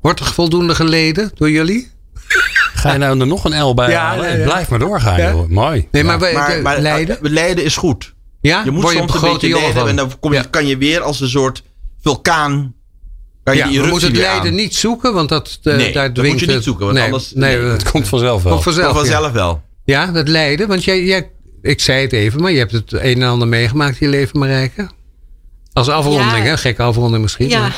Wordt 0.00 0.20
er 0.20 0.26
voldoende 0.26 0.74
geleden 0.74 1.30
door 1.34 1.50
jullie? 1.50 1.90
Ga 2.74 2.92
je 2.92 2.98
nou 2.98 3.20
er 3.20 3.26
nog 3.26 3.44
een 3.44 3.62
L 3.62 3.74
bij 3.74 3.90
Ja, 3.90 4.00
halen? 4.06 4.24
ja, 4.24 4.30
Het 4.30 4.38
ja. 4.38 4.44
Blijf 4.44 4.68
maar 4.68 4.78
doorgaan, 4.78 5.20
Ja. 5.20 5.30
joh. 5.30 5.48
Mooi. 5.48 5.88
Nee, 5.90 6.04
maar, 6.04 6.18
maar, 6.18 6.62
maar 6.62 6.80
lijden? 6.80 7.16
eh, 7.22 7.30
lijden 7.30 7.64
is 7.64 7.76
goed. 7.76 8.14
Ja, 8.40 8.62
Je 8.64 8.70
moet 8.70 8.82
Word 8.82 8.92
je 8.94 8.98
soms 9.00 9.14
op 9.16 9.22
een 9.22 9.32
beetje 9.38 9.72
van. 9.72 9.88
en 9.88 9.96
dan 9.96 10.18
kom 10.20 10.32
je, 10.32 10.38
Ja. 10.38 10.44
kan 10.50 10.66
je 10.66 10.76
weer 10.76 11.00
als 11.00 11.20
een 11.20 11.28
soort 11.28 11.62
vulkaan. 12.02 12.74
Kan 13.44 13.56
je 13.56 13.64
Ja, 13.70 13.80
we 13.82 13.86
moeten 13.88 14.14
het 14.14 14.24
aan. 14.24 14.54
niet 14.54 14.74
zoeken, 14.74 15.14
want 15.14 15.28
dat, 15.28 15.58
eh, 15.62 15.76
Nee, 15.76 15.92
daar 15.92 16.04
dat 16.06 16.14
dwingt 16.14 16.30
moet 16.30 16.40
je 16.40 16.46
niet 16.46 16.54
het- 16.54 16.64
zoeken, 16.64 16.84
want 16.84 16.96
nee, 16.98 17.04
anders- 17.06 17.32
nee, 17.34 17.58
Het 17.58 17.90
komt 17.90 18.08
vanzelf 18.08 18.42
wel. 18.42 18.52
komt 18.52 18.64
vanzelf. 18.64 18.92
Komt 18.92 19.06
ja. 19.06 19.12
vanzelf 19.12 19.32
wel. 19.32 19.62
Ja, 19.84 20.06
dat 20.06 20.28
lijden. 20.28 20.68
Want 20.68 20.84
jij, 20.84 21.04
jij, 21.04 21.30
ik 21.62 21.80
zei 21.80 22.02
het 22.02 22.12
even, 22.12 22.40
maar 22.42 22.52
je 22.52 22.58
hebt 22.58 22.72
het 22.72 22.92
een 22.92 23.00
en 23.00 23.22
ander 23.22 23.48
meegemaakt 23.48 24.00
in 24.00 24.10
je 24.10 24.16
leven, 24.16 24.38
Marijke. 24.38 24.88
Als 25.72 25.88
afronding, 25.88 26.30
Ja. 26.30 26.36
hè? 26.38 26.56
Gekke 26.56 26.82
afronding 26.82 27.22
misschien. 27.22 27.48
Ja, 27.48 27.70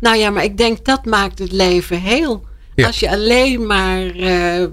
nou 0.00 0.16
ja, 0.16 0.30
maar 0.30 0.44
ik 0.44 0.56
denk 0.56 0.84
dat 0.84 1.04
maakt 1.04 1.38
het 1.38 1.52
leven 1.52 2.00
heel. 2.00 2.44
Ja. 2.76 2.86
Als 2.86 3.00
je 3.00 3.10
alleen 3.10 3.66
maar 3.66 4.06
eh, 4.10 4.66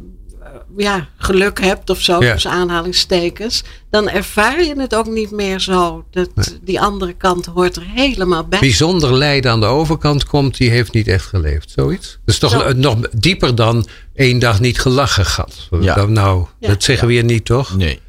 ja, 0.78 1.08
geluk 1.18 1.60
hebt 1.62 1.90
of 1.90 2.02
zo, 2.02 2.24
Ja. 2.24 2.34
tussen 2.34 2.52
aanhalingstekens, 2.52 3.64
dan 3.90 4.10
ervaar 4.10 4.64
je 4.64 4.80
het 4.80 4.96
ook 4.96 5.08
niet 5.08 5.32
meer 5.32 5.60
zo. 5.60 6.06
Dat, 6.12 6.30
Die 6.62 6.82
andere 6.82 7.14
kant 7.14 7.46
hoort 7.46 7.76
er 7.76 7.84
helemaal 7.96 8.48
bij. 8.48 8.60
Bijzonder 8.60 9.14
lijden 9.14 9.52
aan 9.52 9.60
de 9.60 9.66
overkant 9.66 10.26
komt, 10.26 10.58
die 10.58 10.70
heeft 10.70 10.94
niet 10.94 11.08
echt 11.08 11.26
geleefd. 11.26 11.72
Zoiets? 11.76 12.12
Dat 12.26 12.34
is 12.34 12.40
toch 12.40 12.52
Zo. 12.52 12.72
nog 12.74 12.98
dieper 13.12 13.56
dan 13.56 13.88
één 14.16 14.40
dag 14.40 14.60
niet 14.60 14.80
gelachen 14.80 15.26
gehad. 15.26 15.68
Ja. 15.82 16.06
Nou, 16.06 16.46
Ja. 16.60 16.68
dat 16.68 16.84
zeggen 16.84 17.08
we 17.08 17.14
hier 17.14 17.24
niet, 17.24 17.46
toch? 17.46 17.76
Nee. 17.78 18.00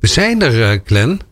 We 0.00 0.06
zijn 0.06 0.42
er, 0.42 0.70
eh, 0.72 0.78
Glenn. 0.84 1.10
Eh, 1.10 1.26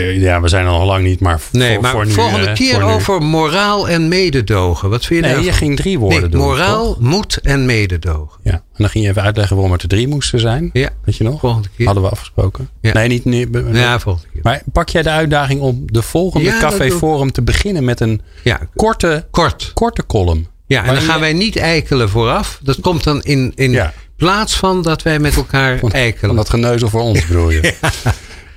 Ja, 0.00 0.40
we 0.40 0.48
zijn 0.48 0.64
nog 0.64 0.84
lang 0.84 1.04
niet, 1.04 1.20
maar 1.20 1.40
Nee, 1.52 1.72
voor, 1.72 1.82
maar 1.82 1.90
voor 1.90 2.06
nu, 2.06 2.12
volgende 2.12 2.46
eh, 2.46 2.54
keer 2.54 2.80
voor 2.80 2.90
over 2.90 3.22
moraal 3.22 3.88
en 3.88 4.08
mededogen. 4.08 4.90
Wat 4.90 5.04
vind 5.04 5.20
je 5.20 5.26
Nee, 5.26 5.34
daarvan? 5.34 5.52
je 5.52 5.58
ging 5.58 5.76
drie 5.76 5.98
woorden 5.98 6.20
nee, 6.20 6.28
doen, 6.30 6.40
Moraal, 6.40 6.96
moed 7.00 7.36
en 7.42 7.66
mededogen. 7.66 8.40
Ja, 8.42 8.52
en 8.52 8.62
dan 8.76 8.88
ging 8.88 9.04
je 9.04 9.10
even 9.10 9.22
uitleggen 9.22 9.54
waarom 9.56 9.72
het 9.72 9.82
er 9.82 9.88
drie 9.88 10.08
moesten 10.08 10.40
zijn. 10.40 10.70
Ja, 10.72 10.88
Weet 11.04 11.16
je 11.16 11.24
nog? 11.24 11.40
volgende 11.40 11.68
keer. 11.76 11.86
Hadden 11.86 12.04
we 12.04 12.10
afgesproken. 12.10 12.68
Ja. 12.80 12.92
Nee, 12.92 13.08
niet 13.08 13.24
nu. 13.24 13.48
Ja, 13.72 13.98
volgende 13.98 14.28
keer. 14.32 14.40
Maar 14.42 14.62
pak 14.72 14.88
jij 14.88 15.02
de 15.02 15.10
uitdaging 15.10 15.60
om 15.60 15.82
de 15.86 16.02
volgende 16.02 16.46
Ja, 16.46 16.58
Café 16.58 16.90
Forum 16.90 17.32
te 17.32 17.42
beginnen 17.42 17.84
met 17.84 18.00
een 18.00 18.20
Ja, 18.44 18.60
korte, 18.76 19.26
kort. 19.30 19.70
korte 19.74 20.06
column? 20.06 20.46
Ja, 20.66 20.84
en 20.84 20.94
dan 20.94 21.02
gaan 21.02 21.14
je- 21.14 21.20
wij 21.20 21.32
niet 21.32 21.56
eikelen 21.56 22.08
vooraf. 22.08 22.58
Dat 22.62 22.80
komt 22.80 23.04
dan 23.04 23.22
in, 23.22 23.52
in 23.54 23.80
plaats 24.16 24.56
van 24.56 24.82
dat 24.82 25.02
wij 25.02 25.18
met 25.18 25.36
elkaar 25.36 25.78
Van, 25.78 25.92
eikelen. 25.92 26.26
van 26.26 26.36
dat 26.36 26.50
geneuzel 26.50 26.88
voor 26.88 27.00
ons 27.00 27.26
bedoel 27.26 27.50
je. 27.50 27.60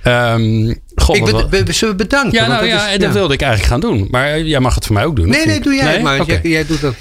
Ehm, 0.05 0.73
goh, 0.95 1.15
ik 1.15 1.25
bed- 1.49 1.65
be- 1.65 1.73
zullen 1.73 1.97
we 1.97 2.03
bedanken? 2.03 2.31
ja, 2.31 2.47
nou 2.47 2.59
dat 2.59 2.69
ja, 2.69 2.89
is- 2.89 2.99
dat 2.99 3.13
wilde 3.13 3.33
ik 3.33 3.41
eigenlijk 3.41 3.71
gaan 3.71 3.79
doen. 3.79 4.07
Maar 4.11 4.27
eh, 4.27 4.45
jij 4.47 4.59
mag 4.59 4.75
het 4.75 4.85
voor 4.85 4.95
mij 4.95 5.05
ook 5.05 5.15
doen. 5.15 5.29
Nee, 5.29 5.45
nee, 5.45 5.59
doe 5.59 5.73
jij 5.73 6.01
maar. 6.01 6.19
Oké. 6.19 6.31
Jij, 6.31 6.51
jij 6.51 6.65
doet 6.65 6.81
dat. 6.81 6.95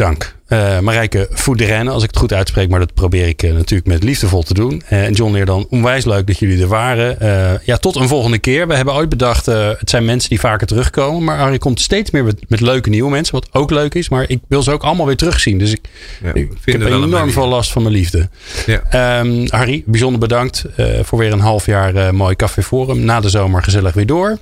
Dank. 0.00 0.34
Eh 0.46 0.78
Marijke 0.78 1.28
Voederenne, 1.30 1.90
als 1.90 2.02
ik 2.02 2.08
het 2.08 2.18
goed 2.18 2.32
uitspreek, 2.32 2.68
maar 2.68 2.78
dat 2.78 2.94
probeer 2.94 3.28
ik 3.28 3.42
eh, 3.42 3.52
natuurlijk 3.52 3.88
met 3.88 4.02
liefdevol 4.02 4.42
te 4.42 4.54
doen. 4.54 4.82
Eh, 4.88 5.04
en 5.04 5.12
John 5.12 5.32
Leer 5.32 5.46
dan 5.46 5.66
onwijs 5.70 6.04
leuk 6.04 6.26
dat 6.26 6.38
jullie 6.38 6.62
er 6.62 6.68
waren. 6.68 7.16
Ja, 7.64 7.76
tot 7.76 7.96
een 7.96 8.08
volgende 8.08 8.38
keer. 8.38 8.68
We 8.68 8.74
hebben 8.74 8.94
ooit 8.94 9.08
bedacht, 9.08 9.46
het 9.46 9.90
zijn 9.90 10.04
mensen 10.04 10.28
die 10.28 10.40
vaker 10.40 10.66
terugkomen. 10.66 11.24
Maar 11.24 11.38
Arie 11.38 11.58
komt 11.58 11.80
steeds 11.80 12.10
meer 12.10 12.24
met, 12.24 12.44
met 12.48 12.60
leuke 12.60 12.90
nieuwe 12.90 13.10
mensen, 13.10 13.34
wat 13.34 13.48
ook 13.52 13.70
leuk 13.70 13.94
is. 13.94 14.08
Maar 14.08 14.24
ik 14.28 14.40
wil 14.48 14.62
ze 14.62 14.70
ook 14.70 14.82
allemaal 14.82 15.06
weer 15.06 15.16
terugzien. 15.16 15.58
Dus 15.58 15.72
ik, 15.72 15.80
Ja, 16.22 16.34
ik, 16.34 16.50
ik 16.64 16.72
heb 16.72 16.82
enorm 16.82 17.10
manier. 17.10 17.32
veel 17.32 17.48
last 17.48 17.72
van 17.72 17.82
mijn 17.82 17.94
liefde. 17.94 18.28
Ja. 18.66 18.82
Ehm, 18.90 19.46
Harry, 19.48 19.82
bijzonder 19.86 20.20
bedankt 20.20 20.64
voor 21.02 21.18
weer 21.18 21.32
een 21.32 21.40
half 21.40 21.66
jaar 21.66 22.14
mooi 22.14 22.36
Café 22.36 22.62
Forum. 22.62 23.00
Na 23.00 23.20
de 23.20 23.28
zomer 23.28 23.62
gezellig 23.62 23.94
weer 23.94 24.06
door. 24.06 24.38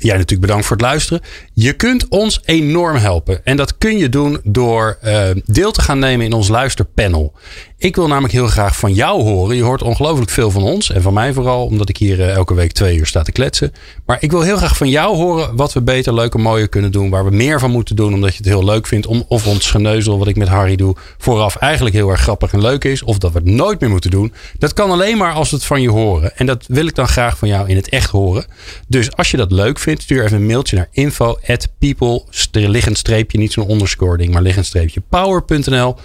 Jij 0.00 0.14
natuurlijk 0.14 0.40
bedankt 0.40 0.66
voor 0.66 0.76
het 0.76 0.84
luisteren. 0.84 1.22
Je 1.54 1.72
kunt 1.72 2.08
ons 2.08 2.40
enorm 2.44 2.96
helpen. 2.96 3.44
En 3.44 3.56
dat 3.56 3.78
kun 3.78 3.98
je 3.98 4.08
doen 4.08 4.40
door 4.44 4.98
eh, 5.00 5.30
deel 5.44 5.72
te 5.72 5.80
gaan 5.80 5.98
nemen 5.98 6.26
in 6.26 6.32
ons 6.32 6.48
luisterpanel. 6.48 7.32
Ik 7.80 7.96
wil 7.96 8.06
namelijk 8.06 8.32
heel 8.32 8.46
graag 8.46 8.76
van 8.76 8.92
jou 8.92 9.22
horen. 9.22 9.56
Je 9.56 9.62
hoort 9.62 9.82
ongelooflijk 9.82 10.30
veel 10.30 10.50
van 10.50 10.62
ons 10.62 10.92
en 10.92 11.02
van 11.02 11.14
mij 11.14 11.32
vooral, 11.32 11.64
omdat 11.64 11.88
ik 11.88 11.96
hier 11.96 12.20
eh, 12.20 12.34
elke 12.34 12.54
week 12.54 12.72
twee 12.72 12.96
uur 12.96 13.06
sta 13.06 13.22
te 13.22 13.32
kletsen. 13.32 13.72
Maar 14.06 14.16
ik 14.20 14.30
wil 14.30 14.40
heel 14.40 14.56
graag 14.56 14.76
van 14.76 14.88
jou 14.88 15.16
horen 15.16 15.56
wat 15.56 15.72
we 15.72 15.82
beter, 15.82 16.14
leuker, 16.14 16.40
mooier 16.40 16.68
kunnen 16.68 16.92
doen. 16.92 17.10
Waar 17.10 17.24
we 17.24 17.30
meer 17.30 17.60
van 17.60 17.70
moeten 17.70 17.96
doen, 17.96 18.14
omdat 18.14 18.30
je 18.30 18.36
het 18.36 18.46
heel 18.46 18.64
leuk 18.64 18.86
vindt. 18.86 19.06
Om, 19.06 19.24
of 19.28 19.46
ons 19.46 19.70
geneuzel, 19.70 20.18
wat 20.18 20.28
ik 20.28 20.36
met 20.36 20.48
Harry 20.48 20.76
doe, 20.76 20.96
vooraf 21.18 21.56
eigenlijk 21.56 21.94
heel 21.94 22.10
erg 22.10 22.20
grappig 22.20 22.52
en 22.52 22.60
leuk 22.60 22.84
is. 22.84 23.02
Of 23.02 23.18
dat 23.18 23.32
we 23.32 23.38
het 23.38 23.48
nooit 23.48 23.80
meer 23.80 23.90
moeten 23.90 24.10
doen. 24.10 24.32
Dat 24.58 24.72
kan 24.72 24.90
alleen 24.90 25.18
maar 25.18 25.32
als 25.32 25.50
we 25.50 25.56
het 25.56 25.64
van 25.64 25.82
je 25.82 25.90
horen. 25.90 26.36
En 26.36 26.46
dat 26.46 26.64
wil 26.68 26.86
ik 26.86 26.94
dan 26.94 27.08
graag 27.08 27.38
van 27.38 27.48
jou 27.48 27.68
in 27.68 27.76
het 27.76 27.88
echt 27.88 28.10
horen. 28.10 28.46
Dus 28.88 29.16
als 29.16 29.30
je 29.30 29.36
dat 29.36 29.52
leuk 29.52 29.78
vindt, 29.78 30.02
stuur 30.02 30.24
even 30.24 30.36
een 30.36 30.46
mailtje 30.46 30.76
naar 30.76 30.88
info 30.90 31.38
at 31.46 31.68
people, 31.78 32.22
liggend 32.52 32.98
streepje, 32.98 33.38
niet 33.38 33.52
zo'n 33.52 33.70
underscore 33.70 34.16
ding, 34.16 34.32
maar 34.32 34.42
liggend 34.42 34.66
streepje 34.66 35.02
power.nl. 35.08 35.96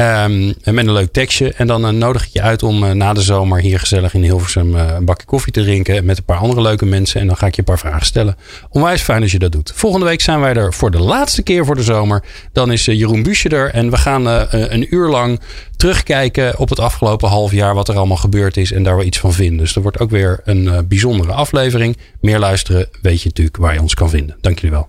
Um, 0.00 0.46
met 0.64 0.86
een 0.86 0.92
leuk 0.92 1.12
tekstje. 1.12 1.52
En 1.52 1.66
dan 1.66 1.84
uh, 1.86 1.90
nodig 1.90 2.26
ik 2.26 2.32
je 2.32 2.42
uit 2.42 2.62
om 2.62 2.84
uh, 2.84 2.90
na 2.90 3.12
de 3.12 3.22
zomer 3.22 3.60
hier 3.60 3.78
gezellig 3.78 4.14
in 4.14 4.22
Hilversum 4.22 4.74
uh, 4.74 4.86
een 4.96 5.04
bakje 5.04 5.26
koffie 5.26 5.52
te 5.52 5.62
drinken. 5.62 6.04
Met 6.04 6.18
een 6.18 6.24
paar 6.24 6.36
andere 6.36 6.60
leuke 6.60 6.84
mensen. 6.84 7.20
En 7.20 7.26
dan 7.26 7.36
ga 7.36 7.46
ik 7.46 7.54
je 7.54 7.58
een 7.58 7.64
paar 7.64 7.78
vragen 7.78 8.06
stellen. 8.06 8.36
Onwijs 8.68 9.02
fijn 9.02 9.22
als 9.22 9.32
je 9.32 9.38
dat 9.38 9.52
doet. 9.52 9.72
Volgende 9.74 10.06
week 10.06 10.20
zijn 10.20 10.40
wij 10.40 10.54
er 10.54 10.74
voor 10.74 10.90
de 10.90 10.98
laatste 10.98 11.42
keer 11.42 11.64
voor 11.64 11.74
de 11.74 11.82
zomer. 11.82 12.22
Dan 12.52 12.72
is 12.72 12.84
Jeroen 12.84 13.22
Buesje 13.22 13.48
er. 13.48 13.70
En 13.70 13.90
we 13.90 13.96
gaan 13.96 14.26
een 14.50 14.94
uur 14.94 15.08
lang 15.08 15.40
terugkijken 15.76 16.58
op 16.58 16.68
het 16.68 16.80
afgelopen 16.80 17.28
half 17.28 17.52
jaar. 17.52 17.74
Wat 17.74 17.88
er 17.88 17.96
allemaal 17.96 18.16
gebeurd 18.16 18.56
is. 18.56 18.72
En 18.72 18.82
daar 18.82 18.96
we 18.96 19.04
iets 19.04 19.18
van 19.18 19.32
vinden. 19.32 19.58
Dus 19.58 19.76
er 19.76 19.82
wordt 19.82 20.00
ook 20.00 20.10
weer 20.10 20.40
een 20.44 20.86
bijzondere 20.88 21.32
aflevering. 21.32 21.96
Meer 22.20 22.38
luisteren 22.38 22.88
weet 23.02 23.22
je 23.22 23.28
natuurlijk 23.28 23.56
waar 23.56 23.74
je 23.74 23.82
ons 23.82 23.94
kan 23.94 24.10
vinden. 24.10 24.36
Dank 24.40 24.58
jullie 24.58 24.76
wel. 24.76 24.88